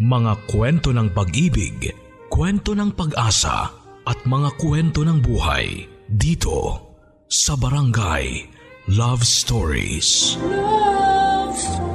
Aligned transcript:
Mga 0.00 0.48
kwento 0.48 0.96
ng 0.96 1.12
pag-ibig, 1.12 1.92
kwento 2.32 2.72
ng 2.72 2.96
pag-asa 2.96 3.68
at 4.08 4.16
mga 4.24 4.56
kwento 4.56 5.04
ng 5.04 5.20
buhay 5.20 5.84
dito 6.08 6.88
sa 7.28 7.52
Barangay 7.52 8.48
Love 8.96 9.20
Stories. 9.20 10.40
Love 10.40 11.52
Stories. 11.52 11.92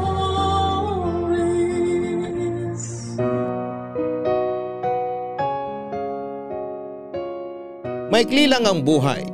Maikli 8.14 8.46
lang 8.46 8.70
ang 8.70 8.86
buhay. 8.86 9.26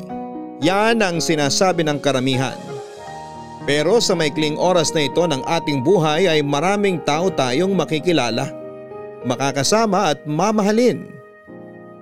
Yan 0.64 1.04
ang 1.04 1.20
sinasabi 1.20 1.84
ng 1.84 2.00
karamihan. 2.00 2.56
Pero 3.68 4.00
sa 4.00 4.16
maikling 4.16 4.56
oras 4.56 4.96
na 4.96 5.12
ito 5.12 5.28
ng 5.28 5.44
ating 5.44 5.84
buhay 5.84 6.32
ay 6.32 6.40
maraming 6.40 7.04
tao 7.04 7.28
tayong 7.28 7.76
makikilala, 7.76 8.61
makakasama 9.24 10.14
at 10.16 10.24
mamahalin. 10.26 11.10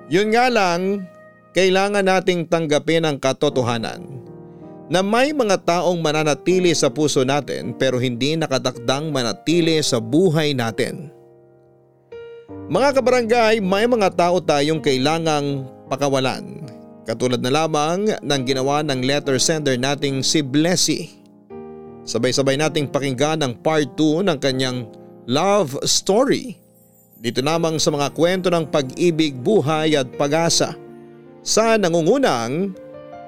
Yun 0.10 0.34
nga 0.34 0.50
lang, 0.50 1.06
kailangan 1.54 2.06
nating 2.06 2.50
tanggapin 2.50 3.06
ang 3.06 3.18
katotohanan 3.22 4.20
na 4.90 5.06
may 5.06 5.30
mga 5.30 5.62
taong 5.62 6.02
mananatili 6.02 6.74
sa 6.74 6.90
puso 6.90 7.22
natin 7.22 7.78
pero 7.78 8.02
hindi 8.02 8.34
nakatakdang 8.34 9.14
manatili 9.14 9.78
sa 9.86 10.02
buhay 10.02 10.58
natin. 10.58 11.14
Mga 12.70 13.02
kabarangay, 13.02 13.56
may 13.62 13.86
mga 13.86 14.14
tao 14.14 14.42
tayong 14.42 14.82
kailangang 14.82 15.66
pakawalan. 15.90 16.66
Katulad 17.06 17.42
na 17.42 17.50
lamang 17.50 18.14
ng 18.22 18.42
ginawa 18.46 18.86
ng 18.86 19.02
letter 19.02 19.42
sender 19.42 19.74
nating 19.78 20.22
si 20.22 20.46
Blessy. 20.46 21.10
Sabay-sabay 22.06 22.58
nating 22.62 22.94
pakinggan 22.94 23.42
ang 23.42 23.58
part 23.58 23.90
2 23.98 24.26
ng 24.26 24.38
kanyang 24.38 24.86
love 25.26 25.78
story. 25.86 26.58
Dito 27.20 27.44
namang 27.44 27.84
sa 27.84 27.92
mga 27.92 28.16
kwento 28.16 28.48
ng 28.48 28.64
pag-ibig, 28.72 29.36
buhay 29.36 29.92
at 30.00 30.08
pag-asa. 30.16 30.72
Sa 31.44 31.76
nangungunang 31.76 32.72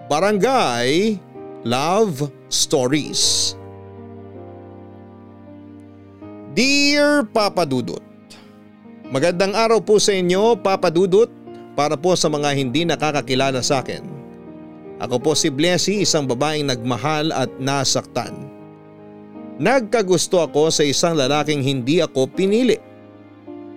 Barangay 0.08 1.20
Love 1.68 2.32
Stories. 2.48 3.54
Dear 6.56 7.28
Papa 7.28 7.68
Dudut, 7.68 8.04
Magandang 9.12 9.52
araw 9.52 9.84
po 9.84 10.00
sa 10.00 10.16
inyo 10.16 10.56
Papa 10.56 10.88
Dudut 10.88 11.28
para 11.76 12.00
po 12.00 12.16
sa 12.16 12.32
mga 12.32 12.56
hindi 12.56 12.88
nakakakilala 12.88 13.60
sa 13.60 13.84
akin. 13.84 14.08
Ako 15.04 15.20
po 15.20 15.36
si 15.36 15.52
Blessy, 15.52 16.08
isang 16.08 16.24
babaeng 16.32 16.72
nagmahal 16.72 17.36
at 17.36 17.52
nasaktan. 17.60 18.32
Nagkagusto 19.60 20.40
ako 20.40 20.72
sa 20.72 20.88
isang 20.88 21.20
lalaking 21.20 21.60
hindi 21.60 22.00
ako 22.00 22.32
pinili. 22.32 22.91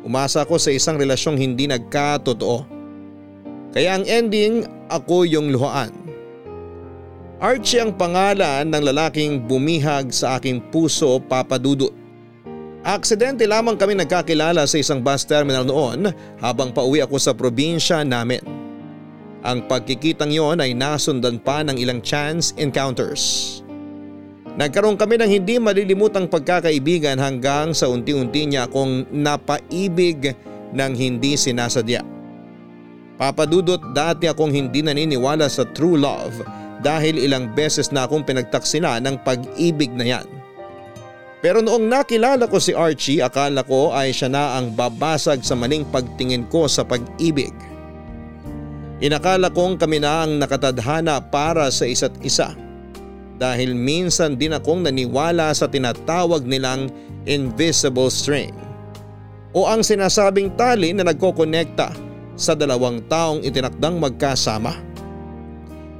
Umasa 0.04 0.44
ako 0.44 0.60
sa 0.60 0.68
isang 0.68 1.00
relasyong 1.00 1.40
hindi 1.40 1.64
nagkatotoo. 1.64 2.68
Kaya 3.72 3.96
ang 3.96 4.04
ending, 4.04 4.68
ako 4.92 5.24
yung 5.24 5.48
luhaan. 5.48 5.90
Archie 7.40 7.80
ang 7.80 7.96
pangalan 7.96 8.68
ng 8.68 8.82
lalaking 8.84 9.40
bumihag 9.40 10.12
sa 10.12 10.36
aking 10.36 10.60
puso 10.68 11.16
papadudot. 11.24 11.90
Aksidente 12.84 13.48
lamang 13.48 13.80
kami 13.80 13.96
nagkakilala 13.96 14.68
sa 14.68 14.76
isang 14.76 15.00
bus 15.00 15.24
terminal 15.24 15.64
noon 15.64 16.12
habang 16.36 16.68
pauwi 16.68 17.00
ako 17.00 17.16
sa 17.16 17.32
probinsya 17.32 18.04
namin. 18.04 18.44
Ang 19.40 19.64
pagkikitang 19.64 20.32
yon 20.32 20.60
ay 20.60 20.76
nasundan 20.76 21.40
pa 21.40 21.64
ng 21.64 21.80
ilang 21.80 22.04
chance 22.04 22.52
encounters. 22.60 23.63
Nagkaroon 24.54 24.94
kami 24.94 25.18
ng 25.18 25.30
hindi 25.30 25.58
malilimutang 25.58 26.30
pagkakaibigan 26.30 27.18
hanggang 27.18 27.74
sa 27.74 27.90
unti-unti 27.90 28.46
niya 28.46 28.70
akong 28.70 29.02
napaibig 29.10 30.30
ng 30.70 30.92
hindi 30.94 31.34
sinasadya. 31.34 32.06
Papadudot 33.18 33.82
dati 33.94 34.30
akong 34.30 34.54
hindi 34.54 34.82
naniniwala 34.82 35.50
sa 35.50 35.66
true 35.74 35.98
love 35.98 36.38
dahil 36.86 37.18
ilang 37.18 37.50
beses 37.50 37.90
na 37.90 38.06
akong 38.06 38.22
pinagtaksila 38.22 39.02
ng 39.02 39.26
pag-ibig 39.26 39.90
na 39.90 40.06
yan. 40.06 40.26
Pero 41.42 41.58
noong 41.58 41.90
nakilala 41.90 42.46
ko 42.46 42.62
si 42.62 42.72
Archie 42.72 43.20
akala 43.26 43.66
ko 43.66 43.90
ay 43.90 44.14
siya 44.14 44.30
na 44.30 44.56
ang 44.56 44.70
babasag 44.70 45.42
sa 45.42 45.58
maling 45.58 45.82
pagtingin 45.90 46.46
ko 46.46 46.70
sa 46.70 46.86
pag-ibig. 46.86 47.52
Inakala 49.02 49.50
kong 49.50 49.82
kami 49.82 49.98
na 49.98 50.24
ang 50.24 50.38
nakatadhana 50.38 51.18
para 51.26 51.68
sa 51.74 51.84
isa't 51.84 52.14
isa. 52.22 52.63
Dahil 53.34 53.74
minsan 53.74 54.38
din 54.38 54.54
akong 54.54 54.86
naniwala 54.86 55.50
sa 55.50 55.66
tinatawag 55.66 56.46
nilang 56.46 56.86
invisible 57.26 58.08
string. 58.12 58.54
O 59.54 59.66
ang 59.66 59.82
sinasabing 59.82 60.54
tali 60.54 60.94
na 60.94 61.06
nagkokonekta 61.06 61.94
sa 62.34 62.52
dalawang 62.54 63.02
taong 63.06 63.42
itinakdang 63.42 63.98
magkasama. 63.98 64.74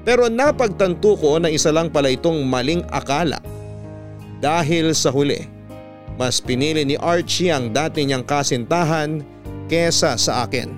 Pero 0.04 0.28
napagtanto 0.28 1.16
ko 1.16 1.40
na 1.40 1.48
isa 1.48 1.72
lang 1.72 1.88
pala 1.88 2.12
itong 2.12 2.44
maling 2.44 2.84
akala. 2.92 3.40
Dahil 4.42 4.92
sa 4.92 5.08
huli, 5.08 5.48
mas 6.20 6.38
pinili 6.38 6.84
ni 6.84 7.00
Archie 7.00 7.48
ang 7.48 7.72
dati 7.72 8.04
niyang 8.04 8.26
kasintahan 8.26 9.24
kesa 9.66 10.20
sa 10.20 10.44
akin. 10.44 10.68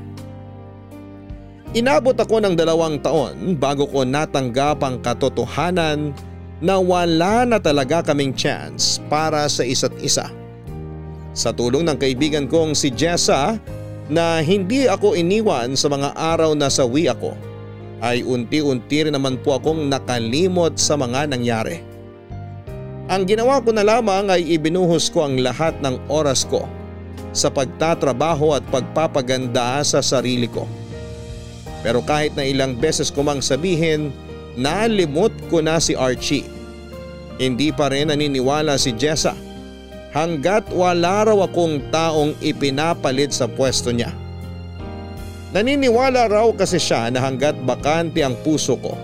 Inabot 1.75 2.15
ako 2.15 2.41
ng 2.41 2.55
dalawang 2.55 3.03
taon 3.03 3.59
bago 3.59 3.85
ko 3.91 4.07
natanggap 4.07 4.81
ang 4.81 5.03
katotohanan 5.03 6.15
na 6.61 6.81
wala 6.81 7.45
na 7.45 7.61
talaga 7.61 8.01
kaming 8.13 8.33
chance 8.33 8.97
para 9.13 9.45
sa 9.49 9.61
isa't 9.61 9.93
isa. 10.01 10.33
Sa 11.37 11.53
tulong 11.53 11.85
ng 11.85 12.01
kaibigan 12.01 12.49
kong 12.49 12.73
si 12.73 12.89
Jessa 12.89 13.61
na 14.09 14.41
hindi 14.41 14.89
ako 14.89 15.13
iniwan 15.13 15.77
sa 15.77 15.93
mga 15.93 16.17
araw 16.17 16.57
na 16.57 16.73
sawi 16.73 17.13
ako 17.13 17.37
ay 18.01 18.25
unti-unti 18.25 19.09
rin 19.09 19.15
naman 19.17 19.37
po 19.41 19.57
akong 19.57 19.89
nakalimot 19.89 20.77
sa 20.81 20.97
mga 20.97 21.29
nangyari. 21.29 21.81
Ang 23.07 23.23
ginawa 23.29 23.63
ko 23.63 23.71
na 23.71 23.87
lamang 23.87 24.33
ay 24.33 24.43
ibinuhos 24.57 25.13
ko 25.13 25.29
ang 25.29 25.39
lahat 25.39 25.79
ng 25.79 26.11
oras 26.11 26.43
ko 26.43 26.67
sa 27.37 27.53
pagtatrabaho 27.53 28.57
at 28.57 28.65
pagpapaganda 28.73 29.85
sa 29.85 30.01
sarili 30.01 30.49
ko. 30.49 30.65
Pero 31.85 32.03
kahit 32.03 32.35
na 32.35 32.43
ilang 32.43 32.75
beses 32.75 33.13
ko 33.13 33.23
mang 33.23 33.39
sabihin, 33.39 34.11
nalimot 34.57 35.33
ko 35.53 35.61
na 35.61 35.77
si 35.79 35.93
Archie. 35.93 36.49
Hindi 37.37 37.69
pa 37.71 37.93
rin 37.93 38.09
naniniwala 38.09 38.81
si 38.81 38.97
Jessa 38.97 39.37
hanggat 40.17 40.73
wala 40.73 41.29
raw 41.29 41.39
akong 41.45 41.93
taong 41.93 42.33
ipinapalit 42.41 43.37
sa 43.37 43.45
pwesto 43.45 43.93
niya. 43.93 44.09
Naniniwala 45.53 46.33
raw 46.33 46.49
kasi 46.57 46.81
siya 46.81 47.13
na 47.13 47.21
hanggat 47.21 47.61
bakante 47.69 48.25
ang 48.25 48.37
puso 48.41 48.81
ko. 48.81 48.97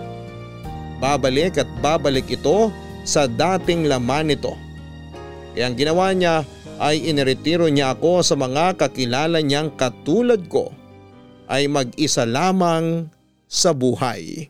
Babalik 0.97 1.61
at 1.61 1.69
babalik 1.81 2.25
ito 2.33 2.73
sa 3.05 3.29
dating 3.29 3.85
laman 3.85 4.33
nito. 4.33 4.57
Kaya 5.53 5.69
ang 5.69 5.77
ginawa 5.77 6.09
niya 6.17 6.41
ay 6.81 7.05
iniretiro 7.05 7.69
niya 7.69 7.93
ako 7.93 8.25
sa 8.25 8.33
mga 8.33 8.73
kakilala 8.81 9.37
niyang 9.37 9.69
katulad 9.77 10.49
ko 10.49 10.73
ay 11.45 11.69
mag-isa 11.69 12.25
lamang 12.25 13.05
sa 13.45 13.69
buhay. 13.69 14.49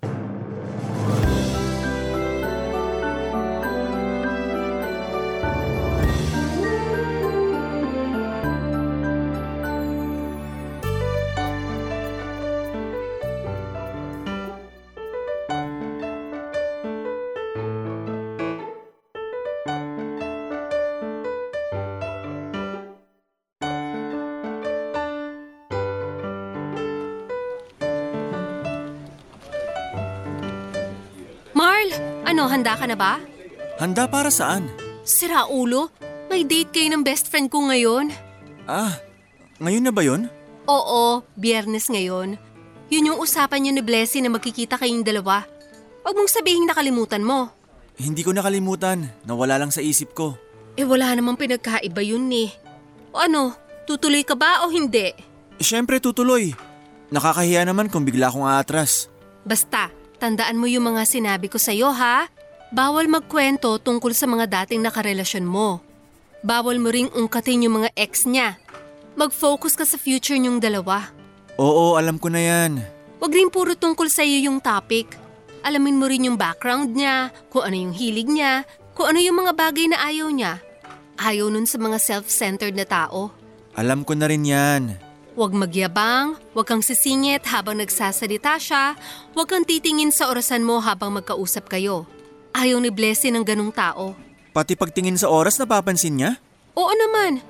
Handa 32.74 32.82
ka 32.82 32.90
na 32.90 32.98
ba? 32.98 33.14
Handa 33.78 34.04
para 34.10 34.34
saan? 34.34 34.66
Sira 35.06 35.46
ulo, 35.46 35.94
may 36.26 36.42
date 36.42 36.74
kayo 36.74 36.90
ng 36.90 37.06
best 37.06 37.30
friend 37.30 37.54
ko 37.54 37.70
ngayon. 37.70 38.10
Ah, 38.66 38.98
ngayon 39.62 39.86
na 39.86 39.94
ba 39.94 40.02
yon? 40.02 40.26
Oo, 40.66 41.22
biyernes 41.38 41.94
ngayon. 41.94 42.34
Yun 42.90 43.08
yung 43.14 43.22
usapan 43.22 43.62
niyo 43.62 43.72
ni 43.78 43.84
Blessy 43.86 44.26
na 44.26 44.34
magkikita 44.34 44.82
kayong 44.82 45.06
dalawa. 45.06 45.46
Huwag 46.02 46.18
mong 46.18 46.34
sabihin 46.34 46.66
nakalimutan 46.66 47.22
mo. 47.22 47.54
Hindi 47.94 48.26
ko 48.26 48.34
nakalimutan. 48.34 49.06
Nawala 49.22 49.62
lang 49.62 49.70
sa 49.70 49.86
isip 49.86 50.18
ko. 50.18 50.34
Eh 50.74 50.82
wala 50.82 51.14
namang 51.14 51.38
pinagkaiba 51.38 52.02
yun 52.02 52.26
eh. 52.34 52.50
O 53.14 53.22
ano, 53.22 53.54
tutuloy 53.86 54.26
ka 54.26 54.34
ba 54.34 54.66
o 54.66 54.74
hindi? 54.74 55.14
Siyempre 55.62 56.02
tutuloy. 56.02 56.58
Nakakahiya 57.14 57.70
naman 57.70 57.94
kung 57.94 58.02
bigla 58.02 58.34
akong 58.34 58.50
aatras. 58.50 59.14
Basta, 59.46 59.94
tandaan 60.18 60.58
mo 60.58 60.66
yung 60.66 60.90
mga 60.90 61.06
sinabi 61.06 61.46
ko 61.54 61.62
sa'yo 61.62 61.94
ha. 61.94 62.33
Bawal 62.74 63.06
magkwento 63.06 63.78
tungkol 63.78 64.18
sa 64.18 64.26
mga 64.26 64.50
dating 64.50 64.82
nakarelasyon 64.82 65.46
mo. 65.46 65.78
Bawal 66.42 66.82
mo 66.82 66.90
ring 66.90 67.06
ungkatin 67.14 67.70
yung 67.70 67.86
mga 67.86 67.94
ex 67.94 68.26
niya. 68.26 68.58
Mag-focus 69.14 69.78
ka 69.78 69.86
sa 69.86 69.94
future 70.02 70.42
niyong 70.42 70.58
dalawa. 70.58 71.14
Oo, 71.62 72.02
alam 72.02 72.18
ko 72.18 72.34
na 72.34 72.42
yan. 72.42 72.82
Huwag 73.22 73.30
rin 73.30 73.54
puro 73.54 73.78
tungkol 73.78 74.10
sa 74.10 74.26
iyo 74.26 74.50
yung 74.50 74.58
topic. 74.58 75.06
Alamin 75.62 76.02
mo 76.02 76.10
rin 76.10 76.26
yung 76.26 76.34
background 76.34 76.98
niya, 76.98 77.30
kung 77.54 77.62
ano 77.62 77.78
yung 77.78 77.94
hilig 77.94 78.26
niya, 78.26 78.66
kung 78.98 79.14
ano 79.14 79.22
yung 79.22 79.38
mga 79.38 79.54
bagay 79.54 79.94
na 79.94 80.02
ayaw 80.10 80.34
niya. 80.34 80.58
Ayaw 81.22 81.54
nun 81.54 81.70
sa 81.70 81.78
mga 81.78 82.02
self-centered 82.02 82.74
na 82.74 82.90
tao. 82.90 83.30
Alam 83.78 84.02
ko 84.02 84.18
na 84.18 84.26
rin 84.26 84.50
yan. 84.50 84.98
Huwag 85.38 85.54
magyabang, 85.54 86.42
huwag 86.58 86.66
kang 86.66 86.82
sisingit 86.82 87.46
habang 87.54 87.78
nagsasalita 87.78 88.58
siya, 88.58 88.98
huwag 89.38 89.46
kang 89.46 89.62
titingin 89.62 90.10
sa 90.10 90.34
orasan 90.34 90.66
mo 90.66 90.82
habang 90.82 91.14
magkausap 91.14 91.70
kayo. 91.70 92.10
Ayaw 92.54 92.78
ni 92.80 92.94
Blessy 92.94 93.34
ng 93.34 93.42
ganong 93.42 93.74
tao. 93.74 94.14
Pati 94.54 94.78
pagtingin 94.78 95.18
sa 95.18 95.28
oras 95.34 95.58
napapansin 95.58 96.14
niya? 96.14 96.32
Oo 96.78 96.94
naman. 96.94 97.42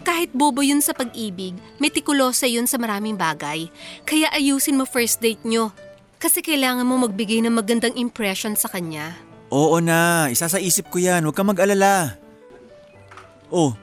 Kahit 0.00 0.32
bobo 0.32 0.64
yun 0.64 0.80
sa 0.80 0.96
pag-ibig, 0.96 1.56
metikulosa 1.76 2.48
yun 2.48 2.64
sa 2.64 2.80
maraming 2.80 3.16
bagay. 3.16 3.68
Kaya 4.04 4.32
ayusin 4.32 4.76
mo 4.76 4.88
first 4.88 5.20
date 5.20 5.40
nyo. 5.44 5.72
Kasi 6.20 6.44
kailangan 6.44 6.84
mo 6.84 7.00
magbigay 7.00 7.40
ng 7.44 7.52
magandang 7.52 7.96
impression 7.96 8.52
sa 8.52 8.68
kanya. 8.68 9.16
Oo 9.48 9.80
na, 9.80 10.28
isa 10.28 10.48
sa 10.48 10.60
isip 10.60 10.92
ko 10.92 11.00
yan. 11.00 11.24
Huwag 11.24 11.36
kang 11.36 11.48
mag-alala. 11.48 12.16
Oh, 13.50 13.74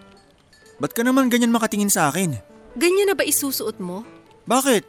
ba't 0.78 0.94
ka 0.94 1.02
naman 1.02 1.28
ganyan 1.28 1.52
makatingin 1.52 1.92
sa 1.92 2.08
akin? 2.08 2.38
Ganyan 2.78 3.10
na 3.10 3.18
ba 3.18 3.26
isusuot 3.26 3.82
mo? 3.82 4.06
Bakit? 4.46 4.86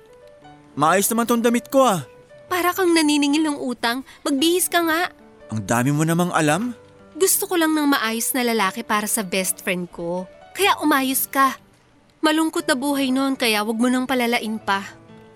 Maayos 0.79 1.09
naman 1.11 1.27
tong 1.27 1.43
damit 1.43 1.67
ko 1.73 1.83
ah. 1.83 2.05
Para 2.47 2.71
kang 2.73 2.95
naniningil 2.95 3.43
ng 3.45 3.59
utang, 3.59 4.07
magbihis 4.23 4.71
ka 4.71 4.81
nga. 4.85 5.11
Ang 5.49 5.65
dami 5.65 5.91
mo 5.93 6.05
namang 6.05 6.33
alam. 6.37 6.77
Gusto 7.17 7.49
ko 7.49 7.57
lang 7.57 7.73
ng 7.73 7.89
maayos 7.89 8.31
na 8.37 8.45
lalaki 8.45 8.85
para 8.85 9.09
sa 9.09 9.25
best 9.25 9.65
friend 9.65 9.89
ko. 9.91 10.29
Kaya 10.53 10.77
umayos 10.85 11.27
ka. 11.27 11.57
Malungkot 12.21 12.67
na 12.69 12.77
buhay 12.77 13.09
noon 13.09 13.39
kaya 13.39 13.65
wag 13.65 13.79
mo 13.79 13.89
nang 13.89 14.05
palalain 14.05 14.59
pa. 14.61 14.85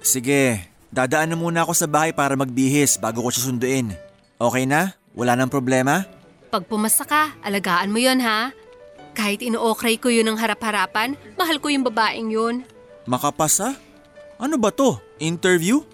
Sige, 0.03 0.67
dadaan 0.91 1.33
na 1.33 1.37
muna 1.39 1.63
ako 1.65 1.73
sa 1.73 1.87
bahay 1.89 2.11
para 2.11 2.35
magbihis 2.35 2.99
bago 2.99 3.23
ko 3.25 3.31
siya 3.31 3.49
sunduin. 3.49 3.95
Okay 4.37 4.67
na? 4.67 4.99
Wala 5.15 5.39
nang 5.39 5.51
problema? 5.51 6.05
Pag 6.53 6.69
pumasa 6.69 7.07
ka, 7.07 7.33
alagaan 7.41 7.95
mo 7.95 8.03
yon 8.03 8.21
ha. 8.21 8.53
Kahit 9.17 9.41
inookray 9.41 9.97
ko 9.97 10.13
yun 10.13 10.29
ng 10.29 10.41
harap-harapan, 10.41 11.17
mahal 11.39 11.57
ko 11.63 11.73
yung 11.73 11.87
babaeng 11.87 12.29
yun. 12.33 12.67
Makapasa? 13.09 13.79
Ano 14.37 14.59
ba 14.59 14.75
to? 14.75 14.99
Interview? 15.23 15.87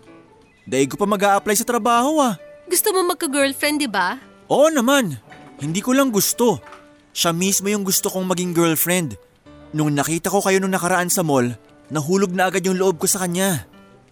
Daig 0.64 0.88
ko 0.88 0.96
pa 0.96 1.06
mag 1.06 1.20
apply 1.20 1.56
sa 1.56 1.68
trabaho 1.68 2.18
ah. 2.20 2.40
Gusto 2.68 2.92
mo 2.92 3.00
magka-girlfriend, 3.08 3.80
di 3.80 3.88
ba? 3.88 4.20
Oo 4.52 4.68
naman. 4.68 5.16
Hindi 5.58 5.80
ko 5.80 5.96
lang 5.96 6.12
gusto. 6.12 6.60
Siya 7.16 7.32
mismo 7.32 7.72
yung 7.72 7.82
gusto 7.82 8.12
kong 8.12 8.28
maging 8.28 8.52
girlfriend. 8.52 9.16
Nung 9.72 9.96
nakita 9.96 10.28
ko 10.28 10.44
kayo 10.44 10.60
nung 10.60 10.72
nakaraan 10.72 11.08
sa 11.08 11.24
mall, 11.24 11.56
nahulog 11.88 12.32
na 12.32 12.48
agad 12.52 12.64
yung 12.64 12.76
loob 12.76 13.00
ko 13.00 13.08
sa 13.08 13.24
kanya. 13.24 13.64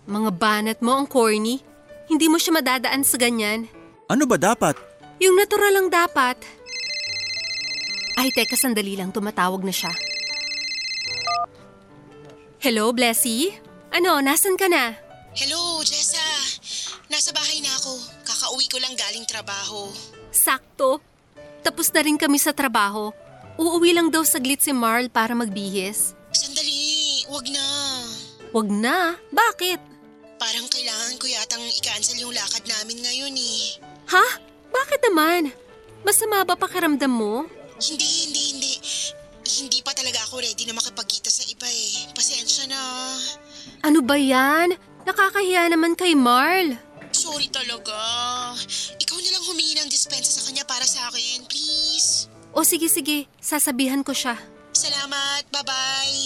Mga 0.08 0.30
banat 0.40 0.78
mo 0.80 0.96
ang 0.96 1.06
corny. 1.06 1.60
Hindi 2.08 2.26
mo 2.32 2.40
siya 2.40 2.56
madadaan 2.56 3.04
sa 3.04 3.20
ganyan. 3.20 3.68
Ano 4.08 4.24
ba 4.24 4.40
dapat? 4.40 4.76
Yung 5.20 5.36
natural 5.36 5.72
lang 5.76 5.88
dapat. 5.92 6.40
Ay, 8.16 8.32
teka, 8.32 8.56
sandali 8.56 8.96
lang. 8.96 9.12
Tumatawag 9.12 9.60
na 9.60 9.72
siya. 9.72 9.92
Hello, 12.64 12.88
Blessy? 12.96 13.52
Ano, 13.92 14.18
nasan 14.24 14.56
ka 14.56 14.66
na? 14.66 14.96
Hello, 15.36 15.84
Jessa. 15.84 16.24
Nasa 17.12 17.30
bahay 17.36 17.60
na 17.60 17.70
ako. 17.76 18.15
Kakauwi 18.36 18.68
ko 18.68 18.76
lang 18.76 18.92
galing 18.92 19.24
trabaho. 19.24 19.88
Sakto. 20.28 21.00
Tapos 21.64 21.88
na 21.88 22.04
rin 22.04 22.20
kami 22.20 22.36
sa 22.36 22.52
trabaho. 22.52 23.08
Uuwi 23.56 23.96
lang 23.96 24.12
daw 24.12 24.28
saglit 24.28 24.60
si 24.60 24.76
Marl 24.76 25.08
para 25.08 25.32
magbihis. 25.32 26.12
Sandali, 26.36 27.24
wag 27.32 27.48
na. 27.48 27.66
Wag 28.52 28.68
na. 28.68 29.16
Bakit? 29.32 29.80
Parang 30.36 30.68
kailangan 30.68 31.16
ko 31.16 31.24
yatang 31.32 31.64
i-cancel 31.80 32.20
yung 32.20 32.36
lakad 32.36 32.60
namin 32.68 33.00
ngayon 33.00 33.32
eh. 33.40 33.80
Ha? 34.12 34.26
Bakit 34.68 35.00
naman? 35.08 35.56
Masama 36.04 36.44
ba 36.44 36.60
pakiramdam 36.60 37.08
mo? 37.08 37.48
Hindi, 37.80 38.28
hindi, 38.28 38.42
hindi. 38.52 38.72
Hindi 39.48 39.80
pa 39.80 39.96
talaga 39.96 40.20
ako 40.28 40.44
ready 40.44 40.68
na 40.68 40.76
makipagkita 40.76 41.32
sa 41.32 41.40
iba 41.48 41.64
eh. 41.64 42.12
Pasensya 42.12 42.68
na. 42.68 42.80
Ano 43.80 44.04
ba 44.04 44.20
yan? 44.20 44.76
Nakakahiya 45.08 45.72
naman 45.72 45.96
kay 45.96 46.12
Marl. 46.12 46.76
Sorry 47.26 47.50
talaga. 47.50 47.98
Ikaw 49.02 49.18
na 49.18 49.30
lang 49.34 49.44
humingi 49.50 49.74
ng 49.82 49.90
dispensa 49.90 50.30
sa 50.38 50.46
kanya 50.46 50.62
para 50.62 50.86
sa 50.86 51.10
akin, 51.10 51.42
please. 51.50 52.30
O 52.54 52.62
sige 52.62 52.86
sige, 52.86 53.26
sasabihan 53.42 54.06
ko 54.06 54.14
siya. 54.14 54.38
Salamat, 54.70 55.42
bye-bye. 55.50 56.22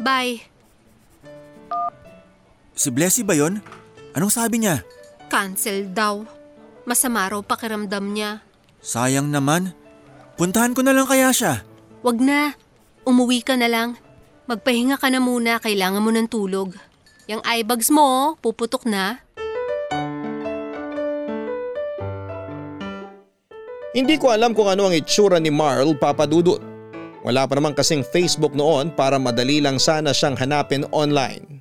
Bye. 0.00 0.40
Si 2.72 2.88
Blessy 2.88 3.20
ba 3.20 3.36
yon? 3.36 3.60
Anong 4.16 4.32
sabi 4.32 4.64
niya? 4.64 4.80
Cancel 5.28 5.92
daw. 5.92 6.24
Masama 6.88 7.28
raw 7.28 7.44
pakiramdam 7.44 8.08
niya. 8.08 8.40
Sayang 8.80 9.28
naman. 9.28 9.76
Puntahan 10.40 10.72
ko 10.72 10.80
na 10.80 10.96
lang 10.96 11.04
kaya 11.04 11.36
siya. 11.36 11.60
Wag 12.00 12.16
na. 12.16 12.56
Umuwi 13.04 13.44
ka 13.44 13.60
na 13.60 13.68
lang. 13.68 14.00
Magpahinga 14.48 14.96
ka 14.96 15.12
na 15.12 15.20
muna, 15.20 15.60
kailangan 15.60 16.00
mo 16.00 16.08
ng 16.08 16.32
tulog. 16.32 16.72
Yang 17.28 17.44
eye 17.44 17.62
bags 17.62 17.92
mo, 17.92 18.02
oh, 18.02 18.28
puputok 18.40 18.88
na. 18.88 19.20
Hindi 23.90 24.22
ko 24.22 24.30
alam 24.30 24.54
kung 24.54 24.70
ano 24.70 24.86
ang 24.86 24.94
itsura 24.94 25.42
ni 25.42 25.50
Marl 25.50 25.98
papadudot. 25.98 26.62
Wala 27.26 27.42
pa 27.50 27.58
naman 27.58 27.74
kasing 27.74 28.06
Facebook 28.06 28.54
noon 28.54 28.94
para 28.94 29.18
madali 29.18 29.58
lang 29.58 29.82
sana 29.82 30.14
siyang 30.14 30.38
hanapin 30.38 30.86
online. 30.94 31.58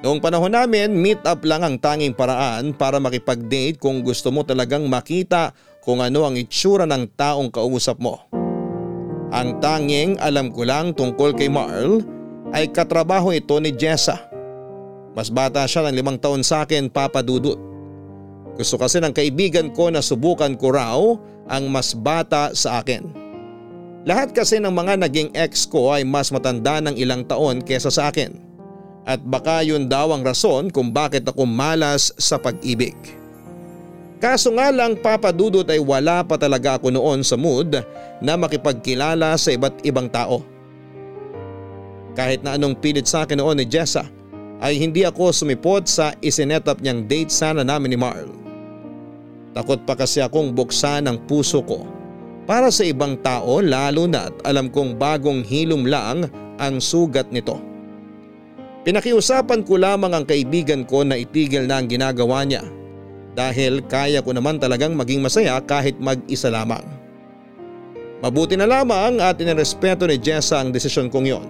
Noong 0.00 0.22
panahon 0.22 0.54
namin, 0.54 0.94
meet 0.94 1.18
up 1.26 1.42
lang 1.42 1.66
ang 1.66 1.76
tanging 1.76 2.14
paraan 2.14 2.72
para 2.72 3.02
makipag-date 3.02 3.82
kung 3.82 4.00
gusto 4.00 4.30
mo 4.30 4.46
talagang 4.46 4.86
makita 4.86 5.50
kung 5.82 5.98
ano 5.98 6.22
ang 6.24 6.38
itsura 6.38 6.86
ng 6.86 7.18
taong 7.18 7.50
kausap 7.50 7.98
mo. 7.98 8.30
Ang 9.34 9.58
tanging 9.58 10.22
alam 10.22 10.54
ko 10.54 10.62
lang 10.62 10.94
tungkol 10.94 11.34
kay 11.34 11.50
Marl 11.50 12.00
ay 12.54 12.70
katrabaho 12.70 13.34
ito 13.34 13.58
ni 13.58 13.74
Jessa. 13.74 14.22
Mas 15.18 15.28
bata 15.28 15.66
siya 15.66 15.90
ng 15.90 15.98
limang 15.98 16.16
taon 16.22 16.46
sa 16.46 16.62
akin 16.62 16.86
papadudot. 16.88 17.58
Gusto 18.60 18.76
kasi 18.76 19.00
ng 19.00 19.16
kaibigan 19.16 19.72
ko 19.72 19.88
na 19.88 20.04
subukan 20.04 20.52
ko 20.52 20.68
raw 20.76 21.00
ang 21.50 21.66
mas 21.66 21.90
bata 21.92 22.54
sa 22.54 22.78
akin. 22.78 23.10
Lahat 24.08 24.32
kasi 24.32 24.56
ng 24.62 24.72
mga 24.72 24.96
naging 25.04 25.30
ex 25.36 25.68
ko 25.68 25.92
ay 25.92 26.06
mas 26.06 26.32
matanda 26.32 26.80
ng 26.80 26.96
ilang 26.96 27.26
taon 27.26 27.60
kesa 27.60 27.92
sa 27.92 28.08
akin. 28.08 28.32
At 29.04 29.20
baka 29.20 29.60
yun 29.66 29.90
daw 29.90 30.14
ang 30.14 30.24
rason 30.24 30.70
kung 30.70 30.94
bakit 30.94 31.26
ako 31.26 31.44
malas 31.44 32.14
sa 32.16 32.40
pag-ibig. 32.40 32.96
Kaso 34.20 34.52
nga 34.52 34.68
lang 34.68 35.00
papadudot 35.00 35.64
ay 35.64 35.80
wala 35.80 36.20
pa 36.20 36.36
talaga 36.36 36.76
ako 36.76 36.92
noon 36.92 37.24
sa 37.24 37.40
mood 37.40 37.80
na 38.20 38.32
makipagkilala 38.36 39.32
sa 39.40 39.52
iba't 39.52 39.80
ibang 39.84 40.12
tao. 40.12 40.44
Kahit 42.12 42.44
na 42.44 42.60
anong 42.60 42.76
pilit 42.76 43.08
sa 43.08 43.24
akin 43.24 43.40
noon 43.40 43.64
ni 43.64 43.66
Jessa 43.68 44.04
ay 44.60 44.76
hindi 44.76 45.08
ako 45.08 45.32
sumipot 45.32 45.88
sa 45.88 46.12
isinetap 46.20 46.84
niyang 46.84 47.08
date 47.08 47.32
sana 47.32 47.64
namin 47.64 47.96
ni 47.96 47.98
Marl. 48.00 48.28
Takot 49.50 49.82
pa 49.82 49.98
kasi 49.98 50.22
akong 50.22 50.54
buksan 50.54 51.10
ang 51.10 51.18
puso 51.26 51.62
ko 51.66 51.82
para 52.46 52.70
sa 52.70 52.86
ibang 52.86 53.18
tao 53.18 53.62
lalo 53.62 54.06
na't 54.10 54.42
alam 54.46 54.70
kong 54.70 54.98
bagong 54.98 55.42
hilom 55.42 55.86
lang 55.86 56.26
ang 56.58 56.78
sugat 56.78 57.30
nito. 57.34 57.58
Pinakiusapan 58.80 59.66
ko 59.66 59.76
lamang 59.76 60.16
ang 60.16 60.24
kaibigan 60.24 60.88
ko 60.88 61.04
na 61.04 61.18
itigil 61.18 61.68
na 61.68 61.82
ang 61.82 61.86
ginagawa 61.90 62.46
niya 62.46 62.64
dahil 63.36 63.84
kaya 63.86 64.24
ko 64.24 64.32
naman 64.32 64.58
talagang 64.58 64.96
maging 64.96 65.20
masaya 65.20 65.60
kahit 65.62 65.98
mag-isa 66.00 66.48
lamang. 66.48 66.82
Mabuti 68.20 68.56
na 68.56 68.68
lamang 68.68 69.20
at 69.20 69.40
inirespeto 69.40 70.04
ni 70.04 70.20
Jessa 70.20 70.60
ang 70.60 70.72
desisyon 70.72 71.08
kong 71.08 71.26
yon. 71.28 71.48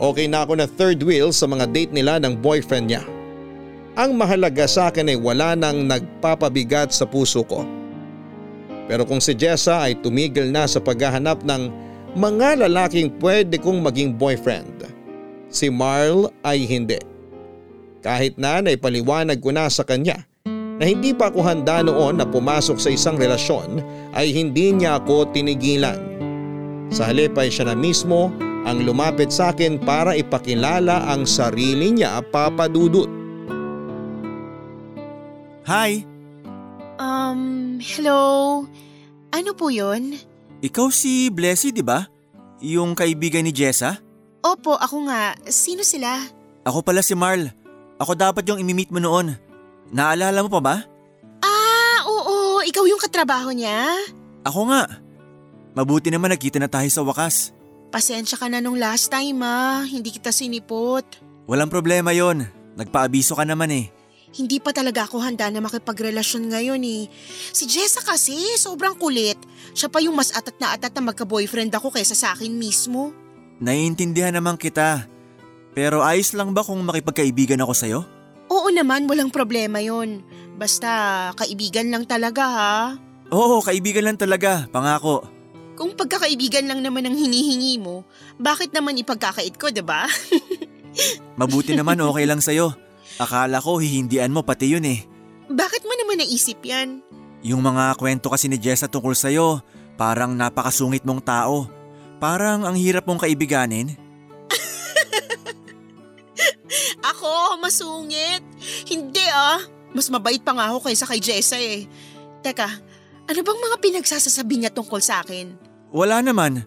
Okay 0.00 0.26
na 0.26 0.42
ako 0.42 0.58
na 0.58 0.66
third 0.66 0.98
wheel 1.04 1.30
sa 1.30 1.44
mga 1.44 1.70
date 1.70 1.92
nila 1.92 2.16
ng 2.18 2.40
boyfriend 2.40 2.88
niya. 2.90 3.04
Ang 3.94 4.18
mahalaga 4.18 4.66
sa 4.66 4.90
akin 4.90 5.06
ay 5.06 5.18
wala 5.18 5.54
nang 5.54 5.86
nagpapabigat 5.86 6.90
sa 6.90 7.06
puso 7.06 7.46
ko. 7.46 7.62
Pero 8.90 9.06
kung 9.06 9.22
si 9.22 9.38
Jessa 9.38 9.86
ay 9.86 9.94
tumigil 10.02 10.50
na 10.50 10.66
sa 10.66 10.82
paghahanap 10.82 11.46
ng 11.46 11.62
mga 12.18 12.66
lalaking 12.66 13.14
pwede 13.22 13.54
kong 13.62 13.86
maging 13.86 14.18
boyfriend, 14.18 14.90
si 15.46 15.70
Marl 15.70 16.26
ay 16.42 16.66
hindi. 16.66 16.98
Kahit 18.02 18.34
na 18.34 18.58
naipaliwanag 18.60 19.38
ko 19.38 19.54
na 19.54 19.70
sa 19.70 19.86
kanya 19.86 20.26
na 20.74 20.84
hindi 20.90 21.14
pa 21.14 21.30
ako 21.30 21.40
handa 21.46 21.86
noon 21.86 22.18
na 22.18 22.26
pumasok 22.26 22.82
sa 22.82 22.90
isang 22.90 23.14
relasyon 23.14 23.78
ay 24.18 24.34
hindi 24.34 24.74
niya 24.74 24.98
ako 24.98 25.30
tinigilan. 25.30 26.02
Sa 26.90 27.06
halip 27.06 27.38
ay 27.38 27.46
siya 27.46 27.70
na 27.70 27.78
mismo 27.78 28.34
ang 28.66 28.82
lumapit 28.82 29.30
sa 29.30 29.54
akin 29.54 29.78
para 29.78 30.18
ipakilala 30.18 31.06
ang 31.06 31.22
sarili 31.24 31.94
niya 31.94 32.18
papadudot. 32.34 33.23
Hi, 35.64 36.04
Um, 36.94 37.82
hello? 37.82 38.62
Ano 39.34 39.50
po 39.58 39.66
yun? 39.66 40.14
ikaw 40.62 40.88
si 40.94 41.26
Blessy 41.26 41.74
di 41.74 41.82
ba? 41.82 42.06
Yung 42.62 42.94
kaibigan 42.94 43.42
ni 43.42 43.50
Jessa? 43.50 43.98
Opo, 44.40 44.78
ako 44.78 45.10
nga. 45.10 45.34
Sino 45.50 45.82
sila? 45.82 46.22
Ako 46.62 46.86
pala 46.86 47.02
si 47.02 47.12
Marl. 47.18 47.50
Ako 47.98 48.14
dapat 48.14 48.46
yung 48.46 48.62
imimit 48.62 48.94
mo 48.94 49.02
noon. 49.02 49.34
Naalala 49.90 50.40
mo 50.40 50.48
pa 50.48 50.60
ba? 50.62 50.76
Ah, 51.42 52.00
oo. 52.06 52.62
Ikaw 52.62 52.84
yung 52.86 53.02
katrabaho 53.02 53.50
niya? 53.50 53.90
Ako 54.46 54.70
nga. 54.70 54.86
Mabuti 55.74 56.08
naman 56.14 56.30
nagkita 56.30 56.62
na 56.62 56.70
tayo 56.70 56.86
sa 56.88 57.02
wakas. 57.02 57.50
Pasensya 57.90 58.38
ka 58.38 58.46
na 58.46 58.62
nung 58.62 58.78
last 58.78 59.10
time 59.10 59.42
ah. 59.42 59.82
Hindi 59.82 60.14
kita 60.14 60.30
sinipot. 60.30 61.04
Walang 61.50 61.68
problema 61.68 62.14
yon. 62.14 62.46
Nagpaabiso 62.78 63.34
ka 63.34 63.42
naman 63.42 63.74
eh. 63.74 63.84
Hindi 64.34 64.58
pa 64.58 64.74
talaga 64.74 65.06
ako 65.06 65.22
handa 65.22 65.46
na 65.46 65.62
makipagrelasyon 65.62 66.50
ngayon 66.50 66.82
eh. 66.82 67.06
Si 67.54 67.70
Jessa 67.70 68.02
kasi, 68.02 68.34
sobrang 68.58 68.98
kulit. 68.98 69.38
Siya 69.78 69.86
pa 69.86 70.02
yung 70.02 70.18
mas 70.18 70.34
atat 70.34 70.58
na 70.58 70.74
atat 70.74 70.90
na 70.98 71.14
magka-boyfriend 71.14 71.70
ako 71.70 71.94
kaysa 71.94 72.18
sa 72.18 72.34
akin 72.34 72.50
mismo. 72.50 73.14
Naiintindihan 73.62 74.34
naman 74.34 74.58
kita. 74.58 75.06
Pero 75.70 76.02
ayos 76.02 76.34
lang 76.34 76.50
ba 76.50 76.66
kung 76.66 76.82
makipagkaibigan 76.82 77.62
ako 77.62 77.72
sa'yo? 77.78 78.00
Oo 78.50 78.68
naman, 78.74 79.06
walang 79.06 79.30
problema 79.30 79.78
yon. 79.78 80.26
Basta 80.58 81.30
kaibigan 81.38 81.94
lang 81.94 82.02
talaga 82.06 82.42
ha. 82.42 82.74
Oo, 83.30 83.62
kaibigan 83.62 84.06
lang 84.06 84.18
talaga, 84.18 84.66
pangako. 84.70 85.26
Kung 85.74 85.94
pagkakaibigan 85.98 86.70
lang 86.70 86.82
naman 86.82 87.06
ang 87.06 87.18
hinihingi 87.18 87.82
mo, 87.82 88.06
bakit 88.38 88.70
naman 88.70 88.94
ipagkakait 88.94 89.58
ko, 89.58 89.74
'di 89.74 89.82
ba? 89.82 90.06
Mabuti 91.40 91.74
naman 91.74 91.98
okay 91.98 92.30
lang 92.30 92.38
sa'yo. 92.38 92.83
Akala 93.14 93.62
ko 93.62 93.78
hihindian 93.78 94.34
mo 94.34 94.42
pati 94.42 94.74
yun 94.74 94.86
eh. 94.86 95.06
bakit 95.46 95.86
mo 95.86 95.94
naman 95.94 96.18
naisip 96.18 96.58
yan? 96.66 96.98
Yung 97.44 97.62
mga 97.62 97.94
kwento 98.00 98.32
kasi 98.32 98.48
ni 98.48 98.58
Jessa 98.58 98.88
tungkol 98.88 99.14
sa'yo, 99.14 99.60
parang 99.94 100.34
napakasungit 100.34 101.06
mong 101.06 101.22
tao. 101.22 101.68
Parang 102.18 102.64
ang 102.64 102.74
hirap 102.74 103.04
mong 103.04 103.22
kaibiganin. 103.22 103.94
Ako, 107.14 107.60
masungit. 107.60 108.42
Hindi 108.88 109.24
ah. 109.30 109.60
Mas 109.94 110.10
mabait 110.10 110.42
pa 110.42 110.56
nga 110.56 110.74
ako 110.74 110.90
kaysa 110.90 111.06
kay 111.06 111.20
Jessa 111.22 111.54
eh. 111.54 111.86
Teka, 112.42 112.66
ano 113.30 113.40
bang 113.46 113.60
mga 113.62 113.76
pinagsasasabi 113.78 114.58
niya 114.58 114.74
tungkol 114.74 114.98
sa 114.98 115.22
akin? 115.22 115.54
Wala 115.94 116.18
naman. 116.18 116.66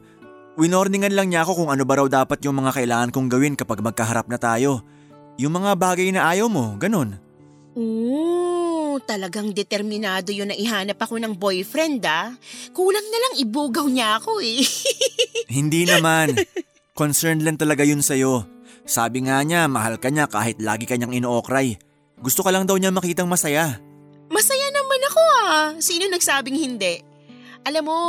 Winorningan 0.55 1.11
lang 1.11 1.27
niya 1.27 1.43
ako 1.43 1.65
kung 1.65 1.69
ano 1.75 1.83
ba 1.83 1.99
raw 1.99 2.07
dapat 2.07 2.39
yung 2.47 2.63
mga 2.63 2.79
kailangan 2.79 3.11
kong 3.11 3.27
gawin 3.27 3.59
kapag 3.59 3.83
magkaharap 3.83 4.31
na 4.31 4.39
tayo. 4.39 4.79
Yung 5.37 5.53
mga 5.53 5.77
bagay 5.77 6.09
na 6.09 6.33
ayaw 6.33 6.49
mo, 6.49 6.73
ganun. 6.81 7.21
Oo, 7.77 8.97
talagang 9.05 9.53
determinado 9.53 10.33
yun 10.33 10.49
na 10.49 10.57
ihanap 10.57 10.97
ako 10.97 11.21
ng 11.21 11.37
boyfriend 11.37 12.01
ah. 12.09 12.33
Kulang 12.73 13.05
na 13.05 13.19
lang 13.21 13.33
ibugaw 13.45 13.85
niya 13.85 14.17
ako 14.17 14.41
eh. 14.41 14.65
Hindi 15.57 15.85
naman. 15.85 16.33
Concerned 16.97 17.45
lang 17.45 17.61
talaga 17.61 17.85
yun 17.85 18.01
sa'yo. 18.01 18.49
Sabi 18.89 19.29
nga 19.29 19.37
niya, 19.45 19.69
mahal 19.69 20.01
ka 20.01 20.09
niya 20.09 20.25
kahit 20.25 20.57
lagi 20.57 20.89
kanyang 20.89 21.13
inookray. 21.21 21.77
Gusto 22.17 22.41
ka 22.41 22.49
lang 22.49 22.65
daw 22.65 22.81
niya 22.81 22.89
makitang 22.89 23.29
masaya. 23.29 23.77
Masaya 24.33 24.67
naman 24.73 25.01
ako 25.13 25.21
ah. 25.45 25.65
Sino 25.77 26.09
nagsabing 26.09 26.57
hindi? 26.57 27.05
Alam 27.61 27.83
mo, 27.85 27.99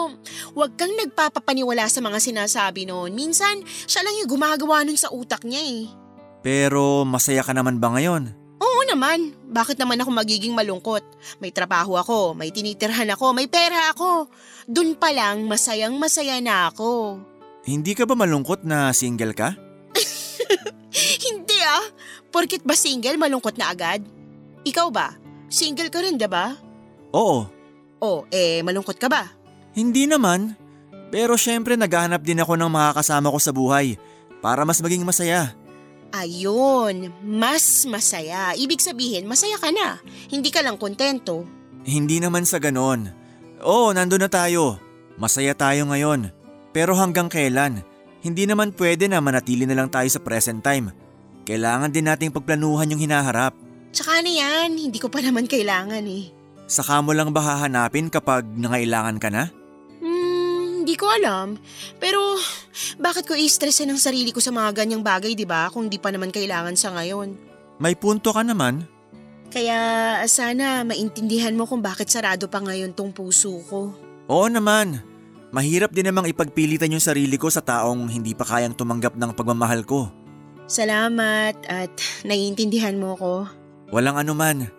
huwag 0.57 0.81
kang 0.81 0.97
nagpapapaniwala 0.97 1.93
sa 1.93 2.01
mga 2.01 2.25
sinasabi 2.25 2.89
noon. 2.89 3.13
Minsan, 3.13 3.61
siya 3.85 4.01
lang 4.01 4.17
yung 4.23 4.33
gumagawa 4.33 4.81
nun 4.87 4.97
sa 4.97 5.13
utak 5.13 5.45
niya 5.45 5.61
eh. 5.61 6.08
Pero 6.43 7.03
masaya 7.03 7.43
ka 7.43 7.51
naman 7.53 7.83
ba 7.83 7.95
ngayon? 7.95 8.31
Oo 8.59 8.81
naman. 8.91 9.35
Bakit 9.51 9.79
naman 9.79 9.99
ako 10.03 10.11
magiging 10.15 10.55
malungkot? 10.55 11.03
May 11.43 11.51
trabaho 11.51 11.99
ako, 11.99 12.35
may 12.35 12.51
tinitirhan 12.51 13.11
ako, 13.15 13.35
may 13.35 13.47
pera 13.47 13.91
ako. 13.95 14.31
Doon 14.67 14.99
pa 14.99 15.11
lang, 15.15 15.47
masayang 15.47 15.95
masaya 15.99 16.39
na 16.43 16.71
ako. 16.71 17.23
Hindi 17.67 17.93
ka 17.93 18.07
ba 18.07 18.15
malungkot 18.15 18.65
na 18.65 18.91
single 18.95 19.35
ka? 19.35 19.55
Hindi 21.27 21.59
ah. 21.63 21.85
Porkit 22.29 22.63
ba 22.63 22.77
single, 22.77 23.19
malungkot 23.19 23.57
na 23.57 23.73
agad? 23.73 24.05
Ikaw 24.67 24.89
ba? 24.93 25.17
Single 25.49 25.89
ka 25.89 26.05
rin, 26.05 26.21
ba? 26.21 26.57
Oo. 27.17 27.49
Oh, 27.99 28.23
eh, 28.31 28.61
malungkot 28.63 29.01
ka 29.01 29.09
ba? 29.09 29.33
Hindi 29.73 30.07
naman. 30.07 30.55
Pero 31.09 31.41
syempre 31.41 31.73
naghahanap 31.75 32.21
din 32.21 32.45
ako 32.45 32.61
ng 32.61 32.69
makakasama 32.69 33.33
ko 33.33 33.39
sa 33.41 33.53
buhay 33.53 33.97
para 34.45 34.63
mas 34.69 34.79
maging 34.85 35.09
masaya. 35.09 35.57
Ayun, 36.09 37.13
mas 37.21 37.85
masaya. 37.85 38.57
Ibig 38.57 38.81
sabihin, 38.81 39.29
masaya 39.29 39.61
ka 39.61 39.69
na. 39.69 40.01
Hindi 40.33 40.49
ka 40.49 40.65
lang 40.65 40.81
kontento. 40.81 41.45
Hindi 41.85 42.17
naman 42.21 42.49
sa 42.49 42.57
ganon. 42.57 43.13
Oo, 43.61 43.93
nandun 43.93 44.25
na 44.25 44.31
tayo. 44.33 44.81
Masaya 45.21 45.53
tayo 45.53 45.85
ngayon. 45.85 46.33
Pero 46.73 46.97
hanggang 46.97 47.29
kailan? 47.29 47.85
Hindi 48.25 48.49
naman 48.49 48.73
pwede 48.75 49.07
na 49.07 49.21
manatili 49.21 49.69
na 49.69 49.77
lang 49.77 49.93
tayo 49.93 50.09
sa 50.09 50.23
present 50.23 50.65
time. 50.65 50.91
Kailangan 51.45 51.93
din 51.93 52.09
nating 52.09 52.33
pagplanuhan 52.33 52.89
yung 52.93 53.01
hinaharap. 53.01 53.57
Tsaka 53.93 54.21
na 54.21 54.29
yan, 54.29 54.77
hindi 54.77 55.01
ko 55.01 55.09
pa 55.09 55.25
naman 55.25 55.49
kailangan 55.49 56.05
eh. 56.05 56.29
Saka 56.69 57.01
mo 57.01 57.17
lang 57.17 57.33
ba 57.33 57.41
hahanapin 57.41 58.13
kapag 58.13 58.45
nangailangan 58.45 59.17
ka 59.17 59.33
na? 59.33 59.49
Hindi 60.89 61.05
ko 61.05 61.13
alam. 61.13 61.61
Pero 62.01 62.41
bakit 62.97 63.29
ko 63.29 63.37
i-stressin 63.37 63.93
ang 63.93 64.01
sarili 64.01 64.33
ko 64.33 64.41
sa 64.41 64.49
mga 64.49 64.73
ganyang 64.73 65.05
bagay, 65.05 65.37
di 65.37 65.45
ba? 65.45 65.69
Kung 65.69 65.93
di 65.93 66.01
pa 66.01 66.09
naman 66.09 66.33
kailangan 66.33 66.73
sa 66.81 66.97
ngayon. 66.97 67.37
May 67.77 67.93
punto 67.93 68.33
ka 68.33 68.41
naman. 68.41 68.89
Kaya 69.53 70.17
sana 70.25 70.89
maintindihan 70.89 71.53
mo 71.53 71.69
kung 71.69 71.85
bakit 71.85 72.09
sarado 72.09 72.49
pa 72.49 72.65
ngayon 72.65 72.97
tong 72.97 73.13
puso 73.13 73.61
ko. 73.69 73.93
Oo 74.33 74.49
naman. 74.49 75.05
Mahirap 75.53 75.93
din 75.93 76.09
namang 76.09 76.25
ipagpilitan 76.33 76.97
yung 76.97 77.05
sarili 77.05 77.37
ko 77.37 77.53
sa 77.53 77.61
taong 77.61 78.09
hindi 78.09 78.33
pa 78.33 78.49
kayang 78.49 78.73
tumanggap 78.73 79.13
ng 79.13 79.37
pagmamahal 79.37 79.85
ko. 79.85 80.09
Salamat 80.73 81.69
at 81.69 81.93
naiintindihan 82.25 82.97
mo 82.97 83.13
ko. 83.13 83.45
Walang 83.93 84.17
anuman. 84.17 84.73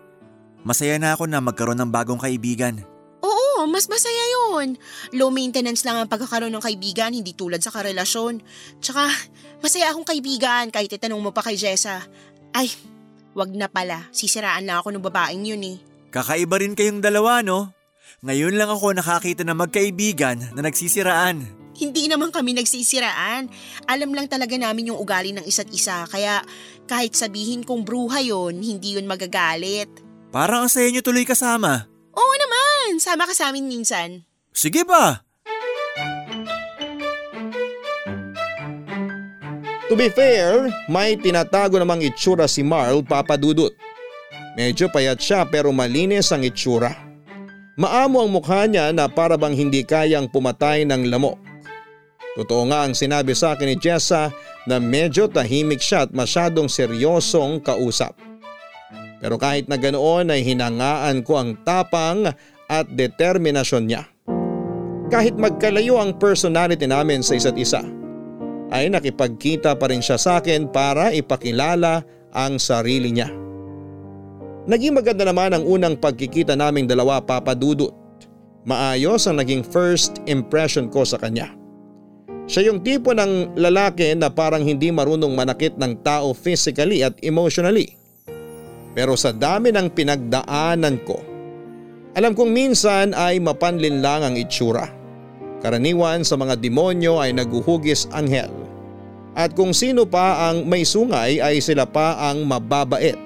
Masaya 0.66 0.98
na 0.98 1.14
ako 1.14 1.30
na 1.30 1.38
magkaroon 1.38 1.78
ng 1.78 1.94
bagong 1.94 2.18
kaibigan. 2.18 2.82
Oo, 3.22 3.70
mas 3.70 3.86
masaya 3.86 4.24
yun. 4.50 4.74
Low 5.14 5.30
maintenance 5.30 5.86
lang 5.86 5.96
ang 6.02 6.10
pagkakaroon 6.10 6.50
ng 6.50 6.64
kaibigan, 6.64 7.14
hindi 7.14 7.30
tulad 7.32 7.62
sa 7.62 7.70
karelasyon. 7.70 8.42
Tsaka, 8.82 9.06
masaya 9.62 9.94
akong 9.94 10.08
kaibigan 10.08 10.74
kahit 10.74 10.90
itanong 10.90 11.22
mo 11.22 11.30
pa 11.30 11.46
kay 11.46 11.54
Jessa. 11.54 12.02
Ay, 12.50 12.74
wag 13.38 13.54
na 13.54 13.70
pala. 13.70 14.10
Sisiraan 14.10 14.66
na 14.66 14.82
ako 14.82 14.90
ng 14.94 15.04
babaeng 15.06 15.46
yun 15.46 15.62
eh. 15.62 15.78
Kakaiba 16.10 16.58
rin 16.58 16.74
kayong 16.74 16.98
dalawa 16.98 17.38
no? 17.46 17.70
Ngayon 18.26 18.58
lang 18.58 18.68
ako 18.68 18.98
nakakita 18.98 19.46
na 19.46 19.54
magkaibigan 19.54 20.52
na 20.52 20.60
nagsisiraan. 20.66 21.46
Hindi 21.80 22.10
naman 22.10 22.28
kami 22.28 22.52
nagsisiraan. 22.52 23.48
Alam 23.88 24.12
lang 24.12 24.28
talaga 24.28 24.52
namin 24.58 24.92
yung 24.92 25.00
ugali 25.00 25.32
ng 25.32 25.46
isa't 25.46 25.70
isa. 25.72 26.04
Kaya 26.04 26.44
kahit 26.84 27.16
sabihin 27.16 27.64
kong 27.64 27.88
bruha 27.88 28.20
yon, 28.20 28.60
hindi 28.60 28.98
yun 28.98 29.08
magagalit. 29.08 29.88
Parang 30.28 30.66
ang 30.66 30.70
saya 30.70 30.92
nyo 30.92 31.00
tuloy 31.00 31.24
kasama. 31.24 31.88
Oo 32.12 32.34
naman, 32.36 33.00
sama 33.00 33.24
ka 33.24 33.32
sa 33.32 33.48
amin 33.48 33.64
minsan. 33.64 34.28
Sige 34.50 34.82
ba? 34.82 35.22
To 39.90 39.98
be 39.98 40.06
fair, 40.06 40.70
may 40.86 41.18
tinatago 41.18 41.74
namang 41.78 42.06
itsura 42.06 42.46
si 42.46 42.62
Marl 42.62 43.02
papadudot. 43.02 43.74
Medyo 44.54 44.86
payat 44.90 45.18
siya 45.18 45.42
pero 45.46 45.74
malinis 45.74 46.30
ang 46.30 46.46
itsura. 46.46 46.94
Maamo 47.74 48.22
ang 48.22 48.30
mukha 48.30 48.70
niya 48.70 48.94
na 48.94 49.10
para 49.10 49.34
bang 49.34 49.54
hindi 49.54 49.82
kayang 49.82 50.30
pumatay 50.30 50.86
ng 50.86 51.10
lamok. 51.10 51.38
Totoo 52.38 52.70
nga 52.70 52.86
ang 52.86 52.94
sinabi 52.94 53.34
sa 53.34 53.58
akin 53.58 53.74
ni 53.74 53.76
Jessa 53.78 54.30
na 54.66 54.78
medyo 54.78 55.26
tahimik 55.26 55.82
siya 55.82 56.06
at 56.06 56.14
masyadong 56.14 56.70
seryosong 56.70 57.58
kausap. 57.58 58.14
Pero 59.18 59.36
kahit 59.42 59.66
na 59.66 59.74
ganoon 59.74 60.30
ay 60.30 60.46
hinangaan 60.46 61.26
ko 61.26 61.42
ang 61.42 61.58
tapang 61.66 62.30
at 62.70 62.86
determinasyon 62.94 63.84
niya. 63.90 64.06
Kahit 65.10 65.34
magkalayo 65.34 65.98
ang 65.98 66.14
personality 66.22 66.86
namin 66.86 67.18
sa 67.18 67.34
isa't 67.34 67.58
isa, 67.58 67.82
ay 68.70 68.86
nakipagkita 68.86 69.74
pa 69.74 69.90
rin 69.90 69.98
siya 69.98 70.14
sa 70.14 70.38
akin 70.38 70.70
para 70.70 71.10
ipakilala 71.10 72.06
ang 72.30 72.62
sarili 72.62 73.10
niya. 73.10 73.26
Naging 74.70 74.94
maganda 74.94 75.26
naman 75.26 75.50
ang 75.50 75.66
unang 75.66 75.98
pagkikita 75.98 76.54
naming 76.54 76.86
dalawa 76.86 77.18
papadudot. 77.18 77.90
Maayos 78.62 79.26
ang 79.26 79.42
naging 79.42 79.66
first 79.66 80.22
impression 80.30 80.86
ko 80.86 81.02
sa 81.02 81.18
kanya. 81.18 81.50
Siya 82.46 82.70
yung 82.70 82.78
tipo 82.86 83.10
ng 83.10 83.58
lalaki 83.58 84.14
na 84.14 84.30
parang 84.30 84.62
hindi 84.62 84.94
marunong 84.94 85.34
manakit 85.34 85.74
ng 85.74 86.06
tao 86.06 86.30
physically 86.30 87.02
at 87.02 87.18
emotionally. 87.26 87.98
Pero 88.94 89.18
sa 89.18 89.34
dami 89.34 89.74
ng 89.74 89.90
pinagdaanan 89.90 91.02
ko, 91.02 91.18
alam 92.14 92.30
kong 92.34 92.50
minsan 92.54 93.10
ay 93.10 93.42
mapanlin 93.42 93.98
lang 93.98 94.22
ang 94.22 94.34
itsura. 94.38 94.99
Karaniwan 95.60 96.24
sa 96.24 96.40
mga 96.40 96.56
demonyo 96.56 97.20
ay 97.20 97.36
naguhugis 97.36 98.08
anghel. 98.16 98.48
At 99.36 99.54
kung 99.54 99.76
sino 99.76 100.08
pa 100.08 100.50
ang 100.50 100.66
may 100.66 100.82
sungay 100.82 101.38
ay 101.38 101.60
sila 101.62 101.84
pa 101.86 102.16
ang 102.18 102.42
mababait. 102.48 103.16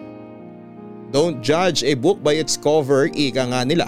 Don't 1.15 1.39
judge 1.41 1.87
a 1.87 1.95
book 1.95 2.19
by 2.21 2.35
its 2.35 2.59
cover, 2.59 3.07
ika 3.15 3.47
nga 3.47 3.63
nila. 3.63 3.87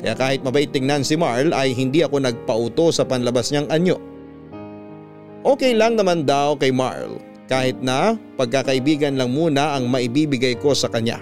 Kaya 0.00 0.16
kahit 0.16 0.40
mabait 0.40 0.68
tingnan 0.68 1.04
si 1.04 1.16
Marl 1.16 1.52
ay 1.52 1.76
hindi 1.76 2.00
ako 2.00 2.24
nagpauto 2.24 2.88
sa 2.92 3.04
panlabas 3.04 3.52
niyang 3.52 3.68
anyo. 3.68 3.96
Okay 5.44 5.76
lang 5.76 6.00
naman 6.00 6.24
daw 6.24 6.56
kay 6.56 6.72
Marl 6.72 7.20
kahit 7.52 7.76
na 7.84 8.16
pagkakaibigan 8.40 9.20
lang 9.20 9.28
muna 9.28 9.76
ang 9.76 9.88
maibibigay 9.92 10.56
ko 10.56 10.72
sa 10.72 10.88
kanya. 10.88 11.20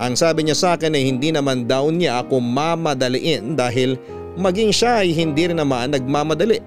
Ang 0.00 0.16
sabi 0.16 0.44
niya 0.48 0.56
sa 0.56 0.68
akin 0.76 0.96
ay 0.96 1.04
hindi 1.08 1.32
naman 1.32 1.68
daw 1.68 1.88
niya 1.92 2.24
ako 2.24 2.40
mamadaliin 2.40 3.56
dahil 3.56 4.00
maging 4.38 4.70
siya 4.70 5.02
ay 5.02 5.14
hindi 5.14 5.50
rin 5.50 5.58
naman 5.58 5.94
nagmamadali. 5.94 6.62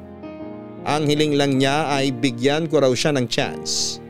Ang 0.83 1.07
hiling 1.07 1.39
lang 1.39 1.55
niya 1.55 1.87
ay 1.95 2.11
bigyan 2.11 2.67
ko 2.67 2.83
raw 2.83 2.91
siya 2.91 3.15
ng 3.15 3.27
chance 3.31 4.03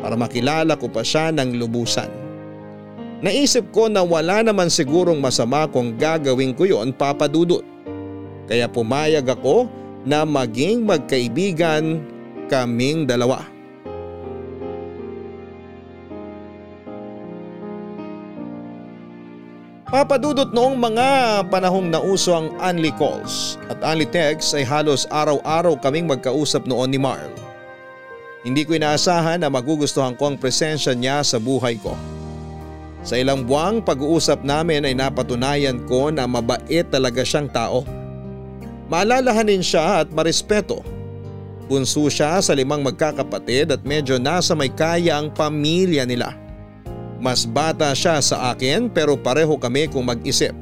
para 0.00 0.12
makilala 0.12 0.76
ko 0.76 0.92
pa 0.92 1.00
siya 1.00 1.32
ng 1.32 1.56
lubusan. 1.56 2.08
Naisip 3.18 3.74
ko 3.74 3.90
na 3.90 4.04
wala 4.04 4.46
naman 4.46 4.70
sigurong 4.70 5.18
masama 5.18 5.66
kung 5.66 5.96
gagawin 5.98 6.54
ko 6.54 6.68
yon 6.68 6.94
papadudot. 6.94 7.66
Kaya 8.46 8.70
pumayag 8.70 9.26
ako 9.26 9.66
na 10.06 10.22
maging 10.22 10.86
magkaibigan 10.86 12.04
kaming 12.46 13.04
dalawa. 13.04 13.57
Papadudot 19.88 20.52
noong 20.52 20.76
mga 20.76 21.08
panahong 21.48 21.88
nauso 21.88 22.36
ang 22.36 22.52
unli 22.60 22.92
calls 23.00 23.56
at 23.72 23.80
unli 23.80 24.04
texts 24.04 24.52
ay 24.52 24.60
halos 24.60 25.08
araw-araw 25.08 25.80
kaming 25.80 26.04
magkausap 26.04 26.68
noon 26.68 26.92
ni 26.92 27.00
Marl. 27.00 27.32
Hindi 28.44 28.68
ko 28.68 28.76
inaasahan 28.76 29.40
na 29.40 29.48
magugustuhan 29.48 30.12
ko 30.12 30.28
ang 30.28 30.36
presensya 30.36 30.92
niya 30.92 31.24
sa 31.24 31.40
buhay 31.40 31.80
ko. 31.80 31.96
Sa 33.00 33.16
ilang 33.16 33.48
buwang 33.48 33.80
pag-uusap 33.80 34.44
namin 34.44 34.84
ay 34.84 34.92
napatunayan 34.92 35.80
ko 35.88 36.12
na 36.12 36.28
mabait 36.28 36.84
talaga 36.92 37.24
siyang 37.24 37.48
tao. 37.48 37.88
Maalalahanin 38.92 39.64
siya 39.64 40.04
at 40.04 40.12
marespeto. 40.12 40.84
Bunso 41.64 42.12
siya 42.12 42.44
sa 42.44 42.52
limang 42.52 42.84
magkakapatid 42.84 43.72
at 43.72 43.80
medyo 43.88 44.20
nasa 44.20 44.52
may 44.52 44.68
kaya 44.68 45.16
ang 45.16 45.32
pamilya 45.32 46.04
nila. 46.04 46.36
Mas 47.18 47.42
bata 47.42 47.90
siya 47.98 48.22
sa 48.22 48.54
akin 48.54 48.86
pero 48.86 49.18
pareho 49.18 49.58
kami 49.58 49.90
kung 49.90 50.06
mag-isip 50.06 50.54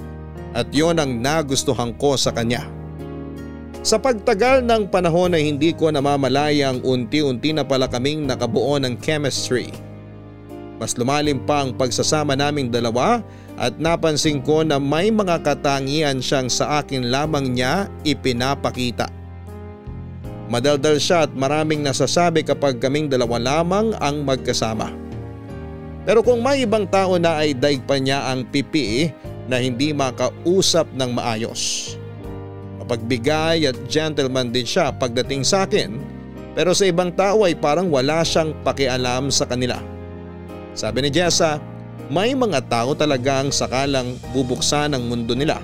at 0.56 0.72
yon 0.72 0.96
ang 0.96 1.20
nagustuhan 1.20 1.92
ko 2.00 2.16
sa 2.16 2.32
kanya. 2.32 2.64
Sa 3.86 4.00
pagtagal 4.02 4.66
ng 4.66 4.90
panahon 4.90 5.36
ay 5.36 5.46
hindi 5.46 5.70
ko 5.70 5.92
namamalayang 5.92 6.82
unti-unti 6.82 7.54
na 7.54 7.62
pala 7.62 7.86
kaming 7.86 8.26
nakabuo 8.26 8.82
ng 8.82 8.98
chemistry. 8.98 9.70
Mas 10.82 10.98
lumalim 10.98 11.38
pa 11.44 11.62
ang 11.62 11.70
pagsasama 11.76 12.34
naming 12.34 12.72
dalawa 12.72 13.22
at 13.56 13.78
napansin 13.78 14.42
ko 14.42 14.66
na 14.66 14.76
may 14.76 15.08
mga 15.14 15.38
katangian 15.44 16.18
siyang 16.18 16.50
sa 16.50 16.82
akin 16.82 17.14
lamang 17.14 17.54
niya 17.54 17.86
ipinapakita. 18.02 19.06
Madaldal 20.50 20.98
siya 20.98 21.30
at 21.30 21.32
maraming 21.32 21.86
nasasabi 21.86 22.42
kapag 22.42 22.82
kaming 22.82 23.06
dalawa 23.06 23.38
lamang 23.38 23.94
ang 24.02 24.26
magkasama. 24.26 25.05
Pero 26.06 26.22
kung 26.22 26.38
may 26.38 26.62
ibang 26.62 26.86
tao 26.86 27.18
na 27.18 27.42
ay 27.42 27.50
daig 27.50 27.82
pa 27.82 27.98
niya 27.98 28.30
ang 28.30 28.46
pipi 28.46 29.10
na 29.50 29.58
hindi 29.58 29.90
makausap 29.90 30.86
ng 30.94 31.10
maayos. 31.10 31.94
Mapagbigay 32.78 33.66
at 33.66 33.75
gentleman 33.90 34.54
din 34.54 34.62
siya 34.62 34.94
pagdating 34.94 35.42
sa 35.42 35.66
akin 35.66 35.98
pero 36.54 36.72
sa 36.72 36.86
ibang 36.86 37.10
tao 37.12 37.42
ay 37.42 37.58
parang 37.58 37.90
wala 37.90 38.22
siyang 38.22 38.54
pakialam 38.62 39.34
sa 39.34 39.44
kanila. 39.44 39.82
Sabi 40.72 41.04
ni 41.04 41.10
Jessa, 41.10 41.58
may 42.06 42.38
mga 42.38 42.64
tao 42.70 42.94
talagang 42.94 43.50
sakalang 43.50 44.14
bubuksan 44.30 44.94
ang 44.94 45.10
mundo 45.10 45.34
nila 45.34 45.58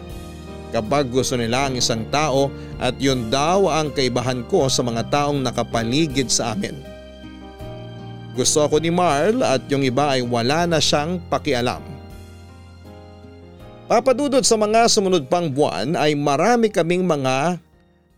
kapag 0.75 1.09
gusto 1.13 1.39
nila 1.39 1.71
ang 1.71 1.79
isang 1.79 2.03
tao 2.11 2.51
at 2.83 2.97
yun 2.99 3.31
daw 3.31 3.71
ang 3.71 3.95
kaibahan 3.95 4.43
ko 4.51 4.67
sa 4.67 4.83
mga 4.83 5.07
taong 5.13 5.39
nakapaligid 5.39 6.27
sa 6.33 6.57
amin. 6.57 6.92
Gusto 8.33 8.65
ako 8.65 8.81
ni 8.81 8.89
Marl 8.89 9.45
at 9.45 9.69
yung 9.69 9.85
iba 9.85 10.17
ay 10.17 10.25
wala 10.25 10.65
na 10.65 10.81
siyang 10.81 11.21
pakialam. 11.29 11.85
Papadudod 13.93 14.41
sa 14.41 14.57
mga 14.57 14.89
sumunod 14.89 15.29
pang 15.29 15.53
buwan 15.53 15.93
ay 16.01 16.17
marami 16.17 16.73
kaming 16.73 17.05
mga 17.05 17.61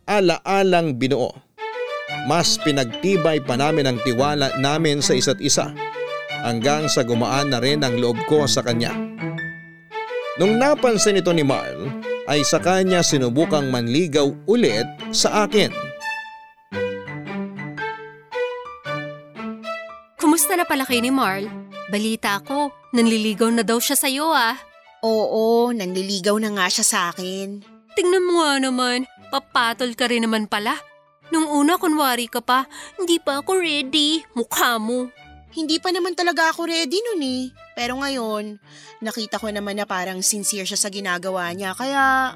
alaalang 0.06 0.94
binuo. 0.94 1.34
Mas 2.30 2.56
pinagtibay 2.62 3.42
pa 3.42 3.58
namin 3.58 3.90
ang 3.90 3.98
tiwala 4.06 4.54
namin 4.62 5.02
sa 5.02 5.18
isa't 5.18 5.42
isa 5.42 5.74
hanggang 6.46 6.86
sa 6.86 7.02
gumaan 7.02 7.50
na 7.50 7.58
rin 7.58 7.82
ang 7.82 7.98
loob 7.98 8.16
ko 8.30 8.46
sa 8.46 8.62
kanya. 8.62 8.94
Nung 10.38 10.62
napansin 10.62 11.18
ito 11.18 11.34
ni 11.34 11.42
Marl 11.42 11.90
ay 12.30 12.46
sa 12.46 12.62
kanya 12.62 13.02
sinubukang 13.02 13.68
manligaw 13.68 14.30
ulit 14.46 14.86
sa 15.10 15.44
akin. 15.48 15.83
Kumusta 20.34 20.58
na 20.58 20.66
pala 20.66 20.82
kayo 20.82 20.98
ni 20.98 21.14
Marl? 21.14 21.46
Balita 21.94 22.42
ko, 22.42 22.74
nanliligaw 22.90 23.54
na 23.54 23.62
daw 23.62 23.78
siya 23.78 23.94
sa'yo 23.94 24.34
ah. 24.34 24.58
Oo, 25.06 25.70
nanliligaw 25.70 26.34
na 26.42 26.50
nga 26.50 26.66
siya 26.66 26.82
sa 26.82 26.98
akin. 27.14 27.62
Tingnan 27.94 28.26
mo 28.26 28.42
nga 28.42 28.58
naman, 28.58 29.06
papatol 29.30 29.94
ka 29.94 30.10
rin 30.10 30.26
naman 30.26 30.50
pala. 30.50 30.74
Nung 31.30 31.46
una 31.46 31.78
kunwari 31.78 32.26
ka 32.26 32.42
pa, 32.42 32.66
hindi 32.98 33.22
pa 33.22 33.46
ako 33.46 33.62
ready, 33.62 34.26
mukha 34.34 34.74
mo. 34.82 35.06
Hindi 35.54 35.78
pa 35.78 35.94
naman 35.94 36.18
talaga 36.18 36.50
ako 36.50 36.66
ready 36.66 36.98
nun 36.98 37.22
eh. 37.22 37.54
Pero 37.78 38.02
ngayon, 38.02 38.58
nakita 39.06 39.38
ko 39.38 39.54
naman 39.54 39.78
na 39.78 39.86
parang 39.86 40.18
sincere 40.18 40.66
siya 40.66 40.82
sa 40.82 40.90
ginagawa 40.90 41.54
niya. 41.54 41.78
Kaya 41.78 42.34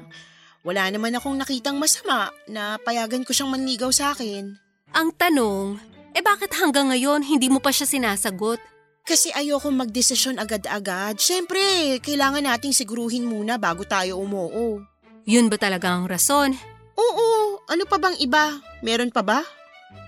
wala 0.63 0.83
naman 0.87 1.19
akong 1.19 1.35
nakitang 1.35 1.75
masama 1.75 2.31
na 2.47 2.79
payagan 2.79 3.27
ko 3.27 3.35
siyang 3.35 3.51
manligaw 3.51 3.91
sa 3.91 4.15
akin. 4.15 4.55
Ang 4.95 5.11
tanong, 5.19 5.88
eh 6.19 6.23
bakit 6.27 6.51
hanggang 6.59 6.91
ngayon 6.91 7.23
hindi 7.23 7.47
mo 7.47 7.63
pa 7.63 7.71
siya 7.71 7.87
sinasagot? 7.87 8.59
Kasi 9.07 9.31
ayoko 9.31 9.71
magdesisyon 9.71 10.35
agad-agad. 10.35 11.15
Siyempre, 11.15 11.95
kailangan 12.03 12.43
nating 12.43 12.75
siguruhin 12.75 13.23
muna 13.23 13.55
bago 13.55 13.87
tayo 13.87 14.19
umuo. 14.19 14.83
Yun 15.23 15.47
ba 15.47 15.55
talaga 15.55 15.95
ang 15.95 16.11
rason? 16.11 16.59
Oo, 16.99 17.63
ano 17.71 17.83
pa 17.87 17.95
bang 17.95 18.19
iba? 18.19 18.59
Meron 18.83 19.15
pa 19.15 19.23
ba? 19.23 19.39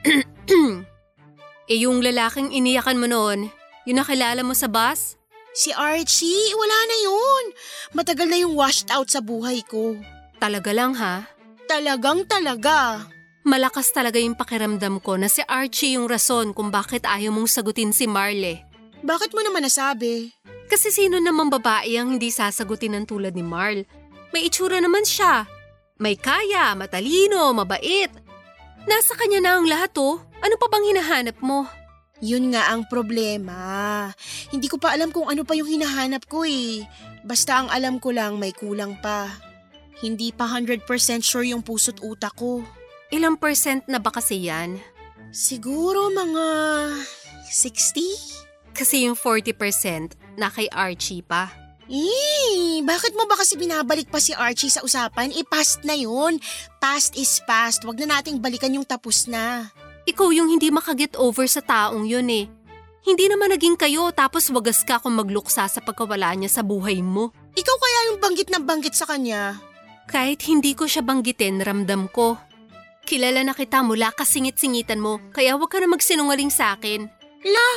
eh 1.71 1.80
yung 1.80 2.04
lalaking 2.04 2.52
iniyakan 2.52 3.00
mo 3.00 3.08
noon, 3.08 3.47
yung 3.88 4.04
nakilala 4.04 4.43
mo 4.43 4.52
sa 4.52 4.67
bus? 4.67 5.15
Si 5.56 5.71
Archie, 5.71 6.52
wala 6.60 6.78
na 6.91 6.97
yun. 7.08 7.43
Matagal 7.95 8.28
na 8.28 8.38
yung 8.43 8.60
washed 8.60 8.91
out 8.91 9.08
sa 9.08 9.24
buhay 9.24 9.63
ko. 9.63 9.95
Talaga 10.43 10.76
lang 10.76 10.91
ha? 10.91 11.24
Talagang 11.71 12.28
talaga. 12.28 13.08
Malakas 13.41 13.89
talaga 13.89 14.21
yung 14.21 14.38
pakiramdam 14.38 15.01
ko 15.01 15.17
na 15.17 15.25
si 15.25 15.41
Archie 15.49 15.97
yung 15.97 16.06
rason 16.06 16.54
kung 16.54 16.69
bakit 16.69 17.10
ayaw 17.10 17.34
mong 17.34 17.49
sagutin 17.49 17.89
si 17.89 18.06
Marle. 18.06 18.62
Bakit 19.01 19.34
mo 19.34 19.41
naman 19.41 19.65
nasabi? 19.65 20.30
Kasi 20.69 20.93
sino 20.93 21.17
namang 21.17 21.49
babae 21.49 21.97
ang 21.97 22.15
hindi 22.15 22.30
sasagutin 22.30 22.93
ng 22.93 23.10
tulad 23.10 23.34
ni 23.34 23.41
Marl? 23.41 23.82
May 24.30 24.45
itsura 24.45 24.77
naman 24.77 25.01
siya. 25.01 25.49
May 25.97 26.21
kaya, 26.21 26.77
matalino, 26.77 27.49
mabait. 27.49 28.13
Nasa 28.86 29.17
kanya 29.17 29.41
na 29.41 29.51
ang 29.58 29.65
lahat 29.65 29.93
oh. 29.97 30.21
Ano 30.41 30.56
pa 30.62 30.69
bang 30.69 30.93
hinahanap 30.93 31.38
mo? 31.41 31.65
Yun 32.21 32.54
nga 32.54 32.69
ang 32.69 32.86
problema. 32.86 33.58
Hindi 34.54 34.69
ko 34.69 34.77
pa 34.77 34.93
alam 34.93 35.10
kung 35.10 35.25
ano 35.25 35.41
pa 35.41 35.58
yung 35.58 35.69
hinahanap 35.69 36.30
ko 36.30 36.45
eh. 36.45 36.86
Basta 37.25 37.58
ang 37.58 37.73
alam 37.73 37.97
ko 37.97 38.13
lang 38.13 38.38
may 38.38 38.54
kulang 38.54 39.01
pa. 39.01 39.34
Hindi 40.06 40.30
pa 40.30 40.45
100% 40.45 40.86
sure 41.25 41.45
yung 41.49 41.65
puso't 41.65 42.06
utak 42.06 42.38
ko. 42.38 42.62
Ilang 43.12 43.36
percent 43.36 43.84
na 43.91 44.00
ba 44.00 44.08
kasi 44.08 44.47
yan? 44.47 44.80
Siguro 45.36 46.08
mga 46.08 46.47
60? 47.52 48.71
Kasi 48.71 49.04
yung 49.04 49.19
40% 49.19 50.15
na 50.39 50.47
kay 50.47 50.71
Archie 50.71 51.19
pa. 51.19 51.52
Eh, 51.91 52.80
bakit 52.88 53.12
mo 53.19 53.28
ba 53.28 53.36
kasi 53.36 53.60
binabalik 53.60 54.08
pa 54.08 54.24
si 54.24 54.32
Archie 54.32 54.71
sa 54.71 54.80
usapan? 54.80 55.28
Eh, 55.36 55.43
past 55.43 55.84
na 55.84 55.91
yun. 55.91 56.39
Past 56.80 57.19
is 57.19 57.43
past. 57.43 57.84
Huwag 57.84 58.00
na 58.00 58.15
nating 58.15 58.39
balikan 58.39 58.71
yung 58.71 58.88
tapos 58.88 59.28
na. 59.28 59.67
Ikaw 60.08 60.32
yung 60.32 60.47
hindi 60.47 60.71
makaget 60.71 61.19
over 61.19 61.43
sa 61.52 61.60
taong 61.60 62.08
yun 62.08 62.32
eh. 62.32 62.47
Hindi 63.04 63.28
naman 63.28 63.52
naging 63.52 63.76
kayo 63.76 64.08
tapos 64.15 64.47
wagas 64.56 64.88
ka 64.88 65.04
kung 65.04 65.19
magluksa 65.19 65.67
sa 65.67 65.84
pagkawala 65.84 66.32
niya 66.39 66.47
sa 66.47 66.62
buhay 66.63 67.04
mo. 67.04 67.36
Ikaw 67.60 67.76
kaya 67.76 68.00
yung 68.08 68.24
banggit 68.24 68.47
na 68.47 68.63
banggit 68.63 68.95
sa 68.95 69.04
kanya? 69.04 69.60
Kahit 70.08 70.47
hindi 70.47 70.71
ko 70.71 70.88
siya 70.88 71.04
banggitin, 71.04 71.60
ramdam 71.60 72.08
ko. 72.08 72.39
Kilala 73.06 73.42
na 73.44 73.54
kita 73.58 73.82
mula 73.82 74.14
kasingit-singitan 74.14 75.02
mo, 75.02 75.20
kaya 75.34 75.58
huwag 75.58 75.72
ka 75.74 75.82
na 75.82 75.90
magsinungaling 75.90 76.54
sa 76.54 76.78
akin. 76.78 77.22
La, 77.42 77.70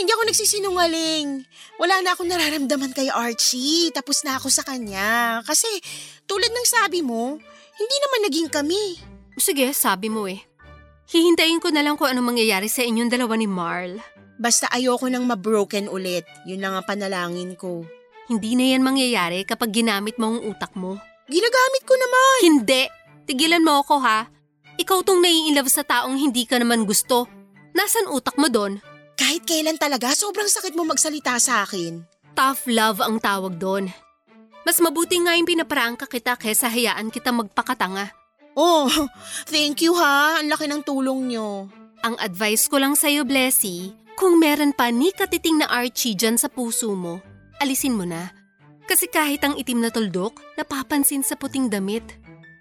hindi 0.00 0.08
ako 0.16 0.22
nagsisinungaling. 0.32 1.44
Wala 1.76 2.00
na 2.00 2.16
akong 2.16 2.24
nararamdaman 2.24 2.96
kay 2.96 3.12
Archie. 3.12 3.92
Tapos 3.92 4.24
na 4.24 4.40
ako 4.40 4.48
sa 4.48 4.64
kanya. 4.64 5.44
Kasi 5.44 5.68
tulad 6.24 6.48
ng 6.48 6.64
sabi 6.64 7.04
mo, 7.04 7.36
hindi 7.76 7.96
naman 8.00 8.20
naging 8.24 8.48
kami. 8.48 8.96
Sige, 9.36 9.76
sabi 9.76 10.08
mo 10.08 10.24
eh. 10.24 10.40
Hihintayin 11.12 11.60
ko 11.60 11.68
na 11.68 11.84
lang 11.84 12.00
kung 12.00 12.08
anong 12.08 12.32
mangyayari 12.32 12.72
sa 12.72 12.80
inyong 12.80 13.12
dalawa 13.12 13.36
ni 13.36 13.44
Marl. 13.44 14.00
Basta 14.40 14.72
ayoko 14.72 15.04
nang 15.12 15.28
mabroken 15.28 15.92
ulit. 15.92 16.24
Yun 16.48 16.64
lang 16.64 16.72
ang 16.72 16.88
panalangin 16.88 17.60
ko. 17.60 17.84
Hindi 18.24 18.56
na 18.56 18.72
yan 18.72 18.80
mangyayari 18.80 19.44
kapag 19.44 19.68
ginamit 19.68 20.16
mo 20.16 20.32
ang 20.32 20.40
utak 20.48 20.72
mo. 20.72 20.96
Ginagamit 21.28 21.82
ko 21.84 21.92
naman. 21.92 22.36
Hindi! 22.40 22.82
Tigilan 23.28 23.60
mo 23.60 23.84
ako 23.84 24.00
ha. 24.00 24.39
Ikaw 24.80 25.04
tong 25.04 25.20
nai-inlove 25.20 25.68
sa 25.68 25.84
taong 25.84 26.16
hindi 26.16 26.48
ka 26.48 26.56
naman 26.56 26.88
gusto. 26.88 27.28
Nasaan 27.76 28.08
utak 28.08 28.40
mo 28.40 28.48
doon? 28.48 28.80
Kahit 29.12 29.44
kailan 29.44 29.76
talaga, 29.76 30.16
sobrang 30.16 30.48
sakit 30.48 30.72
mo 30.72 30.88
magsalita 30.88 31.36
sa 31.36 31.68
akin. 31.68 32.00
Tough 32.32 32.64
love 32.64 33.04
ang 33.04 33.20
tawag 33.20 33.60
doon. 33.60 33.92
Mas 34.64 34.80
mabuti 34.80 35.20
nga 35.20 35.36
yung 35.36 35.44
pinaparangka 35.44 36.08
kita 36.08 36.32
kesa 36.40 36.72
hayaan 36.72 37.12
kita 37.12 37.28
magpakatanga. 37.28 38.08
Oh, 38.56 38.88
thank 39.52 39.84
you 39.84 39.92
ha. 40.00 40.40
Ang 40.40 40.48
laki 40.48 40.64
ng 40.64 40.80
tulong 40.80 41.28
nyo. 41.28 41.68
Ang 42.00 42.16
advice 42.16 42.64
ko 42.64 42.80
lang 42.80 42.96
sa'yo, 42.96 43.28
Blessy, 43.28 43.92
kung 44.16 44.40
meron 44.40 44.72
pa 44.72 44.88
ni 44.88 45.12
katiting 45.12 45.60
na 45.60 45.68
Archie 45.68 46.16
dyan 46.16 46.40
sa 46.40 46.48
puso 46.48 46.96
mo, 46.96 47.20
alisin 47.60 48.00
mo 48.00 48.08
na. 48.08 48.32
Kasi 48.88 49.12
kahit 49.12 49.44
ang 49.44 49.60
itim 49.60 49.84
na 49.84 49.92
tuldok, 49.92 50.40
napapansin 50.56 51.20
sa 51.20 51.36
puting 51.36 51.68
damit. 51.68 52.19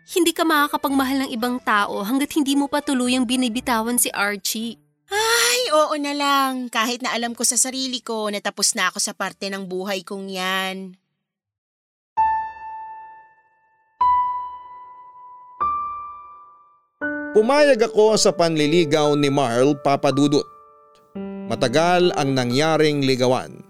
Hindi 0.10 0.34
ka 0.34 0.42
makakapagmahal 0.42 1.30
ng 1.30 1.32
ibang 1.38 1.62
tao 1.62 2.02
hanggat 2.02 2.34
hindi 2.34 2.58
mo 2.58 2.66
pa 2.66 2.82
tuluyang 2.82 3.30
binibitawan 3.30 4.02
si 4.02 4.10
Archie. 4.10 4.82
Ay, 5.06 5.70
oo 5.70 5.94
na 6.02 6.18
lang. 6.18 6.66
Kahit 6.74 7.06
na 7.06 7.14
alam 7.14 7.38
ko 7.38 7.46
sa 7.46 7.62
sarili 7.62 8.02
ko 8.02 8.26
na 8.34 8.42
tapos 8.42 8.74
na 8.74 8.90
ako 8.90 8.98
sa 8.98 9.14
parte 9.14 9.54
ng 9.54 9.70
buhay 9.70 10.02
kong 10.02 10.34
yan. 10.34 10.98
Pumayag 17.38 17.78
ako 17.86 18.18
sa 18.18 18.34
panliligaw 18.34 19.14
ni 19.14 19.30
Marl 19.30 19.78
Papadudot. 19.78 20.46
Matagal 21.46 22.10
ang 22.18 22.34
nangyaring 22.34 23.06
ligawan. 23.06 23.69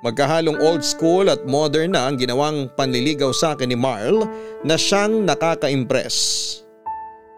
Magkahalong 0.00 0.56
old 0.64 0.80
school 0.80 1.28
at 1.28 1.44
modern 1.44 1.92
na 1.92 2.08
ang 2.08 2.16
ginawang 2.16 2.72
panliligaw 2.72 3.36
sa 3.36 3.52
akin 3.52 3.68
ni 3.68 3.76
Marl 3.76 4.24
na 4.64 4.80
siyang 4.80 5.28
nakaka-impress. 5.28 6.16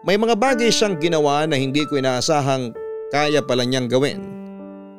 May 0.07 0.15
mga 0.15 0.39
bagay 0.39 0.71
siyang 0.71 0.95
ginawa 0.99 1.43
na 1.43 1.59
hindi 1.59 1.83
ko 1.83 1.99
inaasahang 1.99 2.71
kaya 3.11 3.43
pala 3.43 3.67
niyang 3.67 3.91
gawin. 3.91 4.19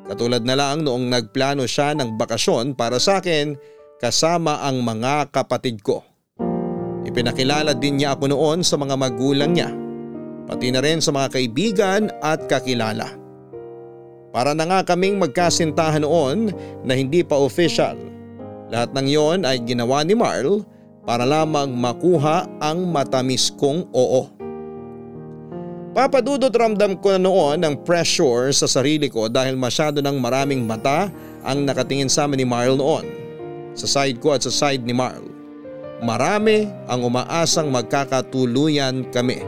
Katulad 0.05 0.45
na 0.45 0.53
lang 0.53 0.85
noong 0.85 1.09
nagplano 1.09 1.65
siya 1.65 1.97
ng 1.97 2.13
bakasyon 2.21 2.77
para 2.77 3.01
sa 3.01 3.17
akin 3.17 3.57
kasama 3.97 4.61
ang 4.61 4.85
mga 4.85 5.33
kapatid 5.33 5.81
ko. 5.81 6.05
Ipinakilala 7.05 7.73
din 7.73 8.01
niya 8.01 8.13
ako 8.13 8.29
noon 8.29 8.61
sa 8.61 8.77
mga 8.77 8.93
magulang 8.93 9.53
niya 9.57 9.69
pati 10.45 10.69
na 10.69 10.81
rin 10.81 11.01
sa 11.01 11.09
mga 11.09 11.33
kaibigan 11.33 12.01
at 12.21 12.45
kakilala. 12.45 13.24
Para 14.35 14.51
na 14.51 14.67
nga 14.67 14.83
kaming 14.83 15.15
magkasintahan 15.15 16.03
noon 16.03 16.51
na 16.83 16.91
hindi 16.91 17.23
pa 17.23 17.39
official. 17.39 17.95
Lahat 18.67 18.91
ng 18.91 19.07
yon 19.07 19.47
ay 19.47 19.63
ginawa 19.63 20.03
ni 20.03 20.11
Marl 20.11 20.67
para 21.07 21.23
lamang 21.23 21.71
makuha 21.71 22.43
ang 22.59 22.83
matamis 22.91 23.47
kong 23.55 23.87
oo. 23.95 24.27
Papadudot 25.95 26.51
ramdam 26.51 26.99
ko 26.99 27.15
na 27.15 27.23
noon 27.23 27.63
ang 27.63 27.79
pressure 27.87 28.51
sa 28.51 28.67
sarili 28.67 29.07
ko 29.07 29.31
dahil 29.31 29.55
masyado 29.55 30.03
ng 30.03 30.19
maraming 30.19 30.67
mata 30.67 31.07
ang 31.47 31.63
nakatingin 31.63 32.11
sa 32.11 32.27
amin 32.27 32.43
ni 32.43 32.47
Marl 32.51 32.75
noon. 32.75 33.07
Sa 33.71 33.87
side 33.87 34.19
ko 34.19 34.35
at 34.35 34.43
sa 34.43 34.51
side 34.51 34.83
ni 34.83 34.91
Marl. 34.91 35.23
Marami 36.03 36.67
ang 36.91 37.07
umaasang 37.07 37.71
magkakatuluyan 37.71 39.07
kami. 39.15 39.39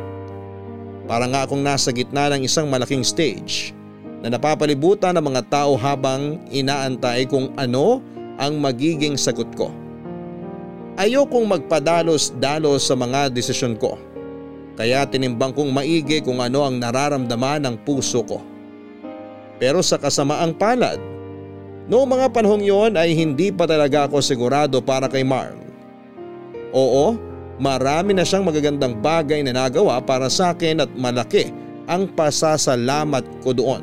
Para 1.11 1.27
nga 1.27 1.43
akong 1.43 1.59
nasa 1.59 1.91
gitna 1.91 2.31
ng 2.31 2.47
isang 2.47 2.71
malaking 2.71 3.03
stage 3.03 3.75
na 4.21 4.33
napapalibutan 4.33 5.13
ng 5.17 5.25
mga 5.25 5.41
tao 5.49 5.77
habang 5.77 6.41
inaantay 6.49 7.29
kung 7.29 7.53
ano 7.57 8.01
ang 8.37 8.57
magiging 8.57 9.17
sagot 9.17 9.49
ko. 9.53 9.69
Ayokong 10.97 11.45
magpadalos-dalos 11.45 12.89
sa 12.89 12.97
mga 12.97 13.29
desisyon 13.29 13.77
ko. 13.77 14.01
Kaya 14.77 15.05
tinimbang 15.05 15.53
kong 15.53 15.69
maigi 15.69 16.21
kung 16.21 16.41
ano 16.41 16.65
ang 16.65 16.77
nararamdaman 16.81 17.65
ng 17.65 17.75
puso 17.85 18.25
ko. 18.25 18.41
Pero 19.57 19.81
sa 19.81 19.97
kasamaang 19.97 20.53
palad, 20.57 20.97
noong 21.89 22.09
mga 22.17 22.27
panahong 22.33 22.65
yon 22.65 22.93
ay 22.93 23.13
hindi 23.13 23.49
pa 23.49 23.65
talaga 23.65 24.05
ako 24.05 24.21
sigurado 24.21 24.81
para 24.81 25.09
kay 25.09 25.25
Marl. 25.25 25.57
Oo, 26.73 27.17
Marami 27.57 28.13
na 28.13 28.21
siyang 28.21 28.45
magagandang 28.45 29.01
bagay 29.01 29.41
na 29.41 29.49
nagawa 29.49 29.97
para 29.97 30.29
sa 30.29 30.53
akin 30.53 30.85
at 30.85 30.91
malaki 30.93 31.49
ang 31.89 32.05
pasasalamat 32.13 33.25
ko 33.41 33.49
doon. 33.49 33.81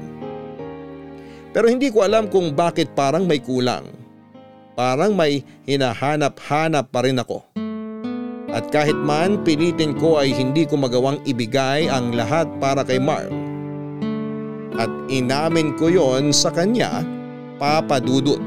Pero 1.55 1.71
hindi 1.71 1.87
ko 1.95 2.03
alam 2.03 2.27
kung 2.27 2.51
bakit 2.51 2.99
parang 2.99 3.31
may 3.31 3.39
kulang. 3.39 3.87
Parang 4.75 5.15
may 5.15 5.47
hinahanap-hanap 5.71 6.91
pa 6.91 7.07
rin 7.07 7.23
ako. 7.23 7.47
At 8.51 8.75
kahit 8.75 8.99
man 8.99 9.47
pilitin 9.47 9.95
ko 9.95 10.19
ay 10.19 10.35
hindi 10.35 10.67
ko 10.67 10.75
magawang 10.75 11.23
ibigay 11.23 11.87
ang 11.87 12.11
lahat 12.19 12.51
para 12.59 12.83
kay 12.83 12.99
Marl. 12.99 13.31
At 14.75 14.91
inamin 15.07 15.79
ko 15.79 15.87
yon 15.87 16.35
sa 16.35 16.51
kanya, 16.51 17.07
Papa 17.63 18.03
Dudut. 18.03 18.43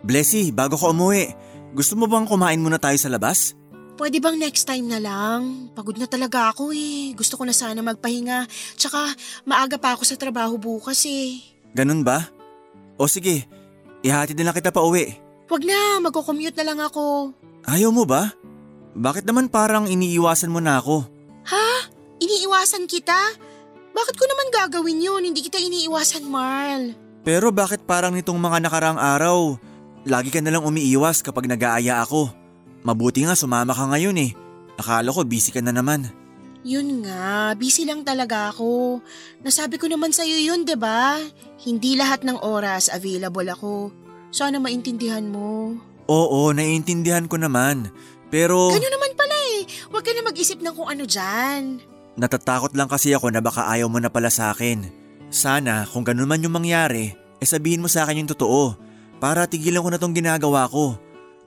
Blessy, 0.00 0.48
bago 0.56 0.80
ko 0.80 0.96
umuwi, 0.96 1.36
gusto 1.76 2.00
mo 2.00 2.08
bang 2.08 2.24
kumain 2.24 2.58
muna 2.58 2.80
tayo 2.80 2.96
sa 2.96 3.12
labas? 3.12 3.59
Pwede 4.00 4.16
bang 4.16 4.40
next 4.40 4.64
time 4.64 4.88
na 4.88 4.96
lang? 4.96 5.68
Pagod 5.76 6.00
na 6.00 6.08
talaga 6.08 6.48
ako 6.56 6.72
eh. 6.72 7.12
Gusto 7.12 7.36
ko 7.36 7.44
na 7.44 7.52
sana 7.52 7.84
magpahinga. 7.84 8.48
Tsaka 8.80 9.12
maaga 9.44 9.76
pa 9.76 9.92
ako 9.92 10.08
sa 10.08 10.16
trabaho 10.16 10.56
bukas 10.56 11.04
eh. 11.04 11.44
Ganun 11.76 12.00
ba? 12.00 12.24
O 12.96 13.04
sige, 13.04 13.44
ihatid 14.00 14.40
na 14.40 14.48
lang 14.48 14.56
kita 14.56 14.72
pa 14.72 14.80
uwi. 14.80 15.20
Wag 15.52 15.62
na, 15.68 16.00
magko-commute 16.00 16.56
na 16.56 16.72
lang 16.72 16.80
ako. 16.80 17.36
Ayaw 17.68 17.92
mo 17.92 18.08
ba? 18.08 18.32
Bakit 18.96 19.28
naman 19.28 19.52
parang 19.52 19.84
iniiwasan 19.84 20.48
mo 20.48 20.64
na 20.64 20.80
ako? 20.80 21.04
Ha? 21.52 21.92
Iniiwasan 22.24 22.88
kita? 22.88 23.36
Bakit 23.92 24.16
ko 24.16 24.24
naman 24.24 24.48
gagawin 24.48 25.04
yun? 25.04 25.28
Hindi 25.28 25.44
kita 25.44 25.60
iniiwasan, 25.60 26.24
Marl. 26.24 26.96
Pero 27.20 27.52
bakit 27.52 27.84
parang 27.84 28.16
nitong 28.16 28.40
mga 28.40 28.64
nakarang 28.64 28.96
araw, 28.96 29.60
Lagi 30.08 30.32
ka 30.32 30.40
nalang 30.40 30.64
umiiwas 30.64 31.20
kapag 31.20 31.44
nag-aaya 31.44 32.00
ako. 32.00 32.39
Mabuti 32.80 33.24
nga 33.24 33.36
sumama 33.36 33.76
ka 33.76 33.84
ngayon 33.88 34.16
eh. 34.20 34.30
Akala 34.80 35.12
ko 35.12 35.24
busy 35.24 35.52
ka 35.52 35.60
na 35.60 35.72
naman. 35.72 36.08
Yun 36.60 37.04
nga, 37.04 37.56
busy 37.56 37.88
lang 37.88 38.04
talaga 38.04 38.52
ako. 38.52 39.00
Nasabi 39.40 39.80
ko 39.80 39.88
naman 39.88 40.12
sa'yo 40.12 40.36
yun, 40.36 40.64
ba? 40.64 40.68
Diba? 40.68 41.00
Hindi 41.64 41.96
lahat 41.96 42.20
ng 42.24 42.40
oras 42.44 42.92
available 42.92 43.48
ako. 43.48 43.72
Sana 44.28 44.60
maintindihan 44.60 45.24
mo. 45.24 45.76
Oo, 46.08 46.52
naiintindihan 46.52 47.24
ko 47.28 47.40
naman. 47.40 47.88
Pero… 48.28 48.72
Gano'n 48.72 48.92
naman 48.92 49.12
pala 49.16 49.36
eh. 49.56 49.64
Huwag 49.88 50.04
ka 50.04 50.12
na 50.12 50.22
mag-isip 50.24 50.60
ng 50.60 50.74
kung 50.76 50.88
ano 50.88 51.04
dyan. 51.08 51.80
Natatakot 52.20 52.76
lang 52.76 52.92
kasi 52.92 53.16
ako 53.16 53.32
na 53.32 53.40
baka 53.40 53.64
ayaw 53.64 53.88
mo 53.88 53.96
na 53.96 54.12
pala 54.12 54.28
sa 54.28 54.52
akin. 54.52 54.84
Sana 55.32 55.88
kung 55.88 56.04
ganun 56.04 56.28
man 56.28 56.44
yung 56.44 56.52
mangyari, 56.52 57.16
eh 57.40 57.46
sabihin 57.48 57.80
mo 57.80 57.88
sa 57.88 58.04
akin 58.04 58.24
yung 58.24 58.30
totoo 58.30 58.76
para 59.16 59.48
tigilan 59.48 59.80
ko 59.80 59.88
na 59.88 59.96
tong 59.96 60.12
ginagawa 60.12 60.68
ko. 60.68 60.98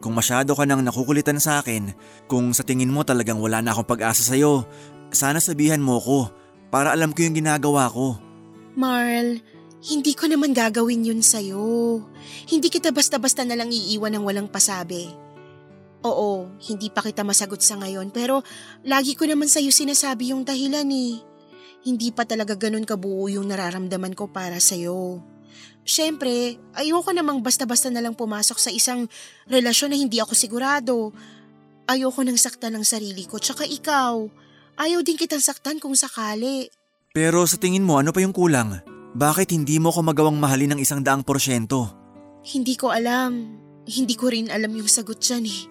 Kung 0.03 0.19
masyado 0.19 0.51
ka 0.51 0.67
nang 0.67 0.83
nakukulitan 0.83 1.39
sa 1.39 1.63
akin, 1.63 1.95
kung 2.27 2.51
sa 2.51 2.67
tingin 2.67 2.91
mo 2.91 3.07
talagang 3.07 3.39
wala 3.39 3.63
na 3.63 3.71
akong 3.71 3.87
pag-asa 3.87 4.19
sa'yo, 4.19 4.67
sana 5.15 5.39
sabihan 5.39 5.79
mo 5.79 5.95
ko 5.95 6.27
para 6.67 6.91
alam 6.91 7.15
ko 7.15 7.23
yung 7.23 7.39
ginagawa 7.39 7.87
ko. 7.87 8.19
Marl, 8.75 9.39
hindi 9.79 10.11
ko 10.11 10.27
naman 10.27 10.51
gagawin 10.51 11.07
yun 11.07 11.23
sa'yo. 11.23 12.03
Hindi 12.51 12.67
kita 12.67 12.91
basta-basta 12.91 13.47
na 13.47 13.55
lang 13.55 13.71
iiwan 13.71 14.11
ng 14.19 14.27
walang 14.27 14.51
pasabi. 14.51 15.07
Oo, 16.03 16.51
hindi 16.67 16.91
pa 16.91 16.99
kita 16.99 17.23
masagot 17.23 17.63
sa 17.63 17.79
ngayon 17.79 18.11
pero 18.11 18.43
lagi 18.83 19.15
ko 19.15 19.23
naman 19.23 19.47
sa'yo 19.47 19.71
sinasabi 19.71 20.35
yung 20.35 20.43
dahilan 20.43 20.83
eh. 20.91 21.23
Hindi 21.87 22.11
pa 22.11 22.27
talaga 22.27 22.59
ganun 22.59 22.83
kabuo 22.83 23.31
yung 23.31 23.47
nararamdaman 23.47 24.19
ko 24.19 24.27
para 24.27 24.59
sa'yo. 24.59 25.23
Siyempre, 25.83 26.55
ayoko 26.79 27.11
namang 27.11 27.43
basta-basta 27.43 27.91
na 27.91 27.99
lang 27.99 28.15
pumasok 28.15 28.55
sa 28.55 28.71
isang 28.71 29.07
relasyon 29.51 29.91
na 29.91 29.99
hindi 29.99 30.23
ako 30.23 30.31
sigurado. 30.31 31.11
Ayoko 31.91 32.23
nang 32.23 32.39
saktan 32.39 32.79
ng 32.79 32.87
sarili 32.87 33.27
ko, 33.27 33.35
tsaka 33.35 33.67
ikaw. 33.67 34.23
Ayaw 34.79 35.03
din 35.03 35.19
kitang 35.19 35.43
saktan 35.43 35.83
kung 35.83 35.93
sakali. 35.93 36.71
Pero 37.11 37.43
sa 37.43 37.59
tingin 37.59 37.83
mo, 37.83 37.99
ano 37.99 38.15
pa 38.15 38.23
yung 38.23 38.33
kulang? 38.33 38.79
Bakit 39.13 39.53
hindi 39.53 39.77
mo 39.77 39.93
ko 39.93 40.01
magawang 40.01 40.39
mahalin 40.39 40.73
ng 40.73 40.79
isang 40.81 41.03
daang 41.03 41.21
porsyento? 41.21 41.91
Hindi 42.41 42.73
ko 42.79 42.89
alam. 42.89 43.61
Hindi 43.83 44.15
ko 44.15 44.31
rin 44.31 44.49
alam 44.49 44.71
yung 44.73 44.89
sagot 44.89 45.19
dyan 45.19 45.45
eh. 45.45 45.61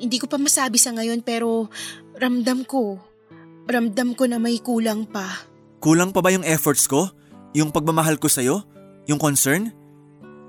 Hindi 0.00 0.16
ko 0.16 0.26
pa 0.26 0.40
masabi 0.40 0.80
sa 0.80 0.96
ngayon 0.96 1.20
pero 1.20 1.68
ramdam 2.16 2.64
ko. 2.64 2.96
Ramdam 3.68 4.16
ko 4.16 4.24
na 4.24 4.40
may 4.40 4.58
kulang 4.58 5.04
pa. 5.06 5.28
Kulang 5.78 6.10
pa 6.10 6.24
ba 6.24 6.32
yung 6.32 6.42
efforts 6.42 6.88
ko? 6.88 7.12
Yung 7.52 7.70
pagmamahal 7.70 8.16
ko 8.16 8.26
sa'yo? 8.26 8.64
Yung 9.08 9.20
concern? 9.20 9.72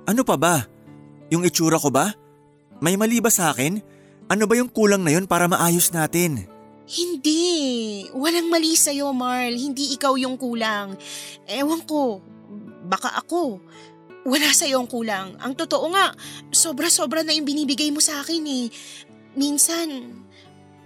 Ano 0.10 0.26
pa 0.26 0.36
ba? 0.36 0.66
Yung 1.32 1.46
itsura 1.48 1.80
ko 1.80 1.88
ba? 1.94 2.12
May 2.82 2.98
mali 2.98 3.22
ba 3.22 3.30
sa 3.30 3.54
akin? 3.54 3.80
Ano 4.28 4.50
ba 4.50 4.58
yung 4.58 4.72
kulang 4.72 5.06
na 5.06 5.14
yun 5.14 5.30
para 5.30 5.46
maayos 5.46 5.94
natin? 5.94 6.50
Hindi. 6.92 8.08
Walang 8.12 8.52
mali 8.52 8.76
sa'yo, 8.76 9.14
Marl. 9.16 9.56
Hindi 9.56 9.96
ikaw 9.96 10.18
yung 10.20 10.36
kulang. 10.36 10.98
Ewan 11.48 11.86
ko. 11.88 12.20
Baka 12.88 13.16
ako. 13.22 13.62
Wala 14.28 14.50
sa'yo 14.52 14.84
ang 14.84 14.90
kulang. 14.92 15.40
Ang 15.40 15.54
totoo 15.56 15.88
nga, 15.94 16.12
sobra-sobra 16.52 17.24
na 17.24 17.34
yung 17.34 17.48
binibigay 17.48 17.90
mo 17.90 18.04
sa 18.04 18.20
akin 18.22 18.44
eh. 18.46 18.66
Minsan, 19.34 19.88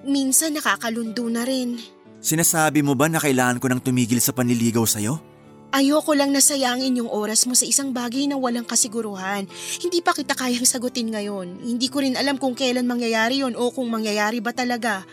minsan 0.05 0.53
nakakalundo 0.53 1.25
na 1.27 1.43
rin. 1.43 1.81
Sinasabi 2.21 2.85
mo 2.85 2.93
ba 2.93 3.09
na 3.09 3.19
kailangan 3.19 3.59
ko 3.59 3.65
nang 3.67 3.81
tumigil 3.81 4.21
sa 4.21 4.31
panliligaw 4.31 4.85
sa'yo? 4.85 5.34
Ayoko 5.73 6.13
lang 6.13 6.31
nasayangin 6.31 7.01
yung 7.01 7.11
oras 7.11 7.49
mo 7.49 7.57
sa 7.57 7.65
isang 7.65 7.91
bagay 7.91 8.29
na 8.29 8.37
walang 8.37 8.63
kasiguruhan. 8.63 9.49
Hindi 9.81 9.99
pa 9.99 10.13
kita 10.13 10.37
kayang 10.37 10.67
sagutin 10.67 11.11
ngayon. 11.11 11.65
Hindi 11.65 11.87
ko 11.89 12.05
rin 12.05 12.15
alam 12.15 12.37
kung 12.37 12.53
kailan 12.53 12.87
mangyayari 12.87 13.41
yon 13.41 13.57
o 13.57 13.73
kung 13.73 13.89
mangyayari 13.89 14.39
ba 14.39 14.55
talaga. 14.55 15.03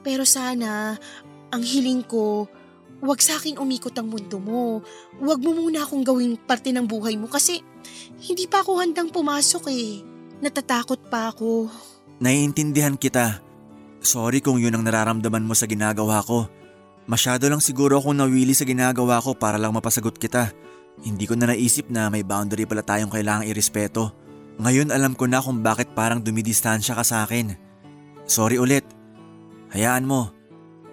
Pero 0.00 0.24
sana, 0.24 0.96
ang 1.52 1.62
hiling 1.62 2.02
ko, 2.06 2.48
wag 3.00 3.20
sa 3.20 3.36
akin 3.36 3.60
umikot 3.60 3.94
ang 3.96 4.08
mundo 4.08 4.40
mo. 4.40 4.80
Wag 5.20 5.40
mo 5.40 5.54
muna 5.56 5.84
akong 5.84 6.02
gawing 6.02 6.40
parte 6.40 6.72
ng 6.72 6.84
buhay 6.88 7.14
mo 7.20 7.28
kasi 7.28 7.60
hindi 8.24 8.44
pa 8.48 8.64
ako 8.64 8.80
handang 8.80 9.12
pumasok 9.12 9.64
eh. 9.72 10.02
Natatakot 10.40 11.12
pa 11.12 11.32
ako. 11.32 11.68
Naiintindihan 12.20 12.96
kita. 12.96 13.40
Sorry 14.00 14.40
kung 14.40 14.56
yun 14.56 14.72
ang 14.72 14.84
nararamdaman 14.84 15.44
mo 15.44 15.52
sa 15.52 15.68
ginagawa 15.68 16.24
ko. 16.24 16.48
Masyado 17.10 17.50
lang 17.50 17.58
siguro 17.58 17.98
akong 17.98 18.14
nawili 18.14 18.54
sa 18.54 18.62
ginagawa 18.62 19.18
ko 19.18 19.34
para 19.34 19.58
lang 19.58 19.74
mapasagot 19.74 20.14
kita. 20.14 20.54
Hindi 21.02 21.26
ko 21.26 21.34
na 21.34 21.50
naisip 21.50 21.90
na 21.90 22.06
may 22.06 22.22
boundary 22.22 22.70
pala 22.70 22.86
tayong 22.86 23.10
kailangang 23.10 23.50
irespeto. 23.50 24.14
Ngayon 24.62 24.94
alam 24.94 25.18
ko 25.18 25.26
na 25.26 25.42
kung 25.42 25.58
bakit 25.58 25.90
parang 25.90 26.22
dumidistansya 26.22 26.94
ka 26.94 27.02
sa 27.02 27.26
akin. 27.26 27.58
Sorry 28.30 28.62
ulit. 28.62 28.86
Hayaan 29.74 30.06
mo. 30.06 30.30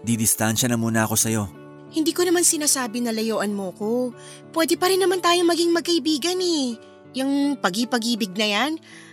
Didistansya 0.01 0.73
na 0.73 0.81
muna 0.81 1.05
ako 1.05 1.13
sa'yo. 1.13 1.43
Hindi 1.93 2.17
ko 2.17 2.25
naman 2.25 2.41
sinasabi 2.41 3.05
na 3.05 3.13
layuan 3.13 3.53
mo 3.53 3.69
ko. 3.77 4.09
Pwede 4.49 4.73
pa 4.73 4.89
rin 4.89 4.97
naman 4.97 5.21
tayo 5.21 5.45
maging 5.45 5.69
magkaibigan 5.69 6.41
eh. 6.41 6.81
Yung 7.13 7.61
pag-ibig 7.61 8.33
na 8.33 8.47
yan, 8.49 8.71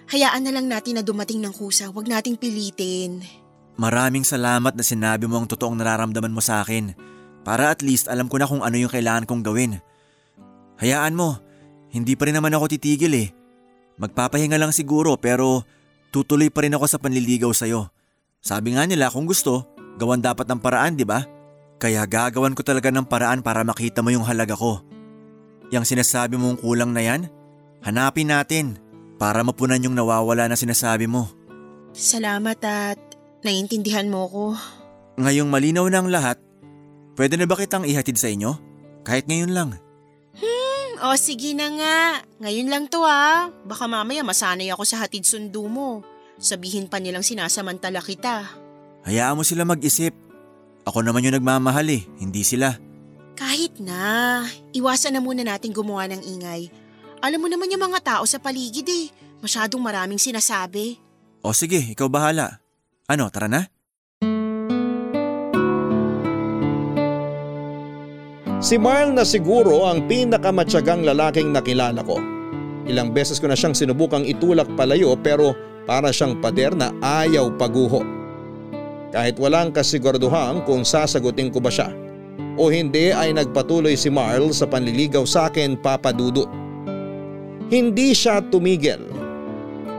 hayaan 0.08 0.40
na 0.40 0.56
lang 0.56 0.72
natin 0.72 0.96
na 0.96 1.04
dumating 1.04 1.44
ng 1.44 1.52
kusa. 1.52 1.92
Huwag 1.92 2.08
nating 2.08 2.40
pilitin. 2.40 3.43
Maraming 3.74 4.22
salamat 4.22 4.78
na 4.78 4.84
sinabi 4.86 5.26
mo 5.26 5.42
ang 5.42 5.50
totoong 5.50 5.74
nararamdaman 5.74 6.30
mo 6.30 6.38
sa 6.38 6.62
akin 6.62 6.94
para 7.42 7.74
at 7.74 7.82
least 7.82 8.06
alam 8.06 8.30
ko 8.30 8.38
na 8.38 8.46
kung 8.46 8.62
ano 8.62 8.78
yung 8.78 8.92
kailangan 8.92 9.26
kong 9.26 9.42
gawin. 9.42 9.82
Hayaan 10.78 11.18
mo, 11.18 11.42
hindi 11.90 12.14
pa 12.14 12.30
rin 12.30 12.38
naman 12.38 12.54
ako 12.54 12.70
titigil 12.70 13.14
eh. 13.18 13.28
Magpapahinga 13.98 14.58
lang 14.58 14.70
siguro 14.70 15.18
pero 15.18 15.66
tutuloy 16.14 16.50
pa 16.50 16.62
rin 16.62 16.74
ako 16.74 16.86
sa 16.86 16.98
panliligaw 17.02 17.50
sa'yo. 17.50 17.90
Sabi 18.38 18.78
nga 18.78 18.86
nila 18.86 19.10
kung 19.10 19.26
gusto, 19.26 19.66
gawan 19.98 20.22
dapat 20.22 20.46
ng 20.50 20.60
paraan 20.62 20.94
di 20.94 21.06
ba? 21.06 21.26
Kaya 21.78 22.06
gagawan 22.06 22.54
ko 22.54 22.62
talaga 22.62 22.94
ng 22.94 23.06
paraan 23.06 23.42
para 23.42 23.66
makita 23.66 24.02
mo 24.02 24.14
yung 24.14 24.26
halaga 24.26 24.54
ko. 24.54 24.82
Yang 25.74 25.94
sinasabi 25.94 26.38
mong 26.38 26.62
kulang 26.62 26.94
na 26.94 27.02
yan, 27.02 27.26
hanapin 27.82 28.30
natin 28.30 28.78
para 29.18 29.42
mapunan 29.42 29.82
yung 29.82 29.98
nawawala 29.98 30.46
na 30.46 30.54
sinasabi 30.54 31.10
mo. 31.10 31.30
Salamat 31.94 32.58
at 32.66 32.98
Naiintindihan 33.44 34.08
mo 34.08 34.24
ko. 34.32 34.44
Ngayong 35.20 35.52
malinaw 35.52 35.84
na 35.92 36.00
ang 36.00 36.08
lahat, 36.08 36.40
pwede 37.14 37.36
na 37.36 37.44
ba 37.44 37.60
kitang 37.60 37.84
ihatid 37.84 38.16
sa 38.16 38.32
inyo? 38.32 38.56
Kahit 39.04 39.28
ngayon 39.28 39.52
lang. 39.52 39.76
Hmm, 40.32 40.90
o 41.04 41.12
sige 41.20 41.52
na 41.52 41.68
nga. 41.68 41.98
Ngayon 42.40 42.72
lang 42.72 42.84
to 42.88 43.04
ah. 43.04 43.52
Baka 43.68 43.84
mamaya 43.84 44.24
masanay 44.24 44.72
ako 44.72 44.88
sa 44.88 45.04
hatid 45.04 45.28
sundo 45.28 45.68
mo. 45.68 46.00
Sabihin 46.40 46.88
pa 46.88 46.98
nilang 46.98 47.22
sinasamantala 47.22 48.00
kita. 48.00 48.48
Hayaan 49.04 49.36
mo 49.36 49.44
sila 49.44 49.68
mag-isip. 49.68 50.16
Ako 50.88 51.04
naman 51.04 51.28
yung 51.28 51.36
nagmamahal 51.36 51.84
eh, 51.92 52.02
hindi 52.16 52.40
sila. 52.48 52.80
Kahit 53.36 53.76
na. 53.76 54.42
Iwasan 54.72 55.14
na 55.14 55.20
muna 55.20 55.44
natin 55.44 55.76
gumawa 55.76 56.08
ng 56.08 56.24
ingay. 56.24 56.72
Alam 57.20 57.44
mo 57.44 57.48
naman 57.52 57.68
yung 57.68 57.92
mga 57.92 58.00
tao 58.00 58.24
sa 58.24 58.40
paligid 58.40 58.88
eh. 58.88 59.12
Masyadong 59.44 59.84
maraming 59.84 60.20
sinasabi. 60.20 60.96
O 61.44 61.52
sige, 61.52 61.76
ikaw 61.92 62.08
bahala. 62.08 62.63
Ano, 63.04 63.28
tara 63.28 63.52
na? 63.52 63.68
Si 68.64 68.80
Marl 68.80 69.12
na 69.12 69.28
siguro 69.28 69.84
ang 69.84 70.08
pinakamatyagang 70.08 71.04
lalaking 71.04 71.52
nakilala 71.52 72.00
ko. 72.00 72.16
Ilang 72.88 73.12
beses 73.12 73.36
ko 73.36 73.52
na 73.52 73.60
siyang 73.60 73.76
sinubukang 73.76 74.24
itulak 74.24 74.72
palayo 74.72 75.12
pero 75.20 75.52
para 75.84 76.08
siyang 76.16 76.40
pader 76.40 76.72
na 76.72 76.96
ayaw 77.04 77.52
paguho. 77.60 78.00
Kahit 79.12 79.36
walang 79.36 79.68
kasiguraduhan 79.68 80.64
kung 80.64 80.80
sasagutin 80.80 81.52
ko 81.52 81.60
ba 81.60 81.68
siya 81.68 81.92
o 82.56 82.72
hindi 82.72 83.12
ay 83.12 83.36
nagpatuloy 83.36 84.00
si 84.00 84.08
Marl 84.08 84.48
sa 84.56 84.64
panliligaw 84.64 85.28
sa 85.28 85.52
akin 85.52 85.76
papadudot. 85.76 86.48
Hindi 87.68 88.16
siya 88.16 88.40
tumigil. 88.48 89.12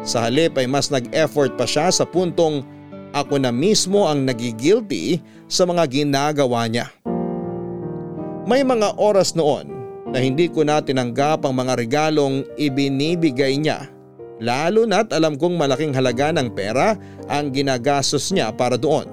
Sa 0.01 0.25
halip 0.25 0.57
ay 0.57 0.65
mas 0.65 0.89
nag-effort 0.89 1.53
pa 1.53 1.69
siya 1.69 1.93
sa 1.93 2.01
puntong 2.01 2.65
ako 3.15 3.39
na 3.39 3.55
mismo 3.55 4.03
ang 4.03 4.27
nagigilty 4.27 5.23
sa 5.47 5.63
mga 5.63 5.87
ginagawa 5.87 6.67
niya. 6.67 6.91
May 8.43 8.61
mga 8.67 8.99
oras 8.99 9.33
noon 9.33 9.71
na 10.11 10.19
hindi 10.19 10.51
ko 10.51 10.67
na 10.67 10.83
tinanggap 10.83 11.47
ang 11.47 11.55
mga 11.55 11.79
regalong 11.79 12.43
ibinibigay 12.59 13.57
niya 13.57 13.95
lalo 14.39 14.83
na't 14.83 15.15
alam 15.15 15.39
kong 15.39 15.55
malaking 15.55 15.95
halaga 15.95 16.31
ng 16.35 16.51
pera 16.51 16.99
ang 17.31 17.51
ginagastos 17.51 18.31
niya 18.35 18.51
para 18.51 18.75
doon. 18.75 19.07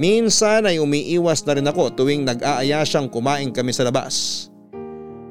Minsan 0.00 0.64
ay 0.64 0.80
umiiwas 0.80 1.44
na 1.44 1.52
rin 1.54 1.68
ako 1.68 1.92
tuwing 1.92 2.24
nag-aaya 2.24 2.80
siyang 2.82 3.12
kumain 3.12 3.52
kami 3.52 3.76
sa 3.76 3.84
labas. 3.84 4.48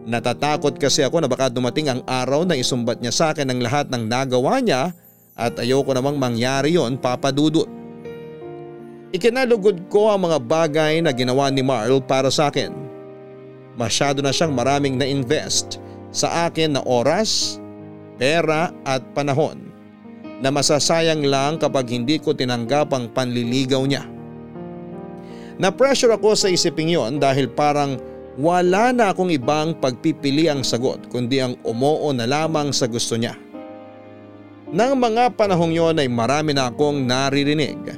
Natatakot 0.05 0.77
kasi 0.77 1.01
ako 1.01 1.21
na 1.21 1.29
baka 1.29 1.49
dumating 1.49 1.89
ang 1.89 2.01
araw 2.05 2.45
na 2.45 2.57
isumbat 2.57 3.01
niya 3.01 3.13
sa 3.13 3.25
akin 3.33 3.49
ang 3.49 3.59
lahat 3.61 3.89
ng 3.89 4.05
nagawa 4.05 4.61
niya 4.61 4.93
at 5.41 5.57
ayoko 5.57 5.89
namang 5.97 6.21
mangyari 6.21 6.77
yon 6.77 7.01
papadudot. 7.01 7.65
Ikinalugod 9.11 9.89
ko 9.89 10.13
ang 10.13 10.29
mga 10.29 10.37
bagay 10.39 10.93
na 11.01 11.11
ginawa 11.11 11.49
ni 11.49 11.65
Marl 11.65 11.99
para 11.99 12.29
sa 12.29 12.53
akin. 12.53 12.71
Masyado 13.75 14.21
na 14.21 14.29
siyang 14.31 14.53
maraming 14.53 14.95
na-invest 14.95 15.81
sa 16.13 16.47
akin 16.47 16.77
na 16.77 16.81
oras, 16.85 17.59
pera 18.15 18.69
at 18.85 19.01
panahon 19.17 19.71
na 20.39 20.53
masasayang 20.53 21.27
lang 21.27 21.59
kapag 21.59 21.91
hindi 21.91 22.21
ko 22.21 22.31
tinanggap 22.31 22.93
ang 22.95 23.11
panliligaw 23.11 23.83
niya. 23.83 24.07
Na-pressure 25.59 26.15
ako 26.15 26.33
sa 26.33 26.47
isiping 26.47 26.95
yon 26.95 27.19
dahil 27.19 27.51
parang 27.51 27.99
wala 28.39 28.95
na 28.95 29.11
akong 29.11 29.29
ibang 29.29 29.75
pagpipili 29.75 30.47
ang 30.47 30.63
sagot 30.63 31.11
kundi 31.11 31.43
ang 31.43 31.59
umoo 31.67 32.09
na 32.15 32.23
lamang 32.23 32.71
sa 32.71 32.87
gusto 32.87 33.19
niya. 33.19 33.35
Nang 34.71 34.95
mga 34.95 35.35
panahong 35.35 35.75
yon 35.75 35.99
ay 35.99 36.07
marami 36.07 36.55
na 36.55 36.71
akong 36.71 37.03
naririnig 37.03 37.91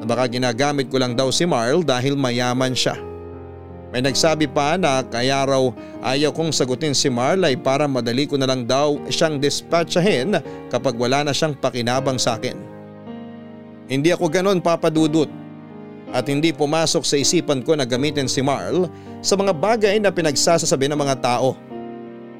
na 0.00 0.04
baka 0.08 0.24
ginagamit 0.24 0.88
ko 0.88 0.96
lang 0.96 1.12
daw 1.12 1.28
si 1.28 1.44
Marl 1.44 1.84
dahil 1.84 2.16
mayaman 2.16 2.72
siya. 2.72 2.96
May 3.92 4.00
nagsabi 4.00 4.48
pa 4.48 4.80
na 4.80 5.04
kaya 5.04 5.44
raw 5.44 5.68
ayaw 6.00 6.32
kong 6.32 6.48
sagutin 6.48 6.96
si 6.96 7.12
Marl 7.12 7.44
ay 7.44 7.60
para 7.60 7.84
madali 7.84 8.24
ko 8.24 8.40
na 8.40 8.48
lang 8.48 8.64
daw 8.64 8.96
siyang 9.12 9.36
dispatchahin 9.36 10.40
kapag 10.72 10.96
wala 10.96 11.28
na 11.28 11.36
siyang 11.36 11.52
pakinabang 11.60 12.16
sa 12.16 12.40
akin. 12.40 12.56
Hindi 13.84 14.08
ako 14.16 14.32
ganon 14.32 14.64
papadudot 14.64 15.28
at 16.08 16.24
hindi 16.24 16.56
pumasok 16.56 17.04
sa 17.04 17.20
isipan 17.20 17.60
ko 17.60 17.76
na 17.76 17.84
gamitin 17.84 18.32
si 18.32 18.40
Marl 18.40 18.88
sa 19.20 19.36
mga 19.36 19.52
bagay 19.52 20.00
na 20.00 20.08
pinagsasasabi 20.08 20.88
ng 20.88 20.96
mga 20.96 21.20
tao. 21.20 21.52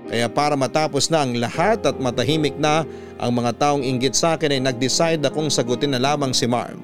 Kaya 0.05 0.29
para 0.29 0.53
matapos 0.55 1.09
na 1.09 1.25
ang 1.25 1.33
lahat 1.37 1.81
at 1.85 1.97
matahimik 1.97 2.55
na 2.61 2.85
ang 3.17 3.33
mga 3.33 3.57
taong 3.57 3.81
inggit 3.81 4.13
sa 4.13 4.37
akin 4.37 4.53
ay 4.53 4.61
nag-decide 4.61 5.25
akong 5.25 5.49
sagutin 5.49 5.97
na 5.97 6.01
lamang 6.03 6.37
si 6.37 6.45
Marm. 6.45 6.81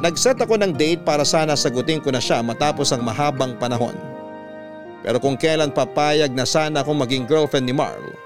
Nag-set 0.00 0.40
ako 0.40 0.56
ng 0.58 0.74
date 0.74 1.04
para 1.04 1.22
sana 1.22 1.54
sagutin 1.54 2.00
ko 2.00 2.08
na 2.08 2.18
siya 2.18 2.40
matapos 2.40 2.90
ang 2.90 3.04
mahabang 3.04 3.54
panahon. 3.60 3.94
Pero 5.04 5.20
kung 5.20 5.36
kailan 5.36 5.72
papayag 5.72 6.32
na 6.32 6.48
sana 6.48 6.80
akong 6.80 6.98
maging 6.98 7.28
girlfriend 7.28 7.68
ni 7.68 7.76
Marl, 7.76 8.16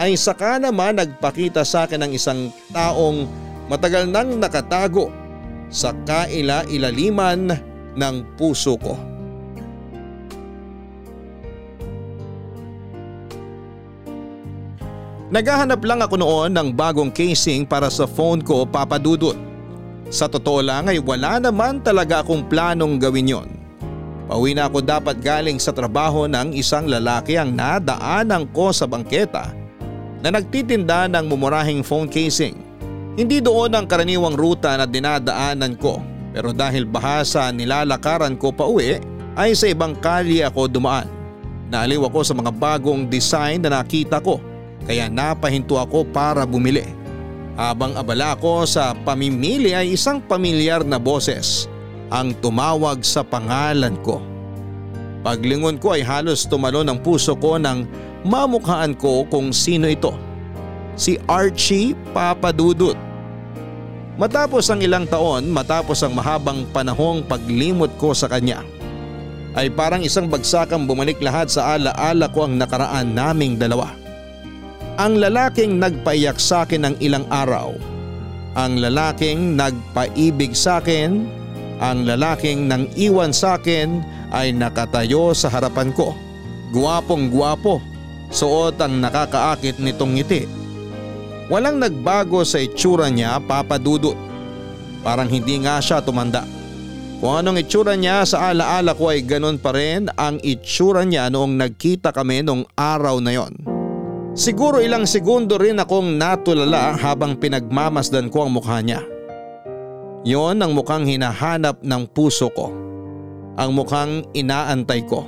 ay 0.00 0.16
saka 0.16 0.56
naman 0.56 0.96
nagpakita 0.96 1.60
sa 1.60 1.84
akin 1.84 2.08
ng 2.08 2.12
isang 2.16 2.48
taong 2.72 3.28
matagal 3.68 4.08
nang 4.08 4.40
nakatago 4.40 5.12
sa 5.68 5.92
kaila-ilaliman 6.08 7.52
ng 7.94 8.16
puso 8.34 8.80
ko. 8.80 9.09
Naghahanap 15.30 15.78
lang 15.86 16.02
ako 16.02 16.18
noon 16.18 16.50
ng 16.50 16.74
bagong 16.74 17.14
casing 17.14 17.62
para 17.62 17.86
sa 17.86 18.02
phone 18.02 18.42
ko 18.42 18.66
papadudot. 18.66 19.38
Sa 20.10 20.26
totoo 20.26 20.58
lang 20.58 20.90
ay 20.90 20.98
wala 20.98 21.38
naman 21.38 21.78
talaga 21.86 22.26
akong 22.26 22.50
planong 22.50 22.98
gawin 22.98 23.30
yon. 23.30 23.48
Pauwi 24.26 24.58
na 24.58 24.66
ako 24.66 24.82
dapat 24.82 25.22
galing 25.22 25.62
sa 25.62 25.70
trabaho 25.70 26.26
ng 26.26 26.50
isang 26.58 26.90
lalaki 26.90 27.38
ang 27.38 27.54
nadaanan 27.54 28.50
ko 28.50 28.74
sa 28.74 28.90
bangketa 28.90 29.54
na 30.18 30.34
nagtitinda 30.34 31.06
ng 31.06 31.30
mumurahing 31.30 31.86
phone 31.86 32.10
casing. 32.10 32.58
Hindi 33.14 33.38
doon 33.38 33.70
ang 33.78 33.86
karaniwang 33.86 34.34
ruta 34.34 34.74
na 34.74 34.82
dinadaanan 34.82 35.78
ko 35.78 36.02
pero 36.34 36.50
dahil 36.50 36.82
bahasa 36.90 37.54
nilalakaran 37.54 38.34
ko 38.34 38.50
pa 38.50 38.66
uwi 38.66 38.98
ay 39.38 39.54
sa 39.54 39.70
ibang 39.70 39.94
kalye 39.94 40.42
ako 40.42 40.66
dumaan. 40.66 41.06
Naaliw 41.70 42.02
ako 42.10 42.26
sa 42.26 42.34
mga 42.34 42.50
bagong 42.50 43.06
design 43.06 43.62
na 43.62 43.78
nakita 43.78 44.18
ko 44.18 44.49
kaya 44.84 45.08
napahinto 45.08 45.76
ako 45.76 46.06
para 46.08 46.44
bumili. 46.48 46.84
Habang 47.60 47.92
abala 47.98 48.38
ako 48.38 48.64
sa 48.64 48.96
pamimili 48.96 49.76
ay 49.76 49.92
isang 49.92 50.22
pamilyar 50.24 50.80
na 50.80 50.96
boses 50.96 51.68
ang 52.08 52.32
tumawag 52.40 53.04
sa 53.04 53.20
pangalan 53.20 53.94
ko. 54.00 54.24
Paglingon 55.20 55.76
ko 55.76 55.92
ay 55.92 56.00
halos 56.00 56.48
tumalo 56.48 56.80
ng 56.80 56.96
puso 57.04 57.36
ko 57.36 57.60
nang 57.60 57.84
mamukhaan 58.24 58.96
ko 58.96 59.28
kung 59.28 59.52
sino 59.52 59.84
ito. 59.86 60.16
Si 60.96 61.20
Archie 61.28 61.92
Papadudut. 62.16 62.96
Matapos 64.20 64.68
ang 64.68 64.84
ilang 64.84 65.08
taon, 65.08 65.48
matapos 65.48 66.04
ang 66.04 66.12
mahabang 66.12 66.68
panahong 66.76 67.24
paglimot 67.24 67.88
ko 67.96 68.12
sa 68.12 68.28
kanya, 68.28 68.60
ay 69.56 69.72
parang 69.72 70.04
isang 70.04 70.28
bagsakang 70.28 70.84
bumalik 70.84 71.16
lahat 71.24 71.48
sa 71.48 71.76
alaala 71.76 72.28
ko 72.28 72.44
ang 72.44 72.60
nakaraan 72.60 73.16
naming 73.16 73.56
dalawa. 73.56 73.96
Ang 75.00 75.16
lalaking 75.16 75.80
nagpaiyak 75.80 76.36
sa 76.36 76.68
akin 76.68 76.84
ng 76.84 76.96
ilang 77.00 77.24
araw. 77.32 77.72
Ang 78.52 78.84
lalaking 78.84 79.56
nagpaibig 79.56 80.52
sa 80.52 80.76
akin. 80.76 81.24
Ang 81.80 82.04
lalaking 82.04 82.68
nang 82.68 82.84
iwan 83.00 83.32
sa 83.32 83.56
akin 83.56 84.04
ay 84.28 84.52
nakatayo 84.52 85.32
sa 85.32 85.48
harapan 85.48 85.96
ko. 85.96 86.12
Guwapong 86.76 87.32
guwapo. 87.32 87.80
Suot 88.28 88.76
ang 88.76 89.00
nakakaakit 89.00 89.80
nitong 89.80 90.20
ngiti. 90.20 90.44
Walang 91.48 91.80
nagbago 91.80 92.44
sa 92.44 92.60
itsura 92.60 93.08
niya 93.08 93.40
papadudot. 93.40 94.20
Parang 95.00 95.32
hindi 95.32 95.64
nga 95.64 95.80
siya 95.80 96.04
tumanda. 96.04 96.44
Kung 97.24 97.40
anong 97.40 97.64
itsura 97.64 97.96
niya 97.96 98.28
sa 98.28 98.52
alaala 98.52 98.92
ko 98.92 99.08
ay 99.08 99.24
ganun 99.24 99.56
pa 99.56 99.72
rin 99.72 100.12
ang 100.12 100.36
itsura 100.44 101.08
niya 101.08 101.32
noong 101.32 101.56
nagkita 101.56 102.12
kami 102.12 102.44
noong 102.44 102.68
araw 102.76 103.16
na 103.24 103.32
yon. 103.32 103.79
Siguro 104.30 104.78
ilang 104.78 105.10
segundo 105.10 105.58
rin 105.58 105.82
akong 105.82 106.14
natulala 106.14 106.94
habang 106.94 107.34
pinagmamasdan 107.34 108.30
ko 108.30 108.46
ang 108.46 108.54
mukha 108.54 108.78
niya. 108.78 109.02
Yon 110.22 110.62
ang 110.62 110.70
mukhang 110.76 111.08
hinahanap 111.08 111.82
ng 111.82 112.02
puso 112.14 112.52
ko. 112.54 112.70
Ang 113.58 113.70
mukhang 113.74 114.22
inaantay 114.36 115.02
ko. 115.08 115.26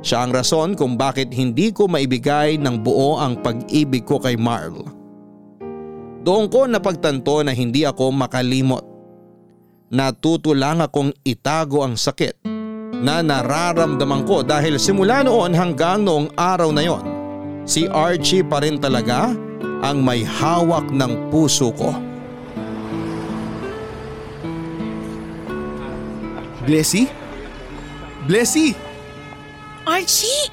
Siya 0.00 0.24
ang 0.24 0.32
rason 0.32 0.72
kung 0.72 0.96
bakit 0.96 1.32
hindi 1.36 1.68
ko 1.72 1.84
maibigay 1.84 2.56
ng 2.60 2.80
buo 2.80 3.20
ang 3.20 3.40
pag-ibig 3.40 4.08
ko 4.08 4.16
kay 4.20 4.36
Marl. 4.36 4.84
Doon 6.24 6.48
ko 6.48 6.64
napagtanto 6.64 7.44
na 7.44 7.52
hindi 7.52 7.84
ako 7.84 8.08
makalimot. 8.08 8.84
Natuto 9.92 10.56
lang 10.56 10.80
akong 10.80 11.12
itago 11.28 11.84
ang 11.84 12.00
sakit 12.00 12.40
na 13.04 13.20
nararamdaman 13.20 14.24
ko 14.24 14.40
dahil 14.40 14.80
simula 14.80 15.20
noon 15.20 15.52
hanggang 15.52 16.00
noong 16.00 16.32
araw 16.32 16.72
na 16.72 16.80
yon, 16.80 17.04
si 17.64 17.88
Archie 17.88 18.44
pa 18.44 18.60
rin 18.60 18.76
talaga 18.80 19.32
ang 19.84 20.00
may 20.00 20.24
hawak 20.24 20.88
ng 20.88 21.28
puso 21.28 21.72
ko. 21.72 21.92
Blessy? 26.64 27.04
Blessy! 28.24 28.72
Archie! 29.84 30.48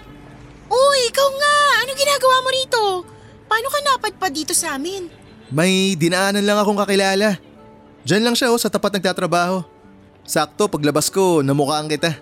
Uy, 0.67 0.99
ikaw 1.07 1.29
nga! 1.39 1.55
Ano 1.83 1.91
ginagawa 1.95 2.37
mo 2.43 2.49
rito? 2.51 2.81
Paano 3.47 3.67
ka 3.71 3.79
napadpad 3.79 4.31
dito 4.35 4.51
sa 4.51 4.75
amin? 4.75 5.07
May 5.47 5.95
dinaanan 5.95 6.43
lang 6.43 6.59
akong 6.59 6.79
kakilala. 6.83 7.39
Diyan 8.03 8.23
lang 8.27 8.35
siya 8.35 8.51
oh, 8.51 8.59
sa 8.59 8.67
tapat 8.67 8.99
nagtatrabaho. 8.99 9.63
Sakto, 10.27 10.67
paglabas 10.67 11.07
ko, 11.07 11.39
namukhaan 11.39 11.87
kita. 11.87 12.15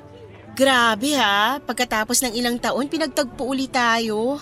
Grabe 0.54 1.14
ha, 1.18 1.58
pagkatapos 1.62 2.22
ng 2.26 2.34
ilang 2.38 2.58
taon 2.62 2.90
pinagtagpo 2.90 3.48
ulit 3.48 3.74
tayo. 3.74 4.38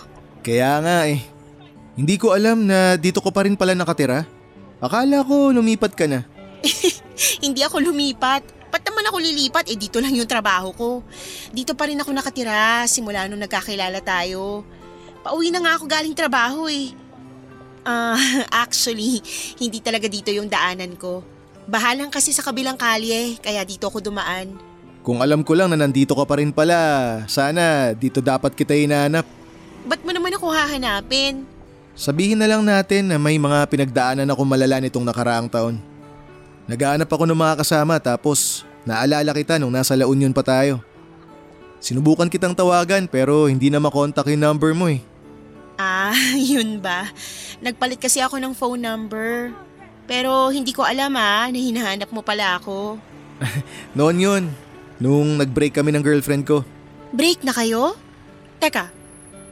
Kaya 0.48 0.80
nga 0.80 1.04
eh. 1.04 1.20
Hindi 1.92 2.16
ko 2.16 2.32
alam 2.32 2.64
na 2.64 2.96
dito 2.96 3.20
ko 3.20 3.28
pa 3.28 3.44
rin 3.44 3.52
pala 3.52 3.76
nakatira. 3.76 4.24
Akala 4.80 5.20
ko 5.20 5.52
lumipat 5.52 5.92
ka 5.92 6.08
na. 6.08 6.24
Hindi 7.44 7.60
ako 7.60 7.84
lumipat. 7.84 8.72
Ba't 8.72 8.80
naman 8.80 9.04
ako 9.12 9.20
lilipat? 9.20 9.68
Eh 9.68 9.76
dito 9.76 10.00
lang 10.00 10.16
yung 10.16 10.24
trabaho 10.24 10.72
ko. 10.72 10.90
Dito 11.52 11.76
pa 11.76 11.84
rin 11.84 12.00
ako 12.00 12.16
nakatira 12.16 12.88
simula 12.88 13.28
nung 13.28 13.44
nagkakilala 13.44 14.00
tayo. 14.00 14.64
Pauwi 15.20 15.52
na 15.52 15.60
nga 15.60 15.76
ako 15.76 15.84
galing 15.84 16.16
trabaho 16.16 16.64
eh. 16.64 16.96
Ah, 17.84 18.16
actually, 18.64 19.20
hindi 19.60 19.84
talaga 19.84 20.08
dito 20.08 20.32
yung 20.32 20.48
daanan 20.48 20.96
ko. 20.96 21.20
Bahalang 21.68 22.08
kasi 22.08 22.32
sa 22.32 22.40
kabilang 22.40 22.80
kalye, 22.80 23.36
kaya 23.44 23.68
dito 23.68 23.92
ako 23.92 24.00
dumaan. 24.00 24.56
Kung 25.04 25.20
alam 25.20 25.44
ko 25.44 25.52
lang 25.52 25.68
na 25.68 25.76
nandito 25.76 26.16
ka 26.16 26.24
pa 26.24 26.40
rin 26.40 26.56
pala, 26.56 27.20
sana 27.28 27.92
dito 27.92 28.24
dapat 28.24 28.56
kita 28.56 28.72
hinanap. 28.72 29.37
Ba't 29.86 30.00
mo 30.02 30.10
naman 30.10 30.34
ako 30.34 30.50
hahanapin? 30.50 31.46
Sabihin 31.98 32.38
na 32.38 32.46
lang 32.46 32.62
natin 32.62 33.10
na 33.10 33.18
may 33.18 33.38
mga 33.38 33.66
pinagdaanan 33.66 34.30
ako 34.30 34.42
malala 34.46 34.78
nitong 34.78 35.02
nakaraang 35.02 35.50
taon. 35.50 35.82
Nagaanap 36.70 37.10
ako 37.10 37.26
ng 37.26 37.38
mga 37.38 37.54
kasama 37.58 37.98
tapos 37.98 38.62
naalala 38.86 39.34
kita 39.34 39.58
nung 39.58 39.74
nasa 39.74 39.98
La 39.98 40.06
Union 40.06 40.30
pa 40.30 40.46
tayo. 40.46 40.78
Sinubukan 41.78 42.30
kitang 42.30 42.54
tawagan 42.54 43.06
pero 43.10 43.46
hindi 43.46 43.70
na 43.70 43.82
makontak 43.82 44.26
yung 44.30 44.42
number 44.42 44.74
mo 44.74 44.90
eh. 44.90 45.02
Ah, 45.78 46.14
yun 46.50 46.82
ba? 46.82 47.10
Nagpalit 47.62 48.02
kasi 48.02 48.18
ako 48.18 48.38
ng 48.42 48.54
phone 48.54 48.82
number. 48.82 49.54
Pero 50.06 50.50
hindi 50.50 50.74
ko 50.74 50.82
alam 50.82 51.14
ah, 51.18 51.46
na 51.50 51.58
hinahanap 51.58 52.10
mo 52.10 52.22
pala 52.22 52.58
ako. 52.58 52.98
Noon 53.98 54.18
yun, 54.18 54.44
nung 54.98 55.38
nag-break 55.38 55.78
kami 55.78 55.94
ng 55.94 56.02
girlfriend 56.02 56.46
ko. 56.46 56.66
Break 57.14 57.46
na 57.46 57.54
kayo? 57.54 57.94
Teka, 58.58 58.97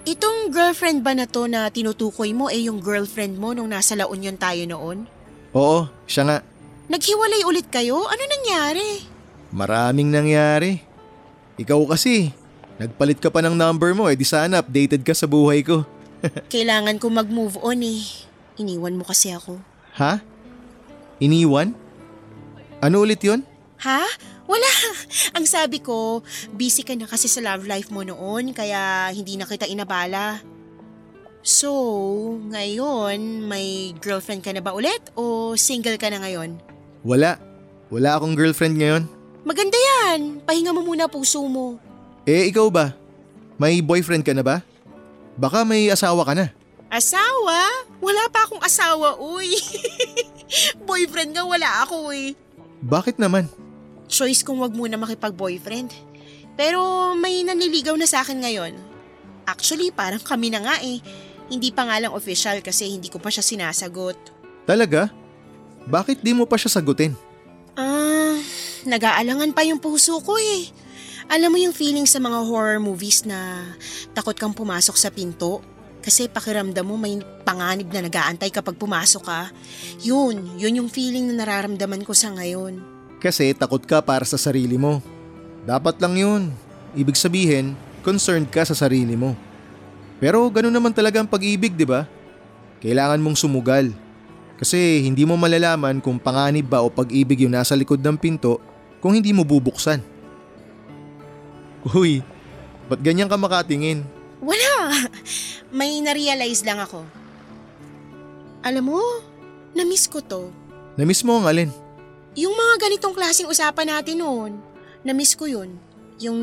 itong 0.07 0.55
girlfriend 0.55 1.03
ba 1.03 1.13
na 1.13 1.27
to 1.27 1.51
na 1.51 1.67
tinutukoy 1.69 2.31
mo 2.31 2.47
eh 2.47 2.71
yung 2.71 2.79
girlfriend 2.79 3.37
mo 3.37 3.51
nung 3.53 3.75
nasa 3.75 3.99
La 3.99 4.07
Union 4.07 4.39
tayo 4.39 4.63
noon? 4.65 5.11
Oo, 5.51 5.91
siya 6.07 6.23
nga. 6.23 6.39
Naghiwalay 6.87 7.43
ulit 7.43 7.67
kayo? 7.67 8.07
Ano 8.07 8.23
nangyari? 8.23 9.03
Maraming 9.51 10.15
nangyari. 10.15 10.79
Ikaw 11.59 11.83
kasi, 11.91 12.31
nagpalit 12.79 13.19
ka 13.19 13.35
pa 13.35 13.43
ng 13.43 13.59
number 13.59 13.91
mo 13.99 14.07
eh 14.07 14.15
di 14.15 14.23
sana 14.23 14.63
updated 14.63 15.03
ka 15.03 15.11
sa 15.11 15.27
buhay 15.27 15.67
ko. 15.67 15.83
Kailangan 16.55 17.03
ko 17.03 17.11
mag-move 17.11 17.59
on 17.59 17.83
eh. 17.83 18.07
Iniwan 18.63 18.95
mo 18.95 19.03
kasi 19.03 19.35
ako. 19.35 19.59
Ha? 19.99 20.23
Iniwan? 21.19 21.75
Ano 22.79 23.03
ulit 23.03 23.19
yon? 23.27 23.43
Ha? 23.83 24.07
Wala. 24.47 24.71
Ang 25.35 25.45
sabi 25.47 25.83
ko, 25.83 26.23
busy 26.55 26.87
ka 26.87 26.95
na 26.95 27.11
kasi 27.11 27.27
sa 27.27 27.43
love 27.43 27.67
life 27.67 27.91
mo 27.91 28.07
noon 28.07 28.55
kaya 28.55 29.11
hindi 29.11 29.35
na 29.35 29.47
kita 29.47 29.67
inabala. 29.67 30.41
So, 31.47 31.71
ngayon, 32.51 33.47
may 33.47 33.95
girlfriend 34.03 34.43
ka 34.43 34.51
na 34.51 34.63
ba 34.63 34.75
ulit 34.75 35.15
o 35.15 35.55
single 35.55 35.95
ka 35.99 36.11
na 36.11 36.19
ngayon? 36.23 36.59
Wala. 37.07 37.39
Wala 37.87 38.19
akong 38.19 38.35
girlfriend 38.35 38.83
ngayon. 38.83 39.07
Maganda 39.47 39.79
yan. 39.79 40.43
Pahinga 40.43 40.75
mo 40.75 40.83
muna 40.83 41.07
puso 41.07 41.47
mo. 41.47 41.79
Eh 42.27 42.51
ikaw 42.51 42.67
ba? 42.67 42.99
May 43.63 43.79
boyfriend 43.79 44.27
ka 44.27 44.35
na 44.35 44.43
ba? 44.43 44.59
Baka 45.39 45.63
may 45.63 45.87
asawa 45.87 46.27
ka 46.27 46.35
na. 46.35 46.51
Asawa? 46.91 47.87
Wala 48.03 48.27
pa 48.31 48.43
akong 48.43 48.63
asawa, 48.63 49.15
uy. 49.23 49.55
Boyfriend 50.89 51.35
nga 51.35 51.47
wala 51.47 51.87
ako 51.87 52.11
eh. 52.11 52.35
Bakit 52.83 53.23
naman? 53.23 53.47
Choice 54.07 54.47
kong 54.47 54.63
wag 54.63 54.75
muna 54.75 54.95
makipag-boyfriend. 54.99 55.91
Pero 56.57 57.13
may 57.19 57.45
naniligaw 57.45 57.95
na 57.99 58.09
sa 58.09 58.23
akin 58.23 58.41
ngayon. 58.41 58.75
Actually, 59.47 59.93
parang 59.93 60.23
kami 60.23 60.51
na 60.51 60.65
nga 60.65 60.77
eh. 60.83 60.99
Hindi 61.47 61.71
pa 61.71 61.87
nga 61.87 62.01
lang 62.03 62.17
official 62.17 62.59
kasi 62.65 62.91
hindi 62.91 63.07
ko 63.07 63.23
pa 63.23 63.31
siya 63.31 63.45
sinasagot. 63.45 64.19
Talaga? 64.67 65.13
Bakit 65.87 66.27
di 66.27 66.35
mo 66.35 66.49
pa 66.51 66.59
siya 66.59 66.73
sagutin? 66.73 67.15
Ah, 67.79 68.35
nag-aalangan 68.83 69.55
pa 69.55 69.63
yung 69.63 69.79
puso 69.79 70.19
ko 70.19 70.35
eh. 70.35 70.67
Alam 71.31 71.55
mo 71.55 71.59
yung 71.59 71.75
feeling 71.75 72.07
sa 72.07 72.19
mga 72.19 72.43
horror 72.47 72.83
movies 72.83 73.23
na 73.23 73.63
takot 74.15 74.35
kang 74.35 74.55
pumasok 74.55 74.97
sa 74.99 75.11
pinto? 75.15 75.63
Kasi 76.03 76.31
pakiramdam 76.31 76.87
mo 76.87 76.95
may 76.95 77.19
panganib 77.43 77.91
na 77.91 78.07
nag-aantay 78.07 78.51
kapag 78.51 78.79
pumasok 78.79 79.23
ka. 79.27 79.51
Yun, 80.07 80.59
yun 80.59 80.79
yung 80.83 80.91
feeling 80.91 81.31
na 81.31 81.43
nararamdaman 81.43 82.07
ko 82.07 82.15
sa 82.15 82.31
ngayon. 82.35 82.96
Kasi 83.21 83.57
takot 83.57 83.81
ka 83.83 84.05
para 84.05 84.25
sa 84.29 84.37
sarili 84.37 84.77
mo. 84.77 85.01
Dapat 85.65 85.99
lang 85.99 86.15
yun. 86.15 86.43
Ibig 86.97 87.17
sabihin, 87.17 87.75
concerned 88.07 88.49
ka 88.53 88.63
sa 88.63 88.77
sarili 88.77 89.17
mo. 89.17 89.35
Pero 90.17 90.49
ganun 90.49 90.73
naman 90.73 90.93
talaga 90.95 91.21
ang 91.21 91.29
pag-ibig, 91.29 91.77
di 91.77 91.85
ba? 91.85 92.09
Kailangan 92.81 93.21
mong 93.21 93.37
sumugal. 93.41 93.93
Kasi 94.57 95.05
hindi 95.05 95.29
mo 95.29 95.37
malalaman 95.37 96.01
kung 96.01 96.17
panganib 96.17 96.73
ba 96.73 96.81
o 96.81 96.89
pag-ibig 96.89 97.45
yung 97.45 97.53
nasa 97.53 97.77
likod 97.77 98.01
ng 98.01 98.17
pinto 98.17 98.57
kung 99.05 99.13
hindi 99.13 99.33
mo 99.37 99.45
bubuksan. 99.45 100.01
Uy, 101.93 102.25
ba't 102.89 103.01
ganyan 103.05 103.29
ka 103.29 103.37
makatingin? 103.37 104.01
Wala! 104.41 105.05
May 105.77 106.01
narealize 106.01 106.65
lang 106.65 106.81
ako. 106.81 107.05
Alam 108.65 108.97
mo, 108.97 109.01
na-miss 109.77 110.09
ko 110.09 110.25
to. 110.25 110.49
Namiss 110.97 111.21
mo 111.21 111.37
ang 111.37 111.47
alin? 111.47 111.71
Yung 112.37 112.53
mga 112.53 112.75
ganitong 112.85 113.17
klaseng 113.17 113.49
usapan 113.49 113.97
natin 113.97 114.21
noon, 114.21 114.61
na-miss 115.01 115.33
ko 115.33 115.49
yun. 115.49 115.73
Yung 116.21 116.39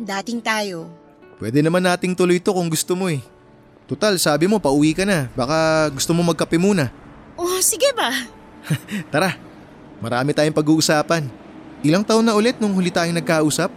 dating 0.00 0.40
tayo. 0.40 0.88
Pwede 1.36 1.60
naman 1.60 1.84
nating 1.84 2.16
tuloy 2.16 2.40
to 2.40 2.56
kung 2.56 2.72
gusto 2.72 2.96
mo 2.96 3.12
eh. 3.12 3.20
Total, 3.84 4.16
sabi 4.16 4.48
mo 4.48 4.56
pauwi 4.56 4.96
ka 4.96 5.04
na. 5.04 5.28
Baka 5.36 5.92
gusto 5.92 6.16
mo 6.16 6.24
magkape 6.24 6.56
muna. 6.56 6.88
Oh, 7.36 7.60
sige 7.60 7.92
ba? 7.92 8.08
Tara, 9.12 9.36
marami 10.00 10.32
tayong 10.32 10.56
pag-uusapan. 10.56 11.28
Ilang 11.84 12.08
taon 12.08 12.24
na 12.24 12.32
ulit 12.32 12.56
nung 12.56 12.72
huli 12.72 12.88
tayong 12.88 13.20
nagkausap? 13.20 13.68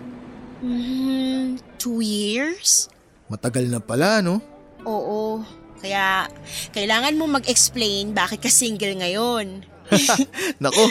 Hmm, 0.63 1.59
two 1.75 1.99
years? 1.99 2.87
Matagal 3.27 3.67
na 3.67 3.83
pala, 3.83 4.23
no? 4.23 4.39
Oo. 4.87 5.43
Kaya, 5.83 6.31
kailangan 6.71 7.19
mo 7.19 7.27
mag-explain 7.27 8.15
bakit 8.15 8.39
ka 8.39 8.47
single 8.47 8.95
ngayon. 9.03 9.67
Nako, 10.63 10.85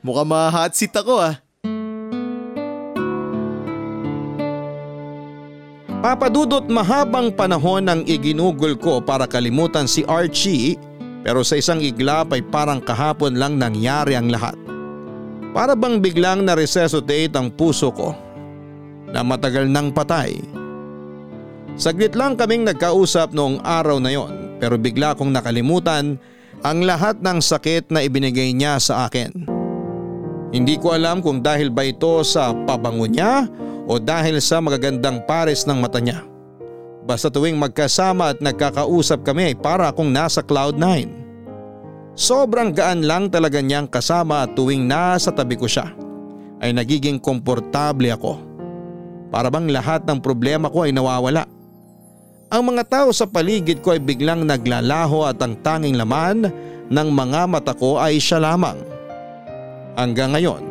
mukhang 0.00 0.28
ma-hot 0.28 0.72
seat 0.72 0.94
ako 0.94 1.20
ah. 1.20 1.36
Papadudot 5.98 6.62
mahabang 6.70 7.34
panahon 7.34 7.90
ang 7.90 8.06
iginugol 8.06 8.78
ko 8.78 9.02
para 9.02 9.26
kalimutan 9.26 9.90
si 9.90 10.06
Archie 10.06 10.78
pero 11.26 11.42
sa 11.42 11.58
isang 11.58 11.82
iglap 11.82 12.30
ay 12.30 12.40
parang 12.46 12.78
kahapon 12.78 13.34
lang 13.34 13.58
nangyari 13.58 14.14
ang 14.14 14.30
lahat. 14.30 14.54
Para 15.50 15.74
bang 15.74 15.98
biglang 15.98 16.46
na-resuscitate 16.46 17.34
ang 17.34 17.50
puso 17.50 17.90
ko 17.90 18.14
na 19.10 19.26
matagal 19.26 19.66
nang 19.66 19.90
patay. 19.90 20.38
Saglit 21.74 22.14
lang 22.14 22.38
kaming 22.38 22.62
nagkausap 22.62 23.34
noong 23.34 23.58
araw 23.66 23.98
na 23.98 24.14
yon 24.14 24.58
pero 24.62 24.78
bigla 24.78 25.18
kong 25.18 25.34
nakalimutan 25.34 26.18
ang 26.66 26.82
lahat 26.82 27.22
ng 27.22 27.38
sakit 27.38 27.94
na 27.94 28.02
ibinigay 28.02 28.50
niya 28.50 28.82
sa 28.82 29.06
akin. 29.06 29.46
Hindi 30.48 30.80
ko 30.80 30.96
alam 30.96 31.20
kung 31.20 31.44
dahil 31.44 31.68
ba 31.68 31.84
ito 31.84 32.24
sa 32.24 32.56
pabango 32.64 33.04
niya 33.04 33.46
o 33.84 34.00
dahil 34.00 34.40
sa 34.40 34.58
magagandang 34.64 35.22
pares 35.28 35.68
ng 35.68 35.78
mata 35.78 36.00
niya. 36.00 36.24
Basta 37.04 37.32
tuwing 37.32 37.56
magkasama 37.56 38.36
at 38.36 38.38
nagkakausap 38.40 39.24
kami 39.24 39.52
ay 39.52 39.56
para 39.56 39.88
akong 39.88 40.12
nasa 40.12 40.44
cloud 40.44 40.76
9. 40.76 42.16
Sobrang 42.18 42.74
gaan 42.74 43.06
lang 43.06 43.30
talaga 43.30 43.62
niyang 43.62 43.86
kasama 43.86 44.44
at 44.44 44.52
tuwing 44.58 44.84
nasa 44.84 45.30
tabi 45.32 45.54
ko 45.54 45.70
siya 45.70 45.94
ay 46.58 46.74
nagiging 46.74 47.22
komportable 47.22 48.10
ako. 48.12 48.42
Para 49.28 49.52
bang 49.52 49.68
lahat 49.68 50.08
ng 50.08 50.18
problema 50.18 50.72
ko 50.72 50.88
ay 50.88 50.92
nawawala. 50.92 51.57
Ang 52.48 52.72
mga 52.72 52.88
tao 52.88 53.08
sa 53.12 53.28
paligid 53.28 53.84
ko 53.84 53.92
ay 53.92 54.00
biglang 54.00 54.40
naglalaho 54.48 55.28
at 55.28 55.36
ang 55.44 55.52
tanging 55.60 56.00
laman 56.00 56.48
ng 56.88 57.08
mga 57.12 57.44
mata 57.44 57.76
ko 57.76 58.00
ay 58.00 58.16
siya 58.16 58.40
lamang. 58.40 58.80
Hanggang 60.00 60.32
ngayon 60.32 60.64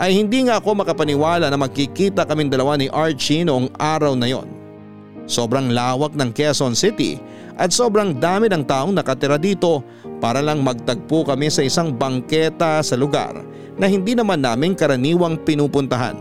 ay 0.00 0.16
hindi 0.16 0.48
nga 0.48 0.56
ako 0.56 0.80
makapaniwala 0.80 1.52
na 1.52 1.60
magkikita 1.60 2.24
kaming 2.24 2.48
dalawa 2.48 2.80
ni 2.80 2.88
Archie 2.88 3.44
noong 3.44 3.68
araw 3.76 4.16
na 4.16 4.32
yon. 4.32 4.48
Sobrang 5.28 5.76
lawak 5.76 6.16
ng 6.16 6.32
Quezon 6.32 6.72
City 6.72 7.20
at 7.60 7.68
sobrang 7.68 8.16
dami 8.16 8.48
ng 8.48 8.64
taong 8.64 8.96
nakatira 8.96 9.36
dito 9.36 9.84
para 10.24 10.40
lang 10.40 10.64
magtagpo 10.64 11.28
kami 11.28 11.52
sa 11.52 11.60
isang 11.60 11.92
bangketa 11.92 12.80
sa 12.80 12.96
lugar 12.96 13.44
na 13.76 13.84
hindi 13.84 14.16
naman 14.16 14.40
namin 14.40 14.72
karaniwang 14.72 15.36
pinupuntahan. 15.44 16.16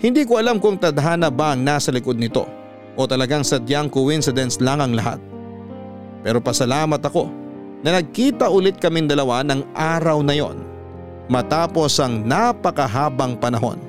Hindi 0.00 0.24
ko 0.24 0.40
alam 0.40 0.56
kung 0.56 0.80
tadhana 0.80 1.28
ba 1.28 1.52
ang 1.52 1.60
nasa 1.60 1.92
likod 1.92 2.16
nito 2.16 2.59
o 3.00 3.08
talagang 3.08 3.40
sadyang 3.40 3.88
coincidence 3.88 4.60
lang 4.60 4.84
ang 4.84 4.92
lahat. 4.92 5.16
Pero 6.20 6.44
pasalamat 6.44 7.00
ako 7.00 7.32
na 7.80 7.96
nagkita 7.96 8.52
ulit 8.52 8.76
kaming 8.76 9.08
dalawa 9.08 9.40
ng 9.40 9.64
araw 9.72 10.20
na 10.20 10.36
yon 10.36 10.60
matapos 11.32 11.96
ang 11.96 12.20
napakahabang 12.28 13.40
panahon. 13.40 13.80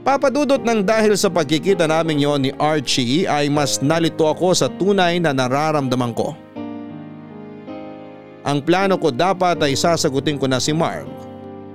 Papadudot 0.00 0.62
ng 0.62 0.86
dahil 0.86 1.18
sa 1.18 1.28
pagkikita 1.28 1.84
namin 1.84 2.22
yon 2.22 2.40
ni 2.40 2.54
Archie 2.56 3.26
ay 3.28 3.50
mas 3.52 3.82
nalito 3.82 4.24
ako 4.24 4.54
sa 4.54 4.70
tunay 4.70 5.18
na 5.20 5.34
nararamdaman 5.36 6.14
ko. 6.16 6.32
Ang 8.46 8.62
plano 8.62 8.94
ko 8.96 9.10
dapat 9.10 9.58
ay 9.60 9.74
sasagutin 9.74 10.38
ko 10.38 10.46
na 10.46 10.62
si 10.62 10.70
Mark 10.70 11.10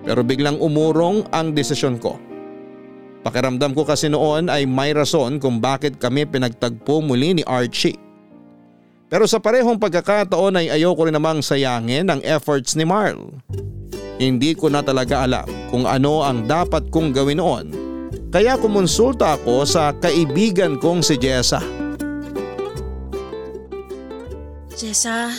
pero 0.08 0.24
biglang 0.26 0.58
umurong 0.58 1.28
ang 1.30 1.52
desisyon 1.54 2.00
ko. 2.00 2.31
Pakiramdam 3.22 3.78
ko 3.78 3.86
kasi 3.86 4.10
noon 4.10 4.50
ay 4.50 4.66
may 4.66 4.94
rason 4.98 5.38
kung 5.38 5.62
bakit 5.62 6.02
kami 6.02 6.26
pinagtagpo 6.26 7.06
muli 7.06 7.38
ni 7.38 7.44
Archie. 7.46 7.98
Pero 9.12 9.30
sa 9.30 9.38
parehong 9.38 9.78
pagkakataon 9.78 10.58
ay 10.58 10.74
ayoko 10.74 11.06
rin 11.06 11.14
namang 11.14 11.44
sayangin 11.46 12.10
ang 12.10 12.22
efforts 12.26 12.74
ni 12.74 12.88
Marl. 12.88 13.38
Hindi 14.18 14.58
ko 14.58 14.72
na 14.72 14.82
talaga 14.82 15.26
alam 15.26 15.46
kung 15.70 15.86
ano 15.86 16.26
ang 16.26 16.50
dapat 16.50 16.90
kong 16.90 17.14
gawin 17.14 17.42
noon 17.42 17.92
kaya 18.32 18.56
kumonsulta 18.56 19.36
ako 19.36 19.68
sa 19.68 19.92
kaibigan 19.92 20.80
kong 20.80 21.04
si 21.04 21.20
Jessa. 21.20 21.60
Jessa, 24.72 25.36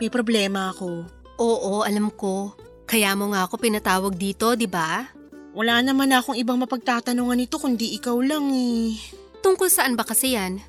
may 0.00 0.08
problema 0.08 0.72
ako. 0.72 1.04
Oo, 1.36 1.84
alam 1.84 2.08
ko. 2.16 2.56
Kaya 2.88 3.12
mo 3.12 3.36
nga 3.36 3.44
ako 3.44 3.60
pinatawag 3.60 4.16
dito, 4.16 4.56
di 4.56 4.64
ba? 4.64 5.04
Wala 5.50 5.82
naman 5.82 6.14
akong 6.14 6.38
ibang 6.38 6.62
mapagtatanungan 6.62 7.34
nito 7.34 7.58
kundi 7.58 7.98
ikaw 7.98 8.16
lang 8.22 8.50
eh. 8.54 8.94
Tungkol 9.42 9.66
saan 9.66 9.98
ba 9.98 10.06
kasi 10.06 10.38
yan? 10.38 10.62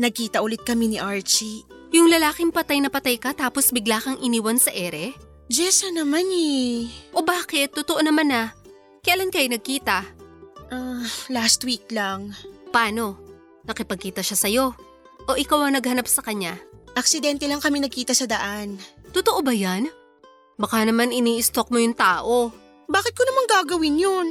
Nagkita 0.00 0.40
ulit 0.40 0.64
kami 0.64 0.90
ni 0.90 0.98
Archie. 0.98 1.62
Yung 1.94 2.10
lalaking 2.10 2.50
patay 2.50 2.80
na 2.82 2.90
patay 2.90 3.20
ka 3.20 3.36
tapos 3.36 3.70
bigla 3.70 4.00
kang 4.00 4.18
iniwan 4.18 4.58
sa 4.58 4.72
ere? 4.74 5.14
Jessa 5.52 5.92
naman 5.92 6.24
eh. 6.32 6.88
O 7.12 7.20
bakit? 7.20 7.76
Totoo 7.76 8.00
naman 8.00 8.32
na. 8.32 8.56
Kailan 9.04 9.28
kayo 9.28 9.46
nagkita? 9.52 10.02
Ah, 10.72 11.04
last 11.28 11.60
week 11.68 11.84
lang. 11.92 12.32
Paano? 12.72 13.20
Nakipagkita 13.68 14.24
siya 14.24 14.40
sa'yo? 14.40 14.66
O 15.28 15.36
ikaw 15.36 15.68
ang 15.68 15.76
naghanap 15.76 16.08
sa 16.08 16.24
kanya? 16.24 16.56
Aksidente 16.96 17.44
lang 17.44 17.60
kami 17.60 17.84
nagkita 17.84 18.16
sa 18.16 18.24
daan. 18.24 18.80
Totoo 19.12 19.44
ba 19.44 19.52
yan? 19.52 19.86
Baka 20.56 20.82
naman 20.82 21.12
ini-stalk 21.12 21.68
mo 21.68 21.78
yung 21.78 21.94
tao. 21.94 22.63
Bakit 22.88 23.12
ko 23.16 23.22
naman 23.24 23.44
gagawin 23.48 23.96
yun? 23.96 24.26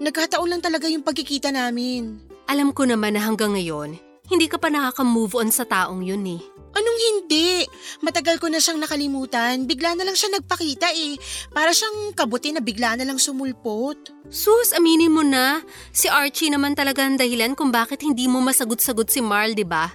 Nagkataon 0.00 0.50
lang 0.50 0.62
talaga 0.64 0.90
yung 0.90 1.06
pagkikita 1.06 1.54
namin. 1.54 2.18
Alam 2.50 2.74
ko 2.74 2.84
naman 2.84 3.16
na 3.16 3.22
hanggang 3.22 3.54
ngayon, 3.54 3.96
hindi 4.28 4.46
ka 4.50 4.58
pa 4.60 4.68
nakaka-move 4.68 5.38
on 5.38 5.48
sa 5.48 5.64
taong 5.64 6.04
yun 6.04 6.24
eh. 6.26 6.42
Anong 6.74 7.00
hindi? 7.06 7.62
Matagal 8.02 8.42
ko 8.42 8.50
na 8.50 8.58
siyang 8.58 8.82
nakalimutan. 8.82 9.62
Bigla 9.62 9.94
na 9.94 10.02
lang 10.02 10.18
siya 10.18 10.34
nagpakita 10.34 10.90
eh. 10.90 11.14
Para 11.54 11.70
siyang 11.70 12.10
kabuti 12.18 12.50
na 12.50 12.58
bigla 12.58 12.98
na 12.98 13.06
lang 13.06 13.14
sumulpot. 13.14 14.10
Sus, 14.26 14.74
aminin 14.74 15.14
mo 15.14 15.22
na. 15.22 15.62
Si 15.94 16.10
Archie 16.10 16.50
naman 16.50 16.74
talaga 16.74 17.06
ang 17.06 17.14
dahilan 17.14 17.54
kung 17.54 17.70
bakit 17.70 18.02
hindi 18.02 18.26
mo 18.26 18.42
masagot-sagot 18.42 19.06
si 19.06 19.22
Marl, 19.22 19.54
di 19.54 19.62
ba? 19.62 19.86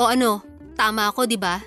O 0.00 0.08
ano, 0.08 0.40
tama 0.80 1.12
ako, 1.12 1.28
di 1.28 1.36
ba? 1.36 1.60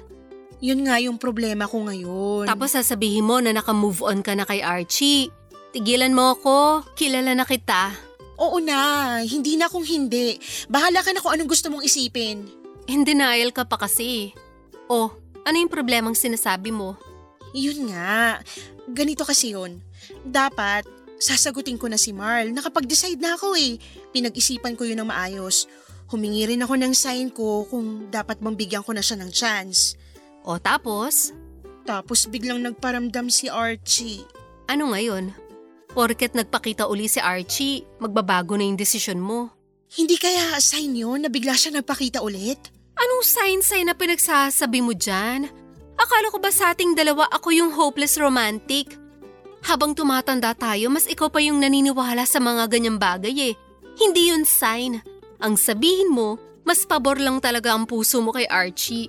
Yun 0.58 0.90
nga 0.90 0.98
yung 0.98 1.22
problema 1.22 1.70
ko 1.70 1.86
ngayon. 1.86 2.50
Tapos 2.50 2.74
sasabihin 2.74 3.26
mo 3.26 3.38
na 3.38 3.54
naka-move 3.54 4.02
on 4.02 4.26
ka 4.26 4.34
na 4.34 4.42
kay 4.42 4.66
Archie. 4.66 5.30
Tigilan 5.70 6.18
mo 6.18 6.34
ako, 6.34 6.82
kilala 6.98 7.38
na 7.38 7.46
kita. 7.46 7.94
Oo 8.42 8.58
na, 8.62 9.22
hindi 9.22 9.58
na 9.58 9.70
kung 9.70 9.86
hindi. 9.86 10.38
Bahala 10.66 11.06
ka 11.06 11.14
na 11.14 11.22
kung 11.22 11.34
anong 11.34 11.50
gusto 11.50 11.70
mong 11.70 11.86
isipin. 11.86 12.50
In 12.90 13.06
denial 13.06 13.54
ka 13.54 13.70
pa 13.70 13.78
kasi. 13.78 14.34
Oh, 14.90 15.14
ano 15.46 15.56
yung 15.58 15.70
problemang 15.70 16.18
sinasabi 16.18 16.74
mo? 16.74 16.98
Yun 17.54 17.94
nga, 17.94 18.42
ganito 18.90 19.26
kasi 19.26 19.54
yun. 19.54 19.82
Dapat, 20.26 20.90
sasagutin 21.22 21.78
ko 21.78 21.90
na 21.90 21.98
si 22.02 22.14
Marl. 22.14 22.50
Nakapag-decide 22.54 23.22
na 23.22 23.38
ako 23.38 23.58
eh. 23.58 23.78
Pinag-isipan 24.14 24.78
ko 24.78 24.86
yun 24.86 25.02
ng 25.02 25.10
maayos. 25.10 25.70
Humingi 26.08 26.48
rin 26.48 26.64
ako 26.64 26.80
ng 26.80 26.94
sign 26.96 27.28
ko 27.30 27.68
kung 27.68 28.08
dapat 28.08 28.40
bang 28.40 28.56
bigyan 28.56 28.86
ko 28.86 28.96
na 28.96 29.04
siya 29.04 29.20
ng 29.20 29.32
chance. 29.34 30.00
O 30.48 30.56
tapos, 30.56 31.36
Tapos 31.84 32.24
biglang 32.28 32.64
nagparamdam 32.64 33.28
si 33.28 33.52
Archie. 33.52 34.24
ano 34.72 34.96
ngayon? 34.96 35.36
Porket 35.92 36.36
nagpakita 36.36 36.88
uli 36.88 37.08
si 37.12 37.20
Archie, 37.20 37.84
magbabago 38.00 38.56
na 38.56 38.64
yung 38.64 38.80
desisyon 38.80 39.20
mo. 39.20 39.52
Hindi 39.92 40.20
kaya 40.20 40.56
sign 40.60 40.96
yun 40.96 41.24
na 41.24 41.30
bigla 41.32 41.56
siya 41.56 41.80
nagpakita 41.80 42.20
ulit? 42.20 42.60
Anong 42.96 43.24
sign-sign 43.24 43.88
na 43.88 43.96
pinagsasabi 43.96 44.84
mo 44.84 44.92
dyan? 44.92 45.48
Akala 45.96 46.28
ko 46.28 46.40
ba 46.44 46.52
sa 46.52 46.76
ating 46.76 46.92
dalawa 46.92 47.28
ako 47.32 47.56
yung 47.56 47.72
hopeless 47.72 48.20
romantic? 48.20 49.00
Habang 49.64 49.96
tumatanda 49.96 50.52
tayo, 50.56 50.92
mas 50.92 51.08
ikaw 51.08 51.32
pa 51.32 51.40
yung 51.40 51.60
naniniwala 51.64 52.28
sa 52.28 52.40
mga 52.44 52.68
ganyang 52.68 53.00
bagay 53.00 53.52
eh. 53.52 53.54
Hindi 53.96 54.32
yun 54.32 54.44
sign. 54.44 55.00
Ang 55.40 55.56
sabihin 55.56 56.12
mo, 56.12 56.36
mas 56.68 56.84
pabor 56.84 57.16
lang 57.18 57.40
talaga 57.40 57.72
ang 57.72 57.88
puso 57.88 58.20
mo 58.20 58.36
kay 58.36 58.46
Archie. 58.46 59.08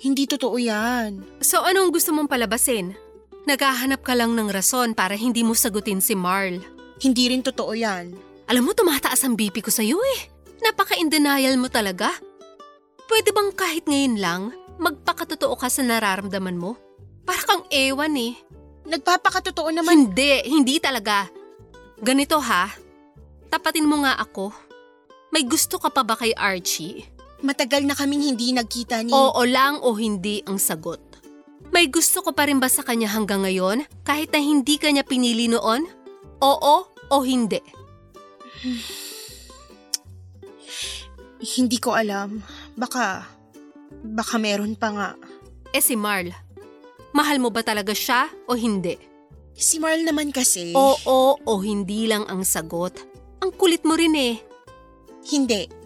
Hindi 0.00 0.24
totoo 0.24 0.56
yan. 0.56 1.20
So 1.44 1.60
anong 1.60 1.92
gusto 1.92 2.16
mong 2.16 2.32
palabasin? 2.32 2.96
Naghahanap 3.44 4.00
ka 4.00 4.16
lang 4.16 4.32
ng 4.32 4.48
rason 4.48 4.96
para 4.96 5.12
hindi 5.12 5.44
mo 5.44 5.52
sagutin 5.52 6.00
si 6.00 6.16
Marl. 6.16 6.60
Hindi 7.00 7.32
rin 7.32 7.44
totoo 7.44 7.72
yan. 7.72 8.16
Alam 8.48 8.68
mo, 8.68 8.72
tumataas 8.72 9.24
ang 9.24 9.36
BP 9.36 9.64
ko 9.64 9.70
sa'yo 9.72 10.00
eh. 10.00 10.20
Napaka-in 10.60 11.08
denial 11.08 11.56
mo 11.56 11.68
talaga. 11.72 12.12
Pwede 13.08 13.32
bang 13.32 13.50
kahit 13.56 13.88
ngayon 13.88 14.16
lang, 14.20 14.42
magpakatotoo 14.76 15.56
ka 15.56 15.68
sa 15.72 15.80
nararamdaman 15.84 16.56
mo? 16.56 16.76
Para 17.24 17.40
kang 17.46 17.64
ewan 17.72 18.16
eh. 18.16 18.34
Nagpapakatotoo 18.88 19.70
naman. 19.70 20.12
Hindi, 20.12 20.44
hindi 20.48 20.76
talaga. 20.82 21.28
Ganito 22.00 22.40
ha, 22.40 22.72
tapatin 23.52 23.84
mo 23.84 24.02
nga 24.02 24.16
ako. 24.16 24.52
May 25.30 25.46
gusto 25.46 25.78
ka 25.78 25.92
pa 25.92 26.02
ba 26.02 26.18
kay 26.18 26.34
Archie? 26.34 27.06
Matagal 27.40 27.88
na 27.88 27.96
kaming 27.96 28.34
hindi 28.34 28.52
nagkita 28.52 29.00
ni... 29.00 29.12
Oo 29.12 29.42
lang 29.48 29.80
o 29.80 29.96
hindi 29.96 30.44
ang 30.44 30.60
sagot. 30.60 31.00
May 31.70 31.88
gusto 31.88 32.20
ko 32.20 32.36
pa 32.36 32.44
rin 32.50 32.60
ba 32.60 32.68
sa 32.68 32.84
kanya 32.84 33.08
hanggang 33.14 33.46
ngayon 33.46 33.86
kahit 34.04 34.28
na 34.34 34.42
hindi 34.42 34.76
kanya 34.76 35.06
pinili 35.06 35.48
noon? 35.48 35.86
Oo 36.42 36.76
o 36.90 37.16
hindi? 37.24 37.60
Hindi 41.40 41.80
ko 41.80 41.96
alam. 41.96 42.44
Baka... 42.76 43.24
Baka 44.04 44.36
meron 44.36 44.76
pa 44.76 44.92
nga. 44.92 45.08
Eh 45.72 45.80
si 45.80 45.96
Marl, 45.96 46.28
mahal 47.16 47.40
mo 47.40 47.48
ba 47.48 47.64
talaga 47.64 47.96
siya 47.96 48.28
o 48.44 48.52
hindi? 48.52 49.00
Si 49.56 49.80
Marl 49.80 50.04
naman 50.04 50.36
kasi... 50.36 50.76
Oo 50.76 51.40
o 51.40 51.52
hindi 51.64 52.04
lang 52.12 52.28
ang 52.28 52.44
sagot. 52.44 52.92
Ang 53.40 53.56
kulit 53.56 53.88
mo 53.88 53.96
rin 53.96 54.12
eh. 54.20 54.36
Hindi. 55.32 55.79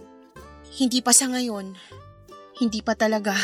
Hindi 0.74 0.98
pa 0.98 1.14
sa 1.14 1.30
ngayon. 1.30 1.78
Hindi 2.58 2.82
pa 2.82 2.98
talaga. 2.98 3.38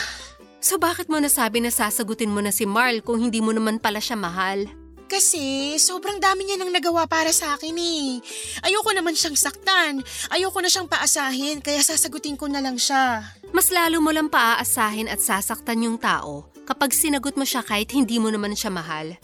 So 0.59 0.83
bakit 0.83 1.07
mo 1.07 1.23
nasabi 1.23 1.63
na 1.63 1.71
sasagutin 1.71 2.35
mo 2.35 2.43
na 2.43 2.51
si 2.51 2.67
Marl 2.67 3.01
kung 3.07 3.23
hindi 3.23 3.39
mo 3.39 3.55
naman 3.55 3.79
pala 3.79 4.03
siya 4.03 4.19
mahal? 4.19 4.67
Kasi 5.11 5.75
sobrang 5.79 6.19
dami 6.23 6.47
niya 6.47 6.59
nang 6.59 6.71
nagawa 6.71 7.07
para 7.07 7.31
sa 7.35 7.55
akin 7.55 7.75
eh. 7.75 8.23
Ayoko 8.63 8.91
naman 8.95 9.15
siyang 9.15 9.39
saktan. 9.39 10.03
Ayoko 10.31 10.59
na 10.59 10.71
siyang 10.71 10.87
paasahin 10.87 11.63
kaya 11.63 11.83
sasagutin 11.83 12.35
ko 12.39 12.47
na 12.47 12.63
lang 12.63 12.79
siya. 12.79 13.23
Mas 13.51 13.71
lalo 13.75 13.99
mo 14.03 14.11
lang 14.11 14.31
paaasahin 14.31 15.11
at 15.11 15.19
sasaktan 15.19 15.87
yung 15.87 15.99
tao 15.99 16.51
kapag 16.67 16.95
sinagot 16.95 17.35
mo 17.35 17.47
siya 17.47 17.63
kahit 17.67 17.91
hindi 17.91 18.23
mo 18.23 18.31
naman 18.31 18.55
siya 18.55 18.71
mahal. 18.71 19.19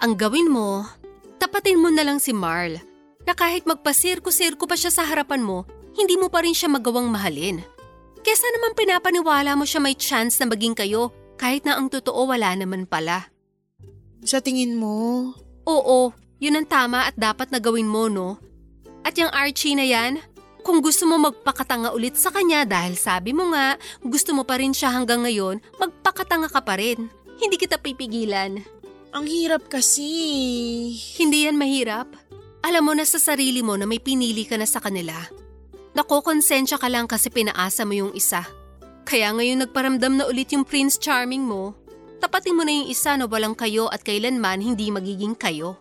Ang 0.00 0.16
gawin 0.16 0.48
mo, 0.48 0.88
tapatin 1.36 1.76
mo 1.76 1.92
na 1.92 2.04
lang 2.04 2.16
si 2.16 2.32
Marl 2.32 2.80
na 3.28 3.36
kahit 3.36 3.68
magpasirko-sirko 3.68 4.64
pa 4.64 4.76
siya 4.76 4.88
sa 4.88 5.04
harapan 5.04 5.44
mo, 5.44 5.68
hindi 6.00 6.16
mo 6.16 6.32
pa 6.32 6.40
rin 6.40 6.56
siya 6.56 6.72
magawang 6.72 7.12
mahalin. 7.12 7.60
Kesa 8.24 8.48
naman 8.56 8.72
pinapaniwala 8.76 9.52
mo 9.56 9.68
siya 9.68 9.80
may 9.84 9.96
chance 9.96 10.40
na 10.40 10.48
maging 10.48 10.72
kayo 10.76 11.12
kahit 11.36 11.64
na 11.68 11.76
ang 11.76 11.92
totoo 11.92 12.28
wala 12.28 12.56
naman 12.56 12.88
pala. 12.88 13.28
Sa 14.24 14.40
tingin 14.40 14.76
mo? 14.76 15.32
Oo, 15.64 16.12
yun 16.40 16.56
ang 16.56 16.68
tama 16.68 17.08
at 17.08 17.16
dapat 17.16 17.48
na 17.48 17.60
gawin 17.60 17.88
mo, 17.88 18.08
no? 18.08 18.36
At 19.00 19.16
yung 19.16 19.32
Archie 19.32 19.76
na 19.76 19.84
yan, 19.84 20.20
kung 20.60 20.84
gusto 20.84 21.08
mo 21.08 21.16
magpakatanga 21.16 21.96
ulit 21.96 22.20
sa 22.20 22.28
kanya 22.28 22.68
dahil 22.68 22.96
sabi 23.00 23.32
mo 23.32 23.48
nga, 23.56 23.80
gusto 24.04 24.36
mo 24.36 24.44
pa 24.44 24.60
rin 24.60 24.76
siya 24.76 24.92
hanggang 24.92 25.24
ngayon, 25.24 25.64
magpakatanga 25.80 26.52
ka 26.52 26.60
pa 26.60 26.76
rin. 26.76 27.08
Hindi 27.40 27.56
kita 27.56 27.80
pipigilan. 27.80 28.60
Ang 29.16 29.24
hirap 29.26 29.72
kasi. 29.72 30.06
Hindi 31.16 31.48
yan 31.48 31.56
mahirap. 31.56 32.12
Alam 32.60 32.82
mo 32.84 32.92
na 32.92 33.08
sa 33.08 33.16
sarili 33.16 33.64
mo 33.64 33.80
na 33.80 33.88
may 33.88 33.98
pinili 33.98 34.44
ka 34.44 34.60
na 34.60 34.68
sa 34.68 34.84
kanila. 34.84 35.16
Nakokonsensya 35.94 36.78
ka 36.78 36.86
lang 36.86 37.10
kasi 37.10 37.32
pinaasa 37.32 37.82
mo 37.82 37.94
yung 37.94 38.12
isa. 38.14 38.46
Kaya 39.02 39.34
ngayon 39.34 39.66
nagparamdam 39.66 40.22
na 40.22 40.24
ulit 40.30 40.54
yung 40.54 40.62
Prince 40.62 40.94
Charming 41.00 41.42
mo. 41.42 41.74
Tapatin 42.22 42.54
mo 42.54 42.62
na 42.62 42.70
yung 42.70 42.88
isa 42.92 43.16
na 43.18 43.26
walang 43.26 43.56
kayo 43.58 43.90
at 43.90 44.06
kailanman 44.06 44.62
hindi 44.62 44.92
magiging 44.92 45.34
kayo. 45.34 45.80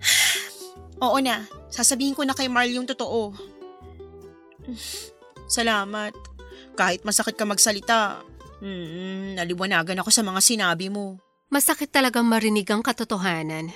Oo 1.04 1.18
na, 1.22 1.46
sasabihin 1.70 2.16
ko 2.18 2.26
na 2.26 2.34
kay 2.34 2.50
Marl 2.50 2.74
yung 2.74 2.88
totoo. 2.88 3.36
Salamat. 5.46 6.16
Kahit 6.74 7.06
masakit 7.06 7.38
ka 7.38 7.46
magsalita, 7.46 8.22
hmm, 8.62 9.38
naliwanagan 9.38 10.02
ako 10.02 10.10
sa 10.10 10.26
mga 10.26 10.40
sinabi 10.42 10.90
mo. 10.90 11.22
Masakit 11.48 11.88
talagang 11.88 12.26
marinig 12.28 12.68
ang 12.68 12.84
katotohanan. 12.84 13.72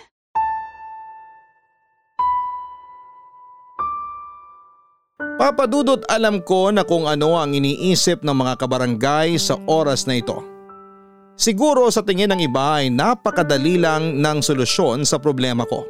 Papadudot 5.40 6.04
alam 6.12 6.44
ko 6.44 6.68
na 6.68 6.84
kung 6.84 7.08
ano 7.08 7.40
ang 7.40 7.56
iniisip 7.56 8.20
ng 8.20 8.36
mga 8.36 8.60
kabarangay 8.60 9.40
sa 9.40 9.56
oras 9.64 10.04
na 10.04 10.20
ito. 10.20 10.38
Siguro 11.32 11.88
sa 11.88 12.04
tingin 12.04 12.28
ng 12.30 12.44
iba 12.44 12.84
ay 12.84 12.92
napakadali 12.92 13.80
lang 13.80 14.20
ng 14.20 14.38
solusyon 14.44 15.08
sa 15.08 15.16
problema 15.16 15.64
ko. 15.64 15.88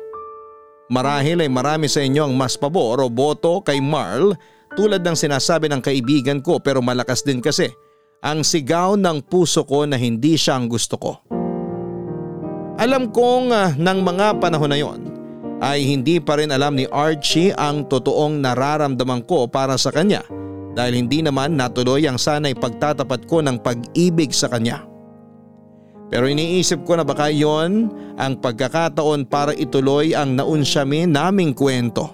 Marahil 0.88 1.42
ay 1.42 1.50
marami 1.50 1.90
sa 1.90 2.00
inyo 2.00 2.30
ang 2.30 2.34
mas 2.38 2.54
pabor 2.54 3.02
o 3.02 3.10
boto 3.10 3.60
kay 3.60 3.82
Marl 3.82 4.32
tulad 4.78 5.02
ng 5.02 5.16
sinasabi 5.18 5.68
ng 5.68 5.82
kaibigan 5.82 6.38
ko 6.40 6.62
pero 6.62 6.80
malakas 6.80 7.26
din 7.26 7.42
kasi 7.42 7.68
ang 8.22 8.46
sigaw 8.46 8.94
ng 8.94 9.26
puso 9.26 9.66
ko 9.66 9.82
na 9.82 9.98
hindi 9.98 10.38
siya 10.38 10.56
ang 10.56 10.70
gusto 10.70 10.94
ko. 10.96 11.12
Alam 12.78 13.12
kong 13.12 13.52
uh, 13.52 13.68
ng 13.76 13.98
mga 14.00 14.40
panahon 14.40 14.70
na 14.70 14.78
yon 14.78 15.11
ay 15.62 15.86
hindi 15.86 16.18
pa 16.18 16.42
rin 16.42 16.50
alam 16.50 16.74
ni 16.74 16.90
Archie 16.90 17.54
ang 17.54 17.86
totoong 17.86 18.42
nararamdaman 18.42 19.22
ko 19.30 19.46
para 19.46 19.78
sa 19.78 19.94
kanya 19.94 20.26
dahil 20.74 21.06
hindi 21.06 21.22
naman 21.22 21.54
natuloy 21.54 22.02
ang 22.10 22.18
sanay 22.18 22.58
pagtatapat 22.58 23.30
ko 23.30 23.38
ng 23.46 23.62
pag-ibig 23.62 24.34
sa 24.34 24.50
kanya. 24.50 24.82
Pero 26.12 26.28
iniisip 26.28 26.84
ko 26.84 26.98
na 26.98 27.06
baka 27.06 27.32
yon 27.32 27.88
ang 28.18 28.36
pagkakataon 28.42 29.24
para 29.30 29.56
ituloy 29.56 30.12
ang 30.12 30.36
naunsyami 30.36 31.08
naming 31.08 31.56
kwento. 31.56 32.10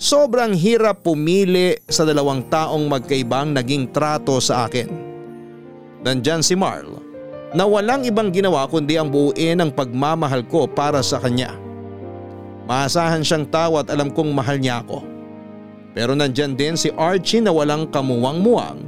Sobrang 0.00 0.54
hirap 0.54 1.02
pumili 1.02 1.76
sa 1.88 2.06
dalawang 2.06 2.46
taong 2.46 2.86
magkaibang 2.86 3.56
naging 3.56 3.90
trato 3.90 4.38
sa 4.38 4.68
akin. 4.68 4.88
Nandyan 6.04 6.40
si 6.40 6.54
Marl 6.54 7.00
na 7.52 7.66
walang 7.66 8.06
ibang 8.06 8.30
ginawa 8.30 8.64
kundi 8.70 8.96
ang 8.96 9.10
buuin 9.10 9.60
ang 9.60 9.74
pagmamahal 9.74 10.46
ko 10.46 10.70
para 10.70 11.02
sa 11.02 11.18
kanya. 11.18 11.69
Maasahan 12.70 13.26
siyang 13.26 13.50
tao 13.50 13.82
at 13.82 13.90
alam 13.90 14.14
kong 14.14 14.30
mahal 14.30 14.62
niya 14.62 14.86
ako. 14.86 15.02
Pero 15.90 16.14
nandyan 16.14 16.54
din 16.54 16.78
si 16.78 16.94
Archie 16.94 17.42
na 17.42 17.50
walang 17.50 17.90
kamuwang-muwang 17.90 18.86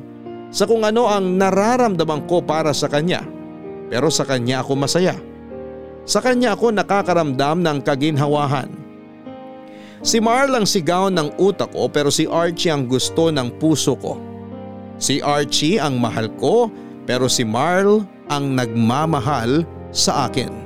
sa 0.55 0.71
kung 0.71 0.87
ano 0.87 1.11
ang 1.11 1.35
nararamdaman 1.35 2.31
ko 2.31 2.39
para 2.39 2.71
sa 2.71 2.87
kanya. 2.87 3.27
Pero 3.91 4.07
sa 4.07 4.23
kanya 4.23 4.63
ako 4.63 4.79
masaya. 4.79 5.19
Sa 6.07 6.23
kanya 6.23 6.55
ako 6.55 6.71
nakakaramdam 6.71 7.59
ng 7.59 7.79
kaginhawahan. 7.83 8.71
Si 9.99 10.23
Marl 10.23 10.55
ang 10.55 10.67
sigaw 10.67 11.11
ng 11.11 11.35
utak 11.43 11.75
ko 11.75 11.91
pero 11.91 12.07
si 12.07 12.31
Archie 12.31 12.71
ang 12.71 12.87
gusto 12.87 13.35
ng 13.35 13.59
puso 13.59 13.99
ko. 13.99 14.15
Si 15.03 15.19
Archie 15.19 15.83
ang 15.83 15.99
mahal 15.99 16.31
ko 16.39 16.71
pero 17.03 17.27
si 17.27 17.43
Marl 17.43 18.07
ang 18.31 18.55
nagmamahal 18.55 19.67
sa 19.91 20.31
akin. 20.31 20.62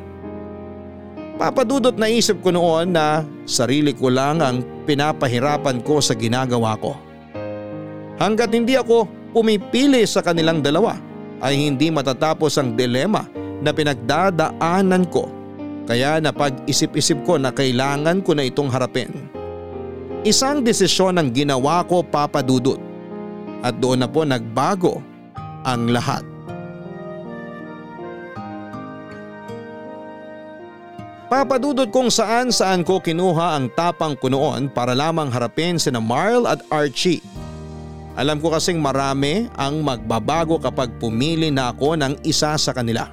Papadudot 1.37 1.93
na 2.01 2.09
isip 2.09 2.41
ko 2.41 2.49
noon 2.49 2.97
na 2.97 3.21
sarili 3.45 3.93
ko 3.93 4.09
lang 4.09 4.41
ang 4.41 4.65
pinapahirapan 4.89 5.85
ko 5.85 6.01
sa 6.01 6.17
ginagawa 6.17 6.81
ko. 6.81 6.97
Hanggat 8.17 8.57
hindi 8.57 8.73
ako 8.73 9.05
pumipili 9.37 10.01
sa 10.09 10.25
kanilang 10.25 10.65
dalawa 10.65 10.97
ay 11.45 11.69
hindi 11.69 11.93
matatapos 11.93 12.57
ang 12.57 12.73
dilema 12.73 13.29
na 13.61 13.69
pinagdadaanan 13.69 15.05
ko 15.13 15.29
kaya 15.85 16.19
napag-isip-isip 16.25 17.21
ko 17.29 17.37
na 17.37 17.53
kailangan 17.53 18.25
ko 18.25 18.33
na 18.33 18.49
itong 18.49 18.73
harapin. 18.73 19.13
Isang 20.27 20.65
desisyon 20.65 21.21
ang 21.21 21.31
ginawa 21.31 21.87
ko 21.87 22.01
papadudot 22.03 22.81
at 23.61 23.77
doon 23.77 24.03
na 24.03 24.09
po 24.11 24.25
nagbago 24.27 24.99
ang 25.63 25.93
lahat. 25.93 26.25
Papadudot 31.27 31.91
kung 31.91 32.07
saan 32.07 32.55
saan 32.55 32.87
ko 32.87 33.03
kinuha 33.03 33.59
ang 33.59 33.67
tapang 33.75 34.15
ko 34.15 34.31
noon 34.31 34.71
para 34.71 34.95
lamang 34.95 35.27
harapin 35.27 35.75
sina 35.75 35.99
Marl 35.99 36.47
at 36.47 36.63
Archie. 36.71 37.19
Alam 38.15 38.39
ko 38.39 38.55
kasing 38.55 38.79
marami 38.79 39.51
ang 39.59 39.83
magbabago 39.83 40.63
kapag 40.63 40.95
pumili 41.03 41.51
na 41.51 41.75
ako 41.75 41.99
ng 41.99 42.23
isa 42.23 42.55
sa 42.55 42.71
kanila. 42.71 43.11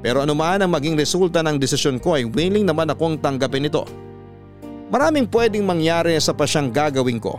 Pero 0.00 0.24
anuman 0.24 0.64
ang 0.64 0.72
maging 0.72 0.96
resulta 0.96 1.44
ng 1.44 1.60
desisyon 1.60 2.00
ko 2.00 2.16
ay 2.16 2.24
willing 2.24 2.64
naman 2.64 2.88
akong 2.88 3.20
tanggapin 3.20 3.68
ito. 3.68 3.84
Maraming 4.88 5.28
pwedeng 5.28 5.68
mangyari 5.68 6.16
sa 6.24 6.32
pasyang 6.32 6.72
gagawin 6.72 7.20
ko. 7.20 7.36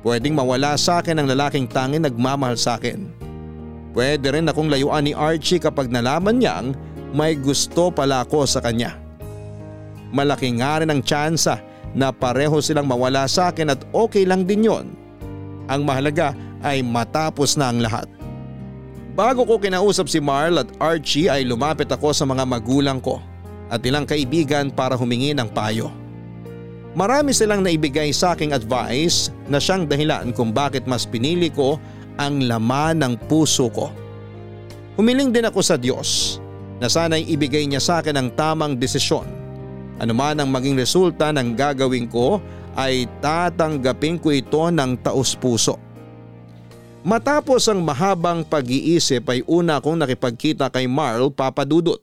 Pwedeng 0.00 0.32
mawala 0.32 0.72
sa 0.80 1.04
akin 1.04 1.20
ang 1.20 1.28
lalaking 1.28 1.68
tanging 1.68 2.08
nagmamahal 2.08 2.56
sa 2.56 2.80
akin. 2.80 3.12
Pwede 3.92 4.32
rin 4.32 4.48
akong 4.48 4.72
layuan 4.72 5.04
ni 5.04 5.12
Archie 5.12 5.60
kapag 5.60 5.92
nalaman 5.92 6.40
niyang 6.40 6.72
may 7.12 7.36
gusto 7.36 7.92
pala 7.92 8.24
ako 8.24 8.48
sa 8.48 8.64
kanya. 8.64 9.01
Malaki 10.12 10.52
nga 10.60 10.84
rin 10.84 10.92
ang 10.92 11.00
tsansa 11.00 11.58
na 11.96 12.12
pareho 12.12 12.60
silang 12.60 12.88
mawala 12.88 13.24
sa 13.24 13.48
akin 13.48 13.72
at 13.72 13.80
okay 13.96 14.28
lang 14.28 14.44
din 14.44 14.68
yon. 14.68 14.86
Ang 15.72 15.88
mahalaga 15.88 16.36
ay 16.60 16.84
matapos 16.84 17.56
na 17.56 17.72
ang 17.72 17.80
lahat. 17.80 18.06
Bago 19.12 19.44
ko 19.44 19.60
kinausap 19.60 20.08
si 20.08 20.20
Marl 20.20 20.56
at 20.60 20.72
Archie 20.80 21.28
ay 21.28 21.44
lumapit 21.44 21.88
ako 21.92 22.16
sa 22.16 22.24
mga 22.24 22.48
magulang 22.48 22.96
ko 22.96 23.20
at 23.68 23.80
ilang 23.84 24.08
kaibigan 24.08 24.72
para 24.72 24.96
humingi 24.96 25.36
ng 25.36 25.48
payo. 25.52 25.92
Marami 26.92 27.32
silang 27.32 27.64
naibigay 27.64 28.12
sa 28.12 28.36
aking 28.36 28.52
advice 28.52 29.32
na 29.48 29.56
siyang 29.56 29.88
dahilan 29.88 30.28
kung 30.36 30.52
bakit 30.52 30.84
mas 30.84 31.08
pinili 31.08 31.48
ko 31.48 31.80
ang 32.20 32.44
laman 32.44 33.00
ng 33.00 33.14
puso 33.28 33.72
ko. 33.72 33.88
Humiling 35.00 35.32
din 35.32 35.48
ako 35.48 35.60
sa 35.64 35.80
Diyos 35.80 36.36
na 36.76 36.92
sana'y 36.92 37.24
ibigay 37.32 37.64
niya 37.64 37.80
sa 37.80 38.04
akin 38.04 38.16
ang 38.16 38.28
tamang 38.36 38.76
desisyon. 38.76 39.41
Ano 40.02 40.18
man 40.18 40.34
ang 40.42 40.50
maging 40.50 40.74
resulta 40.82 41.30
ng 41.30 41.54
gagawin 41.54 42.10
ko 42.10 42.42
ay 42.74 43.06
tatanggapin 43.22 44.18
ko 44.18 44.34
ito 44.34 44.66
ng 44.66 44.98
taos 44.98 45.38
puso. 45.38 45.78
Matapos 47.06 47.70
ang 47.70 47.86
mahabang 47.86 48.42
pag-iisip 48.42 49.22
ay 49.30 49.46
una 49.46 49.78
akong 49.78 49.94
nakipagkita 49.94 50.74
kay 50.74 50.90
Marl 50.90 51.30
Papadudot. 51.30 52.02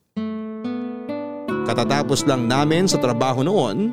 Katatapos 1.68 2.24
lang 2.24 2.48
namin 2.48 2.88
sa 2.88 2.96
trabaho 2.96 3.44
noon 3.44 3.92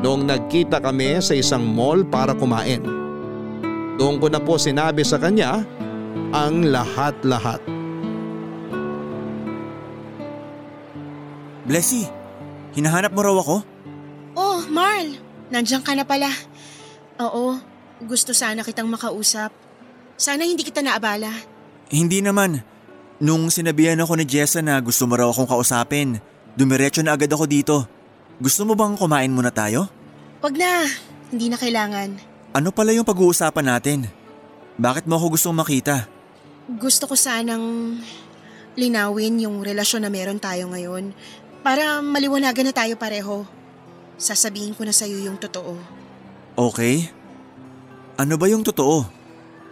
noong 0.00 0.24
nagkita 0.24 0.80
kami 0.80 1.20
sa 1.20 1.36
isang 1.36 1.60
mall 1.60 2.08
para 2.08 2.32
kumain. 2.32 2.80
Doon 4.00 4.16
ko 4.16 4.32
na 4.32 4.40
po 4.40 4.56
sinabi 4.56 5.04
sa 5.04 5.20
kanya 5.20 5.60
ang 6.32 6.72
lahat-lahat. 6.72 7.60
Blessy, 11.68 12.21
hinahanap 12.76 13.12
mo 13.12 13.20
raw 13.24 13.36
ako? 13.38 13.56
Oh, 14.36 14.64
Marl, 14.68 15.16
nandiyan 15.52 15.84
ka 15.84 15.92
na 15.92 16.04
pala. 16.04 16.32
Oo, 17.20 17.60
gusto 18.02 18.32
sana 18.32 18.64
kitang 18.64 18.88
makausap. 18.88 19.52
Sana 20.16 20.44
hindi 20.46 20.64
kita 20.64 20.80
naabala. 20.80 21.30
Hindi 21.92 22.24
naman. 22.24 22.64
Nung 23.22 23.52
sinabihan 23.52 24.00
ako 24.00 24.18
ni 24.18 24.24
Jessa 24.26 24.64
na 24.64 24.80
gusto 24.82 25.06
mo 25.06 25.14
raw 25.14 25.30
akong 25.30 25.46
kausapin, 25.46 26.18
dumiretso 26.58 27.04
na 27.04 27.14
agad 27.14 27.30
ako 27.30 27.44
dito. 27.46 27.76
Gusto 28.42 28.66
mo 28.66 28.74
bang 28.74 28.98
kumain 28.98 29.30
muna 29.30 29.54
tayo? 29.54 29.86
Wag 30.42 30.58
na, 30.58 30.88
hindi 31.30 31.46
na 31.46 31.60
kailangan. 31.60 32.18
Ano 32.52 32.74
pala 32.74 32.90
yung 32.90 33.06
pag-uusapan 33.06 33.64
natin? 33.64 34.10
Bakit 34.80 35.06
mo 35.06 35.20
ako 35.20 35.38
gustong 35.38 35.54
makita? 35.54 36.10
Gusto 36.66 37.06
ko 37.06 37.14
sanang 37.14 37.96
linawin 38.74 39.44
yung 39.44 39.60
relasyon 39.60 40.08
na 40.08 40.10
meron 40.10 40.40
tayo 40.40 40.72
ngayon 40.72 41.12
para 41.62 42.02
maliwanagan 42.02 42.70
na 42.70 42.74
tayo 42.74 42.94
pareho. 42.98 43.46
Sasabihin 44.18 44.74
ko 44.74 44.82
na 44.82 44.94
sa'yo 44.94 45.18
yung 45.22 45.38
totoo. 45.38 45.78
Okay. 46.58 47.08
Ano 48.18 48.36
ba 48.36 48.46
yung 48.50 48.66
totoo? 48.66 49.06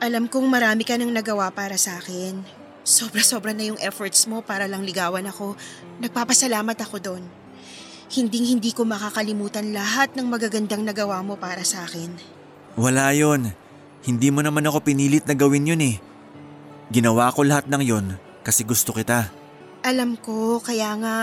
Alam 0.01 0.31
kong 0.31 0.49
marami 0.49 0.87
ka 0.87 0.97
nang 0.97 1.13
nagawa 1.13 1.53
para 1.53 1.77
sa 1.77 2.01
akin. 2.01 2.41
Sobra-sobra 2.81 3.53
na 3.53 3.69
yung 3.69 3.77
efforts 3.85 4.25
mo 4.25 4.41
para 4.41 4.65
lang 4.65 4.81
ligawan 4.81 5.29
ako. 5.29 5.55
Nagpapasalamat 6.01 6.79
ako 6.81 6.97
doon. 6.99 7.25
Hinding 8.11 8.59
hindi 8.59 8.73
ko 8.73 8.89
makakalimutan 8.89 9.71
lahat 9.71 10.17
ng 10.17 10.27
magagandang 10.27 10.83
nagawa 10.83 11.21
mo 11.21 11.37
para 11.37 11.63
sa 11.63 11.85
akin. 11.85 12.11
Wala 12.81 13.13
yon. 13.13 13.53
Hindi 14.01 14.33
mo 14.33 14.41
naman 14.41 14.65
ako 14.65 14.81
pinilit 14.83 15.29
na 15.29 15.37
gawin 15.37 15.69
yun 15.69 15.83
eh. 15.85 15.97
Ginawa 16.91 17.31
ko 17.31 17.45
lahat 17.45 17.69
ng 17.69 17.83
yon 17.85 18.07
kasi 18.41 18.65
gusto 18.65 18.97
kita. 18.97 19.29
Alam 19.85 20.17
ko, 20.17 20.59
kaya 20.65 20.97
nga... 20.97 21.17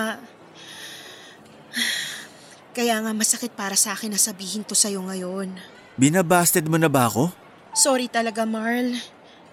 Kaya 2.77 3.01
nga 3.01 3.11
masakit 3.13 3.51
para 3.57 3.73
sa 3.73 3.97
akin 3.97 4.13
na 4.13 4.21
sabihin 4.21 4.61
to 4.61 4.77
sa'yo 4.77 5.01
ngayon. 5.01 5.49
Binabasted 5.97 6.69
mo 6.69 6.77
na 6.77 6.85
ba 6.85 7.09
ako? 7.09 7.33
Sorry 7.73 8.05
talaga, 8.05 8.45
Marl. 8.45 8.93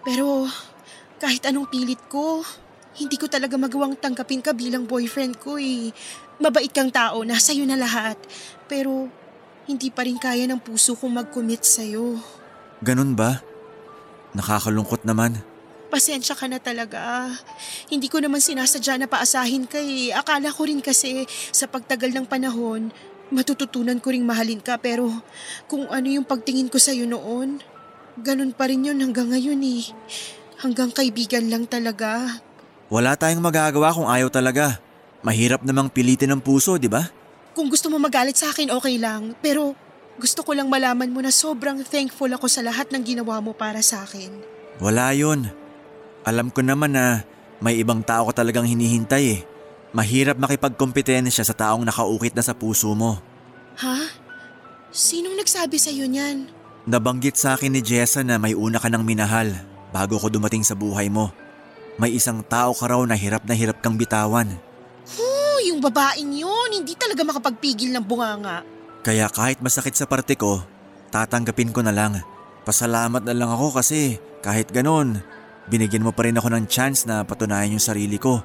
Pero 0.05 0.45
kahit 1.17 1.41
anong 1.49 1.73
pilit 1.73 2.01
ko, 2.13 2.45
hindi 3.01 3.17
ko 3.17 3.27
talaga 3.27 3.57
magawang 3.57 3.97
tanggapin 3.97 4.45
ka 4.45 4.53
bilang 4.53 4.85
boyfriend 4.85 5.41
ko 5.41 5.57
eh. 5.57 5.89
Mabait 6.37 6.69
kang 6.69 6.93
tao, 6.93 7.25
nasa 7.25 7.57
iyo 7.57 7.65
na 7.65 7.81
lahat. 7.81 8.21
Pero 8.69 9.09
hindi 9.65 9.89
pa 9.89 10.05
rin 10.05 10.21
kaya 10.21 10.45
ng 10.45 10.61
puso 10.61 10.93
kong 10.93 11.25
mag-commit 11.25 11.65
sa'yo. 11.65 12.21
Ganun 12.85 13.17
ba? 13.17 13.41
Nakakalungkot 14.37 15.09
naman. 15.09 15.41
Pasensya 15.95 16.35
ka 16.35 16.51
na 16.51 16.59
talaga. 16.59 17.31
Hindi 17.87 18.11
ko 18.11 18.19
naman 18.19 18.43
sinasadya 18.43 18.99
na 18.99 19.07
paasahin 19.07 19.63
ka 19.71 19.79
eh. 19.79 20.11
Akala 20.11 20.51
ko 20.51 20.67
rin 20.67 20.83
kasi 20.83 21.23
sa 21.55 21.71
pagtagal 21.71 22.11
ng 22.11 22.27
panahon, 22.27 22.91
matututunan 23.31 24.03
ko 24.03 24.11
ring 24.11 24.27
mahalin 24.27 24.59
ka 24.59 24.75
pero 24.75 25.07
kung 25.71 25.87
ano 25.87 26.11
yung 26.11 26.27
pagtingin 26.27 26.67
ko 26.67 26.83
sa'yo 26.83 27.07
noon, 27.07 27.63
ganun 28.19 28.51
pa 28.51 28.67
rin 28.67 28.83
yun 28.91 28.99
hanggang 28.99 29.31
ngayon 29.31 29.63
eh. 29.63 29.87
Hanggang 30.67 30.91
kaibigan 30.91 31.47
lang 31.47 31.71
talaga. 31.71 32.43
Wala 32.91 33.15
tayong 33.15 33.39
magagawa 33.39 33.95
kung 33.95 34.11
ayaw 34.11 34.35
talaga. 34.35 34.83
Mahirap 35.23 35.63
namang 35.63 35.95
pilitin 35.95 36.35
ng 36.35 36.43
puso, 36.43 36.75
di 36.75 36.91
ba? 36.91 37.07
Kung 37.55 37.71
gusto 37.71 37.87
mo 37.87 38.03
magalit 38.03 38.35
sa 38.35 38.51
akin, 38.51 38.75
okay 38.75 38.99
lang. 38.99 39.39
Pero 39.39 39.79
gusto 40.19 40.43
ko 40.43 40.59
lang 40.59 40.67
malaman 40.67 41.15
mo 41.15 41.23
na 41.23 41.31
sobrang 41.31 41.87
thankful 41.87 42.35
ako 42.35 42.51
sa 42.51 42.67
lahat 42.67 42.91
ng 42.91 43.15
ginawa 43.15 43.39
mo 43.39 43.55
para 43.55 43.79
sa 43.79 44.03
akin. 44.03 44.35
Wala 44.83 45.15
yun. 45.15 45.63
Alam 46.25 46.49
ko 46.49 46.65
naman 46.65 46.97
na 46.97 47.23
may 47.61 47.77
ibang 47.81 48.01
tao 48.01 48.29
ka 48.33 48.41
talagang 48.41 48.65
hinihintay 48.65 49.25
eh. 49.37 49.41
Mahirap 49.95 50.41
makipagkompetensya 50.41 51.45
sa 51.47 51.55
taong 51.55 51.85
nakaukit 51.87 52.35
na 52.35 52.43
sa 52.43 52.57
puso 52.57 52.91
mo. 52.97 53.21
Ha? 53.79 54.11
Sinong 54.91 55.39
nagsabi 55.39 55.79
sa'yo 55.79 56.09
niyan? 56.09 56.51
Nabanggit 56.85 57.39
sa 57.39 57.55
akin 57.55 57.73
ni 57.73 57.81
Jessa 57.81 58.21
na 58.27 58.41
may 58.41 58.53
una 58.53 58.83
ka 58.83 58.91
ng 58.91 59.05
minahal 59.05 59.55
bago 59.95 60.19
ko 60.19 60.27
dumating 60.33 60.67
sa 60.67 60.75
buhay 60.75 61.07
mo. 61.13 61.31
May 61.95 62.19
isang 62.19 62.43
tao 62.43 62.75
ka 62.75 62.91
raw 62.91 63.01
na 63.07 63.15
hirap 63.15 63.47
na 63.47 63.55
hirap 63.55 63.79
kang 63.79 63.95
bitawan. 63.95 64.51
Oh, 65.21 65.59
yung 65.63 65.79
babaeng 65.79 66.35
yun, 66.35 66.71
hindi 66.75 66.99
talaga 66.99 67.23
makapagpigil 67.23 67.95
ng 67.95 68.05
bunganga. 68.05 68.67
Kaya 69.07 69.31
kahit 69.31 69.63
masakit 69.63 69.95
sa 69.95 70.09
parte 70.11 70.35
ko, 70.35 70.65
tatanggapin 71.15 71.71
ko 71.71 71.87
na 71.87 71.95
lang. 71.95 72.19
Pasalamat 72.67 73.23
na 73.23 73.37
lang 73.37 73.53
ako 73.53 73.79
kasi 73.79 74.19
kahit 74.43 74.75
ganon, 74.75 75.23
binigyan 75.67 76.05
mo 76.05 76.13
pa 76.13 76.27
rin 76.27 76.37
ako 76.37 76.49
ng 76.53 76.65
chance 76.67 77.05
na 77.05 77.25
patunayan 77.25 77.77
yung 77.77 77.83
sarili 77.83 78.17
ko. 78.17 78.41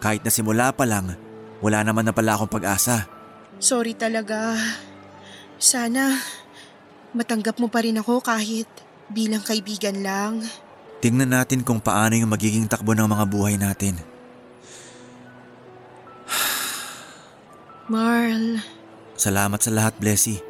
Kahit 0.00 0.24
na 0.24 0.32
simula 0.32 0.72
pa 0.72 0.88
lang, 0.88 1.14
wala 1.60 1.84
naman 1.84 2.08
na 2.08 2.14
pala 2.16 2.34
akong 2.34 2.50
pag-asa. 2.50 3.04
Sorry 3.60 3.92
talaga. 3.92 4.56
Sana 5.60 6.16
matanggap 7.12 7.60
mo 7.60 7.68
pa 7.68 7.84
rin 7.84 8.00
ako 8.00 8.24
kahit 8.24 8.66
bilang 9.12 9.44
kaibigan 9.44 10.00
lang. 10.00 10.40
Tingnan 11.00 11.32
natin 11.32 11.64
kung 11.64 11.80
paano 11.80 12.16
yung 12.16 12.32
magiging 12.32 12.68
takbo 12.68 12.92
ng 12.92 13.08
mga 13.08 13.24
buhay 13.28 13.56
natin. 13.56 13.96
Marl, 17.90 18.62
Salamat 19.20 19.60
sa 19.60 19.68
lahat, 19.68 19.98
Blessy. 20.00 20.40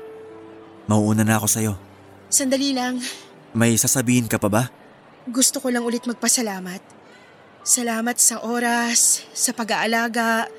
Mauuna 0.87 1.27
na 1.27 1.41
ako 1.41 1.47
sa'yo. 1.51 1.73
sandali 2.31 2.71
lang. 2.71 3.03
May 3.51 3.75
sasabihin 3.75 4.31
ka 4.31 4.39
pa 4.39 4.47
ba? 4.47 4.63
Gusto 5.31 5.63
ko 5.63 5.71
lang 5.71 5.87
ulit 5.87 6.11
magpasalamat. 6.11 6.83
Salamat 7.63 8.19
sa 8.19 8.43
oras, 8.43 9.23
sa 9.31 9.55
pag-aalaga, 9.55 10.51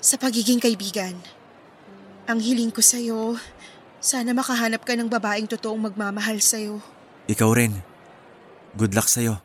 sa 0.00 0.16
pagiging 0.16 0.56
kaibigan. 0.56 1.12
Ang 2.24 2.40
hiling 2.40 2.72
ko 2.72 2.80
sa'yo, 2.80 3.36
sana 4.00 4.32
makahanap 4.32 4.80
ka 4.80 4.96
ng 4.96 5.12
babaeng 5.12 5.44
totoong 5.44 5.92
magmamahal 5.92 6.40
sa'yo. 6.40 6.80
Ikaw 7.28 7.50
rin. 7.52 7.76
Good 8.80 8.96
luck 8.96 9.12
sa'yo. 9.12 9.36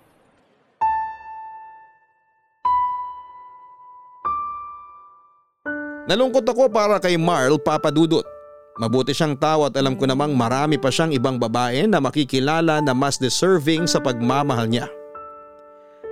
Nalungkot 6.08 6.48
ako 6.48 6.72
para 6.72 7.04
kay 7.04 7.20
Marl 7.20 7.60
Papadudot. 7.60 8.37
Mabuti 8.78 9.10
siyang 9.10 9.34
tao 9.42 9.66
at 9.66 9.74
alam 9.74 9.98
ko 9.98 10.06
namang 10.06 10.38
marami 10.38 10.78
pa 10.78 10.94
siyang 10.94 11.10
ibang 11.10 11.42
babae 11.42 11.90
na 11.90 11.98
makikilala 11.98 12.78
na 12.78 12.94
mas 12.94 13.18
deserving 13.18 13.90
sa 13.90 13.98
pagmamahal 13.98 14.70
niya. 14.70 14.86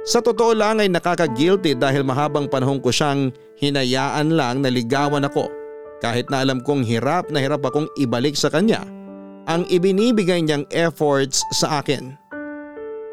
Sa 0.05 0.21
totoo 0.21 0.53
lang 0.53 0.81
ay 0.81 0.89
nakaka-guilty 0.89 1.77
dahil 1.77 2.05
mahabang 2.05 2.49
panahon 2.49 2.81
ko 2.81 2.89
siyang 2.89 3.33
hinayaan 3.61 4.33
lang 4.33 4.61
na 4.65 4.69
ligawan 4.69 5.25
ako 5.25 5.49
kahit 6.01 6.29
na 6.29 6.41
alam 6.41 6.61
kong 6.61 6.85
hirap 6.85 7.29
na 7.29 7.41
hirap 7.41 7.65
akong 7.65 7.89
ibalik 8.01 8.37
sa 8.37 8.49
kanya 8.49 8.85
ang 9.45 9.65
ibinibigay 9.69 10.41
niyang 10.41 10.65
efforts 10.73 11.45
sa 11.53 11.81
akin. 11.81 12.17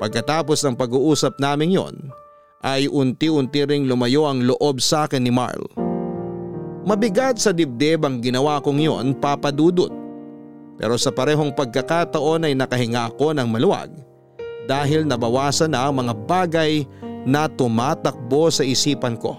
Pagkatapos 0.00 0.64
ng 0.64 0.76
pag-uusap 0.76 1.36
namin 1.36 1.76
yon 1.76 1.96
ay 2.64 2.88
unti-unti 2.88 3.68
ring 3.68 3.84
lumayo 3.84 4.24
ang 4.26 4.44
loob 4.48 4.80
sa 4.80 5.05
akin 5.07 5.22
ni 5.22 5.32
Marl. 5.32 5.82
Mabigat 6.83 7.39
sa 7.39 7.55
dibdib 7.55 8.03
ang 8.03 8.18
ginawa 8.18 8.59
kong 8.59 8.83
yon 8.83 9.14
papadudot. 9.14 9.91
Pero 10.74 10.99
sa 10.99 11.14
parehong 11.14 11.55
pagkakataon 11.55 12.51
ay 12.51 12.59
nakahinga 12.59 13.14
ako 13.14 13.30
ng 13.39 13.47
maluwag 13.47 13.95
dahil 14.66 15.07
nabawasan 15.07 15.70
na 15.70 15.87
ang 15.87 16.03
mga 16.03 16.14
bagay 16.26 16.83
na 17.22 17.47
tumatakbo 17.47 18.51
sa 18.51 18.66
isipan 18.66 19.14
ko. 19.14 19.39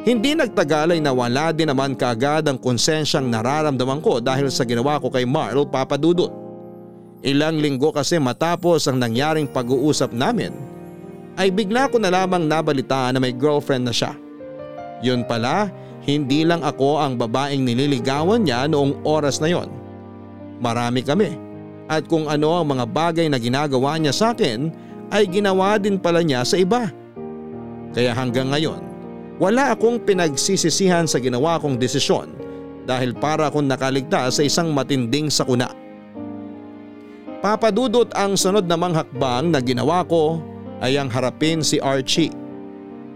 Hindi 0.00 0.32
nagtagal 0.32 0.96
ay 0.96 1.00
nawala 1.00 1.52
din 1.52 1.68
naman 1.68 1.92
kaagad 1.92 2.48
ang 2.48 2.56
konsensyang 2.56 3.28
nararamdaman 3.28 4.00
ko 4.00 4.20
dahil 4.20 4.48
sa 4.48 4.64
ginawa 4.64 5.00
ko 5.00 5.12
kay 5.12 5.28
Marl 5.28 5.68
papadudot. 5.68 6.32
Ilang 7.20 7.60
linggo 7.60 7.92
kasi 7.92 8.16
matapos 8.16 8.88
ang 8.88 8.96
nangyaring 8.96 9.48
pag-uusap 9.48 10.12
namin 10.12 10.56
ay 11.36 11.52
bigla 11.52 11.88
ko 11.92 12.00
na 12.00 12.08
lamang 12.08 12.48
nabalitaan 12.48 13.16
na 13.16 13.20
may 13.20 13.32
girlfriend 13.36 13.88
na 13.88 13.92
siya. 13.92 14.16
Yun 15.04 15.24
pala, 15.28 15.68
hindi 16.10 16.42
lang 16.42 16.66
ako 16.66 16.98
ang 16.98 17.14
babaeng 17.14 17.62
nililigawan 17.62 18.42
niya 18.42 18.66
noong 18.66 19.06
oras 19.06 19.38
na 19.38 19.54
yon. 19.54 19.70
Marami 20.58 21.06
kami 21.06 21.30
at 21.90 22.06
kung 22.10 22.26
ano 22.26 22.58
ang 22.58 22.66
mga 22.70 22.84
bagay 22.90 23.26
na 23.30 23.38
ginagawa 23.38 23.98
niya 23.98 24.14
sa 24.14 24.26
akin 24.34 24.70
ay 25.10 25.26
ginawa 25.26 25.78
din 25.78 25.98
pala 25.98 26.22
niya 26.22 26.46
sa 26.46 26.58
iba. 26.58 26.90
Kaya 27.90 28.14
hanggang 28.14 28.54
ngayon, 28.54 28.78
wala 29.42 29.74
akong 29.74 29.98
pinagsisisihan 30.06 31.10
sa 31.10 31.18
ginawa 31.18 31.58
kong 31.58 31.80
desisyon 31.80 32.30
dahil 32.86 33.16
para 33.16 33.50
akong 33.50 33.66
nakaligtas 33.66 34.38
sa 34.38 34.42
isang 34.46 34.70
matinding 34.70 35.26
sakuna. 35.26 35.74
Papadudot 37.40 38.12
ang 38.12 38.36
sunod 38.36 38.68
namang 38.68 38.92
hakbang 38.94 39.48
na 39.48 39.58
ginawa 39.64 40.04
ko 40.04 40.38
ay 40.84 41.00
ang 41.00 41.08
harapin 41.08 41.64
si 41.64 41.80
Archie. 41.80 42.30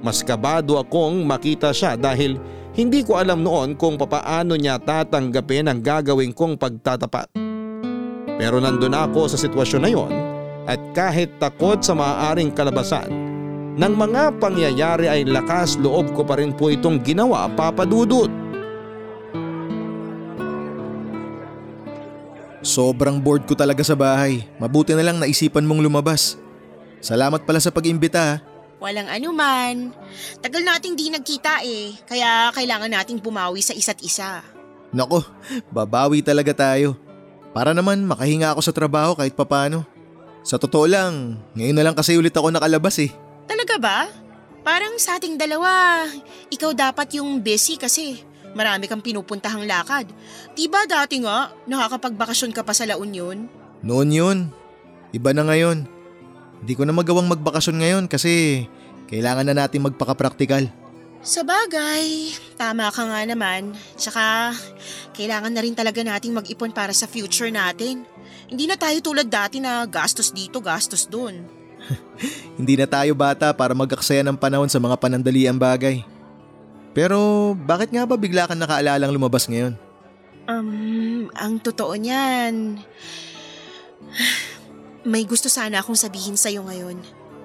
Mas 0.00 0.24
kabado 0.24 0.80
akong 0.80 1.22
makita 1.24 1.72
siya 1.76 1.94
dahil 1.94 2.40
hindi 2.74 3.06
ko 3.06 3.22
alam 3.22 3.46
noon 3.46 3.78
kung 3.78 3.94
papaano 3.94 4.58
niya 4.58 4.82
tatanggapin 4.82 5.70
ang 5.70 5.78
gagawin 5.78 6.34
kong 6.34 6.58
pagtatapat. 6.58 7.30
Pero 8.34 8.58
nandun 8.58 8.98
ako 8.98 9.30
sa 9.30 9.38
sitwasyon 9.38 9.82
na 9.82 9.90
yon 9.94 10.12
at 10.66 10.82
kahit 10.90 11.38
takot 11.38 11.78
sa 11.78 11.94
maaaring 11.94 12.50
kalabasan 12.50 13.06
ng 13.78 13.94
mga 13.94 14.42
pangyayari 14.42 15.06
ay 15.06 15.22
lakas 15.22 15.78
loob 15.78 16.10
ko 16.18 16.26
pa 16.26 16.38
rin 16.38 16.50
po 16.50 16.66
itong 16.70 16.98
ginawa 17.02 17.46
papadudot. 17.54 18.30
Sobrang 22.64 23.20
bored 23.20 23.44
ko 23.44 23.52
talaga 23.52 23.84
sa 23.84 23.92
bahay. 23.92 24.48
Mabuti 24.56 24.96
na 24.96 25.04
lang 25.04 25.20
naisipan 25.20 25.68
mong 25.68 25.84
lumabas. 25.84 26.40
Salamat 27.04 27.44
pala 27.44 27.60
sa 27.60 27.68
pag-imbita. 27.68 28.40
Walang 28.84 29.08
anuman. 29.08 29.96
Tagal 30.44 30.60
nating 30.60 30.92
di 30.92 31.08
nagkita 31.08 31.64
eh, 31.64 31.96
kaya 32.04 32.52
kailangan 32.52 32.92
nating 32.92 33.16
bumawi 33.16 33.64
sa 33.64 33.72
isa't 33.72 33.96
isa. 34.04 34.44
Nako, 34.92 35.24
babawi 35.72 36.20
talaga 36.20 36.52
tayo. 36.52 36.92
Para 37.56 37.72
naman 37.72 38.04
makahinga 38.04 38.52
ako 38.52 38.60
sa 38.60 38.76
trabaho 38.76 39.16
kahit 39.16 39.32
papano. 39.32 39.88
Sa 40.44 40.60
totoo 40.60 40.84
lang, 40.84 41.40
ngayon 41.56 41.80
na 41.80 41.84
lang 41.88 41.96
kasi 41.96 42.12
ulit 42.20 42.36
ako 42.36 42.52
nakalabas 42.52 43.00
eh. 43.00 43.08
Talaga 43.48 43.80
ba? 43.80 43.98
Parang 44.60 45.00
sa 45.00 45.16
ating 45.16 45.40
dalawa, 45.40 46.04
ikaw 46.52 46.76
dapat 46.76 47.16
yung 47.16 47.40
busy 47.40 47.80
kasi 47.80 48.20
marami 48.52 48.84
kang 48.84 49.00
pinupuntahang 49.00 49.64
lakad. 49.64 50.12
Diba 50.52 50.84
dati 50.84 51.24
nga, 51.24 51.56
nakakapagbakasyon 51.64 52.52
ka 52.52 52.60
pa 52.60 52.76
sa 52.76 52.84
La 52.84 53.00
Union? 53.00 53.48
Noon 53.80 54.12
yun. 54.12 54.38
Iba 55.16 55.32
na 55.32 55.48
ngayon. 55.48 55.88
Hindi 56.64 56.80
ko 56.80 56.88
na 56.88 56.96
magawang 56.96 57.28
magbakasyon 57.28 57.76
ngayon 57.76 58.04
kasi 58.08 58.64
kailangan 59.12 59.44
na 59.44 59.52
natin 59.52 59.84
magpaka-practical. 59.84 60.64
Sa 61.20 61.44
bagay, 61.44 62.32
tama 62.56 62.88
ka 62.88 63.04
nga 63.04 63.20
naman. 63.28 63.76
Tsaka, 64.00 64.56
kailangan 65.12 65.52
na 65.52 65.60
rin 65.60 65.76
talaga 65.76 66.00
nating 66.00 66.32
mag-ipon 66.32 66.72
para 66.72 66.96
sa 66.96 67.04
future 67.04 67.52
natin. 67.52 68.08
Hindi 68.48 68.64
na 68.64 68.80
tayo 68.80 68.96
tulad 69.04 69.28
dati 69.28 69.60
na 69.60 69.84
gastos 69.84 70.32
dito, 70.32 70.64
gastos 70.64 71.04
dun. 71.04 71.44
Hindi 72.56 72.80
na 72.80 72.88
tayo 72.88 73.12
bata 73.12 73.52
para 73.52 73.76
mag-aksaya 73.76 74.24
ng 74.24 74.40
panahon 74.40 74.72
sa 74.72 74.80
mga 74.80 74.96
panandaliang 74.96 75.60
bagay. 75.60 76.00
Pero 76.96 77.52
bakit 77.60 77.92
nga 77.92 78.08
ba 78.08 78.16
bigla 78.16 78.48
kang 78.48 78.64
nakaalalang 78.64 79.12
lumabas 79.12 79.44
ngayon? 79.52 79.76
Um, 80.48 81.28
ang 81.36 81.60
totoo 81.60 81.92
niyan, 81.92 82.80
may 85.04 85.28
gusto 85.28 85.52
sana 85.52 85.84
akong 85.84 85.96
sabihin 85.96 86.34
sa'yo 86.34 86.64
ngayon. 86.64 86.96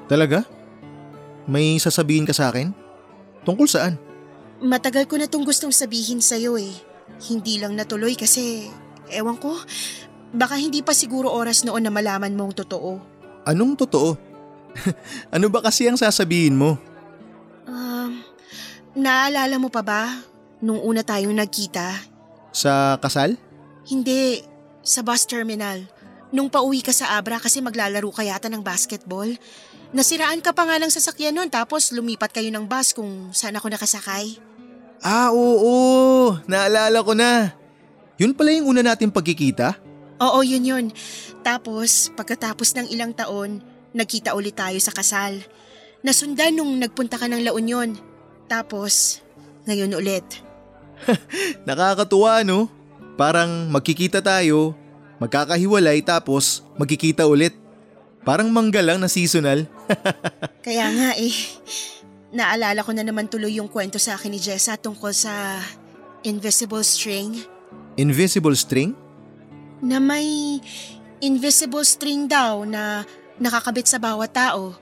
Talaga? 0.08 0.48
May 1.46 1.76
sasabihin 1.78 2.24
ka 2.24 2.32
sa 2.32 2.50
akin? 2.50 2.72
Tungkol 3.44 3.68
saan? 3.68 4.00
Matagal 4.64 5.08
ko 5.08 5.20
na 5.20 5.28
tong 5.28 5.44
gustong 5.44 5.76
sabihin 5.76 6.24
sa'yo 6.24 6.56
eh. 6.56 6.72
Hindi 7.28 7.60
lang 7.60 7.76
natuloy 7.76 8.16
kasi, 8.16 8.72
ewan 9.12 9.36
ko, 9.36 9.60
baka 10.32 10.56
hindi 10.56 10.80
pa 10.80 10.96
siguro 10.96 11.32
oras 11.32 11.68
noon 11.68 11.84
na 11.84 11.92
malaman 11.92 12.32
mong 12.36 12.64
totoo. 12.64 13.00
Anong 13.44 13.76
totoo? 13.76 14.16
ano 15.36 15.48
ba 15.52 15.60
kasi 15.60 15.88
ang 15.88 16.00
sasabihin 16.00 16.56
mo? 16.56 16.80
Um, 17.68 18.24
naalala 18.96 19.60
mo 19.60 19.68
pa 19.68 19.84
ba 19.84 20.16
nung 20.64 20.80
una 20.80 21.04
tayong 21.04 21.36
nagkita? 21.36 21.96
Sa 22.56 22.96
kasal? 23.04 23.36
Hindi, 23.88 24.44
sa 24.84 25.04
bus 25.04 25.28
terminal. 25.28 25.99
Nung 26.30 26.50
pauwi 26.50 26.86
ka 26.86 26.94
sa 26.94 27.18
Abra 27.18 27.42
kasi 27.42 27.58
maglalaro 27.62 28.10
ka 28.14 28.22
yata 28.22 28.48
ng 28.50 28.62
basketball. 28.62 29.30
Nasiraan 29.90 30.46
ka 30.46 30.54
pa 30.54 30.70
nga 30.70 30.78
ng 30.78 30.94
sasakyan 30.94 31.34
nun 31.34 31.50
tapos 31.50 31.90
lumipat 31.90 32.30
kayo 32.30 32.54
ng 32.54 32.70
bus 32.70 32.94
kung 32.94 33.34
saan 33.34 33.58
ako 33.58 33.74
nakasakay. 33.74 34.38
Ah, 35.02 35.34
oo. 35.34 36.38
Naalala 36.46 37.02
ko 37.02 37.18
na. 37.18 37.56
Yun 38.20 38.36
pala 38.36 38.54
yung 38.54 38.76
una 38.76 38.84
natin 38.84 39.10
pagkikita? 39.10 39.80
Oo, 40.20 40.44
yun 40.44 40.68
yun. 40.68 40.86
Tapos, 41.40 42.12
pagkatapos 42.20 42.76
ng 42.76 42.88
ilang 42.92 43.16
taon, 43.16 43.64
nagkita 43.96 44.36
ulit 44.36 44.60
tayo 44.60 44.76
sa 44.84 44.92
kasal. 44.92 45.40
Nasundan 46.04 46.60
nung 46.60 46.76
nagpunta 46.76 47.16
ka 47.16 47.32
ng 47.32 47.42
La 47.48 47.56
Union. 47.56 47.96
Tapos, 48.52 49.24
ngayon 49.64 49.96
ulit. 49.96 50.28
Nakakatuwa 51.68 52.44
no? 52.44 52.68
Parang 53.16 53.72
magkikita 53.72 54.20
tayo, 54.20 54.76
magkakahiwalay 55.20 56.02
tapos 56.02 56.66
magkikita 56.80 57.28
ulit. 57.28 57.54
Parang 58.24 58.52
mangga 58.52 58.84
lang 58.84 59.00
na 59.00 59.08
seasonal. 59.08 59.68
Kaya 60.66 60.92
nga 60.92 61.10
eh, 61.16 61.36
naalala 62.36 62.84
ko 62.84 62.92
na 62.92 63.04
naman 63.04 63.32
tuloy 63.32 63.60
yung 63.60 63.72
kwento 63.72 63.96
sa 64.02 64.20
akin 64.20 64.32
ni 64.34 64.40
Jessa 64.40 64.76
tungkol 64.76 65.16
sa 65.16 65.60
invisible 66.24 66.84
string. 66.84 67.40
Invisible 67.96 68.56
string? 68.56 68.96
Na 69.80 70.04
may 70.04 70.60
invisible 71.24 71.84
string 71.84 72.28
daw 72.28 72.64
na 72.68 73.08
nakakabit 73.40 73.88
sa 73.88 74.00
bawat 74.00 74.36
tao. 74.36 74.76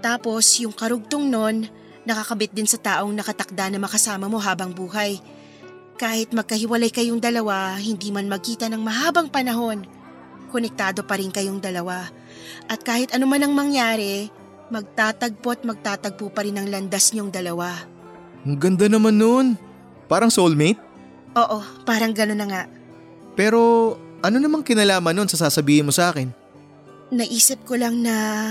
Tapos 0.00 0.44
yung 0.60 0.72
karugtong 0.72 1.28
nun, 1.28 1.68
nakakabit 2.08 2.56
din 2.56 2.64
sa 2.64 2.80
taong 2.80 3.12
nakatakda 3.12 3.68
na 3.68 3.78
makasama 3.80 4.26
mo 4.26 4.40
habang 4.40 4.72
buhay. 4.72 5.20
Kahit 5.98 6.30
magkahiwalay 6.30 6.94
kayong 6.94 7.18
dalawa, 7.18 7.74
hindi 7.74 8.14
man 8.14 8.30
magkita 8.30 8.70
ng 8.70 8.78
mahabang 8.78 9.26
panahon, 9.34 9.82
konektado 10.54 11.02
pa 11.02 11.18
rin 11.18 11.34
kayong 11.34 11.58
dalawa. 11.58 12.06
At 12.70 12.86
kahit 12.86 13.10
ano 13.10 13.26
man 13.26 13.42
ang 13.42 13.50
mangyari, 13.50 14.30
magtatagpo 14.70 15.48
at 15.50 15.66
magtatagpo 15.66 16.30
pa 16.30 16.46
rin 16.46 16.54
ang 16.54 16.70
landas 16.70 17.10
niyong 17.10 17.34
dalawa. 17.34 17.74
Ang 18.46 18.62
ganda 18.62 18.86
naman 18.86 19.18
nun. 19.18 19.46
Parang 20.06 20.30
soulmate? 20.30 20.78
Oo, 21.34 21.58
parang 21.82 22.14
gano'n 22.14 22.38
na 22.38 22.46
nga. 22.46 22.62
Pero 23.34 23.92
ano 24.22 24.36
namang 24.38 24.62
kinalaman 24.62 25.18
nun 25.18 25.28
sa 25.28 25.50
sasabihin 25.50 25.84
mo 25.84 25.92
sa 25.92 26.14
akin? 26.14 26.30
Naisip 27.10 27.66
ko 27.66 27.74
lang 27.74 28.06
na 28.06 28.46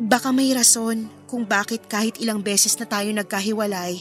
baka 0.00 0.32
may 0.32 0.56
rason 0.56 1.06
kung 1.28 1.44
bakit 1.44 1.84
kahit 1.84 2.16
ilang 2.16 2.40
beses 2.40 2.74
na 2.80 2.88
tayo 2.88 3.12
nagkahiwalay, 3.12 4.00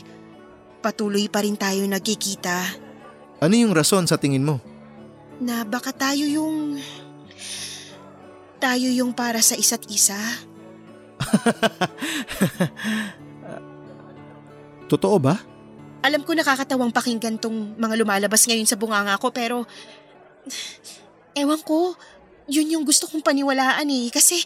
patuloy 0.86 1.26
pa 1.26 1.42
rin 1.42 1.58
tayo 1.58 1.82
nagkikita. 1.90 2.78
Ano 3.42 3.58
yung 3.58 3.74
rason 3.74 4.06
sa 4.06 4.22
tingin 4.22 4.46
mo? 4.46 4.62
Na 5.42 5.66
baka 5.66 5.90
tayo 5.90 6.30
yung... 6.30 6.78
Tayo 8.62 8.88
yung 8.94 9.10
para 9.18 9.42
sa 9.42 9.58
isa't 9.58 9.82
isa. 9.90 10.16
Totoo 14.94 15.18
ba? 15.18 15.42
Alam 16.06 16.22
ko 16.22 16.38
nakakatawang 16.38 16.94
pakinggan 16.94 17.42
tong 17.42 17.74
mga 17.82 17.98
lumalabas 17.98 18.46
ngayon 18.46 18.70
sa 18.70 18.78
bunganga 18.78 19.18
ko 19.18 19.34
pero... 19.34 19.66
Ewan 21.34 21.60
ko, 21.66 21.98
yun 22.46 22.78
yung 22.78 22.86
gusto 22.86 23.10
kong 23.10 23.26
paniwalaan 23.26 23.90
eh 23.90 24.14
kasi 24.14 24.46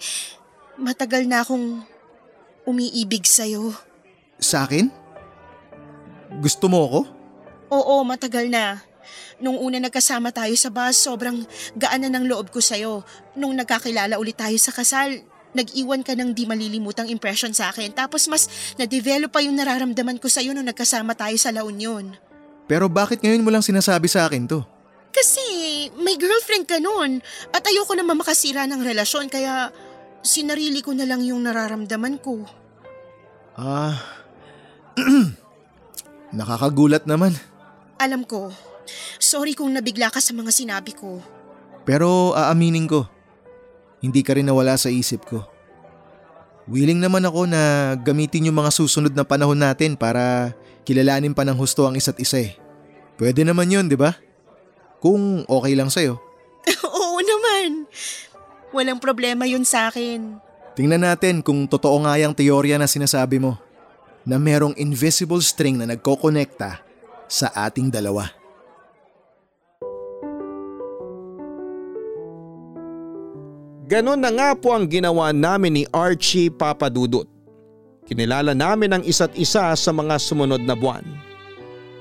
matagal 0.80 1.28
na 1.28 1.44
akong 1.44 1.84
umiibig 2.64 3.28
sa'yo. 3.28 3.76
Sa 4.40 4.64
akin? 4.64 4.99
Gusto 6.38 6.70
mo 6.70 6.86
ako? 6.86 7.00
Oo, 7.74 8.06
matagal 8.06 8.46
na. 8.54 8.86
Nung 9.42 9.58
una 9.58 9.82
nagkasama 9.82 10.30
tayo 10.30 10.54
sa 10.54 10.70
bus, 10.70 11.02
sobrang 11.02 11.42
gaan 11.74 12.06
na 12.06 12.10
ng 12.14 12.30
loob 12.30 12.54
ko 12.54 12.62
sa'yo. 12.62 13.02
Nung 13.34 13.58
nagkakilala 13.58 14.22
ulit 14.22 14.38
tayo 14.38 14.54
sa 14.62 14.70
kasal, 14.70 15.26
nag-iwan 15.58 16.06
ka 16.06 16.14
ng 16.14 16.36
di 16.36 16.46
malilimutang 16.46 17.10
impression 17.10 17.50
sa 17.50 17.74
akin. 17.74 17.90
Tapos 17.96 18.30
mas 18.30 18.46
na-develop 18.78 19.34
pa 19.34 19.42
yung 19.42 19.58
nararamdaman 19.58 20.22
ko 20.22 20.30
sa'yo 20.30 20.54
nung 20.54 20.68
nagkasama 20.70 21.18
tayo 21.18 21.34
sa 21.42 21.50
La 21.50 21.66
Union. 21.66 22.14
Pero 22.70 22.86
bakit 22.86 23.26
ngayon 23.26 23.42
mo 23.42 23.50
lang 23.50 23.66
sinasabi 23.66 24.06
sa 24.06 24.30
akin 24.30 24.46
to? 24.46 24.62
Kasi 25.10 25.42
may 25.98 26.14
girlfriend 26.22 26.70
ka 26.70 26.78
noon 26.78 27.18
at 27.50 27.66
ayoko 27.66 27.98
naman 27.98 28.22
makasira 28.22 28.70
ng 28.70 28.86
relasyon 28.86 29.26
kaya 29.26 29.74
sinarili 30.22 30.86
ko 30.86 30.94
na 30.94 31.10
lang 31.10 31.26
yung 31.26 31.42
nararamdaman 31.42 32.22
ko. 32.22 32.46
Ah, 33.58 33.98
nakakagulat 36.34 37.06
naman. 37.06 37.36
Alam 38.00 38.24
ko, 38.24 38.54
sorry 39.20 39.54
kung 39.58 39.74
nabigla 39.74 40.10
ka 40.10 40.22
sa 40.24 40.32
mga 40.32 40.52
sinabi 40.54 40.96
ko. 40.96 41.20
Pero 41.84 42.38
aaminin 42.38 42.88
ko, 42.88 43.06
hindi 44.00 44.22
ka 44.24 44.38
rin 44.38 44.48
nawala 44.48 44.78
sa 44.80 44.88
isip 44.88 45.26
ko. 45.28 45.44
Willing 46.70 47.02
naman 47.02 47.26
ako 47.26 47.50
na 47.50 47.94
gamitin 47.98 48.46
yung 48.48 48.62
mga 48.62 48.70
susunod 48.70 49.14
na 49.18 49.26
panahon 49.26 49.58
natin 49.58 49.98
para 49.98 50.54
kilalanin 50.86 51.34
pa 51.34 51.42
ng 51.42 51.58
husto 51.58 51.90
ang 51.90 51.98
isa't 51.98 52.22
isa 52.22 52.38
eh. 52.38 52.54
Pwede 53.18 53.42
naman 53.42 53.74
yun, 53.74 53.90
di 53.90 53.98
ba? 53.98 54.14
Kung 55.02 55.44
okay 55.50 55.74
lang 55.74 55.90
sa'yo. 55.90 56.22
Oo 56.86 57.20
naman. 57.20 57.90
Walang 58.70 59.02
problema 59.02 59.50
yun 59.50 59.66
sa 59.66 59.90
akin. 59.90 60.38
Tingnan 60.78 61.04
natin 61.04 61.42
kung 61.42 61.66
totoo 61.66 62.06
nga 62.06 62.16
yung 62.22 62.38
teorya 62.38 62.78
na 62.78 62.86
sinasabi 62.86 63.42
mo 63.42 63.58
na 64.30 64.38
merong 64.38 64.78
invisible 64.78 65.42
string 65.42 65.82
na 65.82 65.90
nagkokonekta 65.90 66.78
sa 67.26 67.50
ating 67.66 67.90
dalawa. 67.90 68.30
Ganon 73.90 74.22
na 74.22 74.30
nga 74.30 74.54
po 74.54 74.70
ang 74.70 74.86
ginawa 74.86 75.34
namin 75.34 75.82
ni 75.82 75.84
Archie 75.90 76.54
Papadudot. 76.54 77.26
Kinilala 78.06 78.54
namin 78.54 78.94
ang 78.94 79.02
isa't 79.02 79.34
isa 79.34 79.74
sa 79.74 79.90
mga 79.90 80.22
sumunod 80.22 80.62
na 80.62 80.78
buwan. 80.78 81.02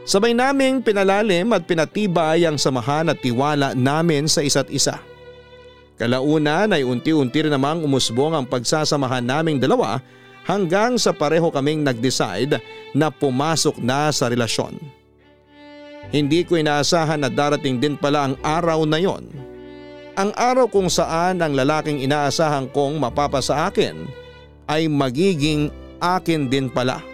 Sabay 0.04 0.36
naming 0.36 0.84
pinalalim 0.84 1.48
at 1.56 1.64
pinatibay 1.64 2.44
ang 2.44 2.60
samahan 2.60 3.08
at 3.08 3.24
tiwala 3.24 3.72
namin 3.72 4.28
sa 4.28 4.44
isa't 4.44 4.68
isa. 4.68 5.00
Kalaunan 5.96 6.76
ay 6.76 6.84
unti-unti 6.84 7.48
rin 7.48 7.52
namang 7.52 7.80
umusbong 7.80 8.36
ang 8.36 8.44
pagsasamahan 8.44 9.24
naming 9.24 9.56
dalawa 9.56 10.00
hanggang 10.49 10.96
sa 10.96 11.12
pareho 11.12 11.53
kaming 11.53 11.84
nag-decide 11.84 12.57
na 12.96 13.12
pumasok 13.12 13.76
na 13.84 14.09
sa 14.09 14.32
relasyon. 14.32 14.80
Hindi 16.09 16.40
ko 16.49 16.57
inaasahan 16.57 17.20
na 17.20 17.28
darating 17.28 17.76
din 17.76 17.92
pala 18.01 18.32
ang 18.32 18.34
araw 18.40 18.88
na 18.88 18.96
yon. 18.96 19.28
Ang 20.16 20.32
araw 20.32 20.66
kung 20.72 20.88
saan 20.88 21.44
ang 21.44 21.53
lalaking 21.53 22.01
inaasahan 22.01 22.72
kong 22.72 22.96
mapapa 22.96 23.44
sa 23.44 23.68
akin 23.68 24.09
ay 24.64 24.88
magiging 24.88 25.68
akin 26.01 26.49
din 26.49 26.72
pala. 26.72 27.05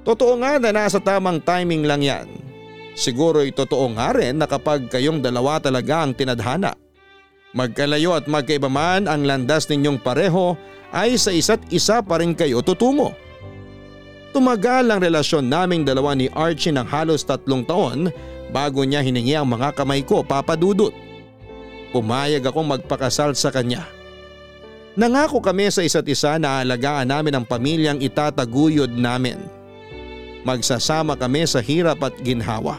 Totoo 0.00 0.40
nga 0.40 0.56
na 0.56 0.72
nasa 0.72 0.98
tamang 0.98 1.38
timing 1.44 1.84
lang 1.84 2.00
yan. 2.00 2.26
Siguro'y 2.96 3.52
totoo 3.52 3.92
nga 3.94 4.16
rin 4.16 4.40
na 4.40 4.48
kapag 4.48 4.88
kayong 4.88 5.20
dalawa 5.20 5.60
talaga 5.60 6.02
ang 6.02 6.16
tinadhana. 6.16 6.74
Magkalayo 7.52 8.16
at 8.16 8.26
magkaiba 8.26 8.72
man 8.72 9.04
ang 9.06 9.22
landas 9.22 9.68
ninyong 9.68 10.00
pareho 10.00 10.56
ay 10.90 11.14
sa 11.14 11.30
isa't 11.30 11.62
isa 11.70 12.02
pa 12.02 12.18
rin 12.18 12.34
kayo 12.34 12.62
tutungo. 12.62 13.14
Tumagal 14.30 14.86
ang 14.86 15.02
relasyon 15.02 15.50
naming 15.50 15.82
dalawa 15.82 16.14
ni 16.14 16.30
Archie 16.30 16.70
ng 16.70 16.86
halos 16.86 17.26
tatlong 17.26 17.66
taon 17.66 18.14
bago 18.54 18.86
niya 18.86 19.02
hiningi 19.02 19.34
ang 19.34 19.50
mga 19.50 19.74
kamay 19.74 20.06
ko 20.06 20.22
papadudot. 20.22 20.94
Pumayag 21.90 22.46
akong 22.46 22.70
magpakasal 22.70 23.34
sa 23.34 23.50
kanya. 23.50 23.82
Nangako 24.94 25.42
kami 25.42 25.70
sa 25.70 25.82
isa't 25.82 26.06
isa 26.06 26.38
na 26.38 26.62
alagaan 26.62 27.10
namin 27.10 27.42
ang 27.42 27.46
pamilyang 27.46 27.98
itataguyod 27.98 28.90
namin. 28.94 29.38
Magsasama 30.46 31.18
kami 31.18 31.46
sa 31.46 31.58
hirap 31.58 31.98
at 32.06 32.14
ginhawa. 32.22 32.78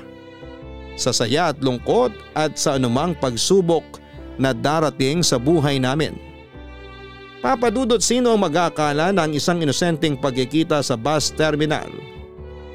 Sa 0.96 1.12
saya 1.12 1.52
at 1.52 1.60
lungkot 1.60 2.12
at 2.36 2.56
sa 2.56 2.76
anumang 2.76 3.16
pagsubok 3.16 3.84
na 4.40 4.56
darating 4.56 5.24
sa 5.24 5.36
buhay 5.36 5.80
namin. 5.80 6.31
Papadudot 7.42 7.98
sino 7.98 8.38
ang 8.38 8.46
mag-aakala 8.46 9.10
na 9.10 9.26
ang 9.26 9.34
isang 9.34 9.66
inosenteng 9.66 10.14
pagkikita 10.14 10.78
sa 10.86 10.94
bus 10.94 11.34
terminal 11.34 11.90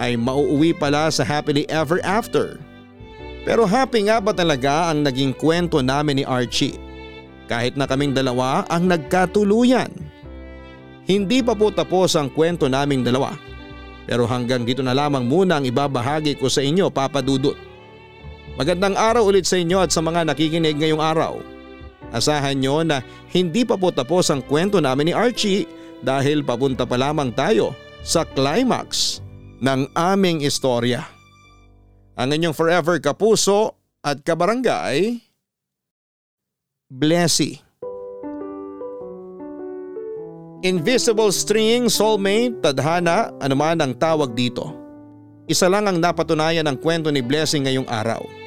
ay 0.02 0.18
mauuwi 0.18 0.74
pala 0.74 1.06
sa 1.06 1.22
happily 1.22 1.62
ever 1.70 2.02
after. 2.02 2.58
Pero 3.46 3.62
happy 3.62 4.10
nga 4.10 4.18
ba 4.18 4.34
talaga 4.34 4.90
ang 4.90 5.06
naging 5.06 5.30
kwento 5.38 5.78
namin 5.78 6.18
ni 6.18 6.24
Archie? 6.26 6.74
Kahit 7.46 7.78
na 7.78 7.86
kaming 7.86 8.10
dalawa 8.10 8.66
ang 8.66 8.90
nagkatuluyan. 8.90 9.94
Hindi 11.06 11.38
pa 11.46 11.54
po 11.54 11.70
tapos 11.70 12.18
ang 12.18 12.26
kwento 12.26 12.66
naming 12.66 13.06
dalawa. 13.06 13.38
Pero 14.10 14.26
hanggang 14.26 14.66
dito 14.66 14.82
na 14.82 14.98
lamang 14.98 15.22
muna 15.22 15.62
ang 15.62 15.64
ibabahagi 15.70 16.42
ko 16.42 16.50
sa 16.50 16.58
inyo 16.58 16.90
papadudot. 16.90 17.54
Magandang 18.58 18.98
araw 18.98 19.30
ulit 19.30 19.46
sa 19.46 19.62
inyo 19.62 19.78
at 19.78 19.94
sa 19.94 20.02
mga 20.02 20.26
nakikinig 20.26 20.74
ngayong 20.74 20.98
araw. 20.98 21.38
Asahan 22.14 22.58
nyo 22.58 22.86
na 22.86 23.02
hindi 23.34 23.66
pa 23.66 23.74
po 23.74 23.90
tapos 23.90 24.30
ang 24.30 24.44
kwento 24.44 24.78
namin 24.78 25.10
ni 25.10 25.14
Archie 25.14 25.66
dahil 26.02 26.46
papunta 26.46 26.86
pa 26.86 26.94
lamang 26.94 27.32
tayo 27.34 27.74
sa 28.06 28.22
climax 28.22 29.18
ng 29.58 29.90
aming 29.96 30.44
istorya. 30.44 31.02
Ang 32.16 32.32
inyong 32.38 32.56
forever 32.56 32.96
kapuso 33.02 33.76
at 34.00 34.22
kabarangay, 34.22 35.20
Blessy. 36.86 37.58
Invisible 40.64 41.34
string, 41.34 41.90
soulmate, 41.90 42.62
tadhana, 42.62 43.34
anuman 43.42 43.76
ang 43.82 43.92
tawag 43.98 44.32
dito. 44.32 44.72
Isa 45.46 45.70
lang 45.70 45.86
ang 45.86 45.98
napatunayan 46.00 46.66
ng 46.66 46.78
kwento 46.80 47.10
ni 47.12 47.22
Blessing 47.22 47.68
ngayong 47.68 47.86
araw. 47.86 48.45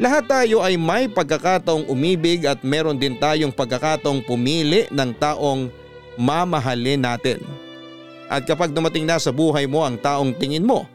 Lahat 0.00 0.24
tayo 0.24 0.64
ay 0.64 0.80
may 0.80 1.12
pagkakataong 1.12 1.84
umibig 1.84 2.48
at 2.48 2.64
meron 2.64 2.96
din 2.96 3.20
tayong 3.20 3.52
pagkakataong 3.52 4.24
pumili 4.24 4.88
ng 4.88 5.12
taong 5.12 5.68
mamahalin 6.16 7.04
natin. 7.04 7.44
At 8.24 8.48
kapag 8.48 8.72
dumating 8.72 9.04
na 9.04 9.20
sa 9.20 9.28
buhay 9.28 9.68
mo 9.68 9.84
ang 9.84 10.00
taong 10.00 10.32
tingin 10.40 10.64
mo 10.64 10.88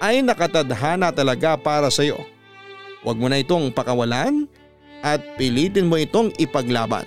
ay 0.00 0.24
nakatadhana 0.24 1.12
talaga 1.12 1.60
para 1.60 1.92
sa 1.92 2.00
iyo. 2.00 2.24
Huwag 3.04 3.20
mo 3.20 3.28
na 3.28 3.36
itong 3.36 3.68
pakawalan 3.68 4.48
at 5.04 5.20
pilitin 5.36 5.84
mo 5.84 6.00
itong 6.00 6.32
ipaglaban. 6.40 7.04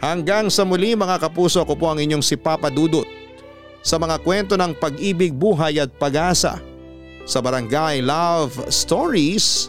Hanggang 0.00 0.48
sa 0.48 0.64
muli 0.64 0.96
mga 0.96 1.20
kapuso 1.20 1.68
ko 1.68 1.76
po 1.76 1.92
ang 1.92 2.00
inyong 2.00 2.24
si 2.24 2.40
Papa 2.40 2.72
Dudut 2.72 3.06
sa 3.84 4.00
mga 4.00 4.24
kwento 4.24 4.56
ng 4.56 4.72
pag-ibig, 4.72 5.36
buhay 5.36 5.84
at 5.84 5.92
pag-asa 6.00 6.64
sa 7.28 7.38
Barangay 7.44 8.00
Love 8.00 8.56
Stories 8.72 9.68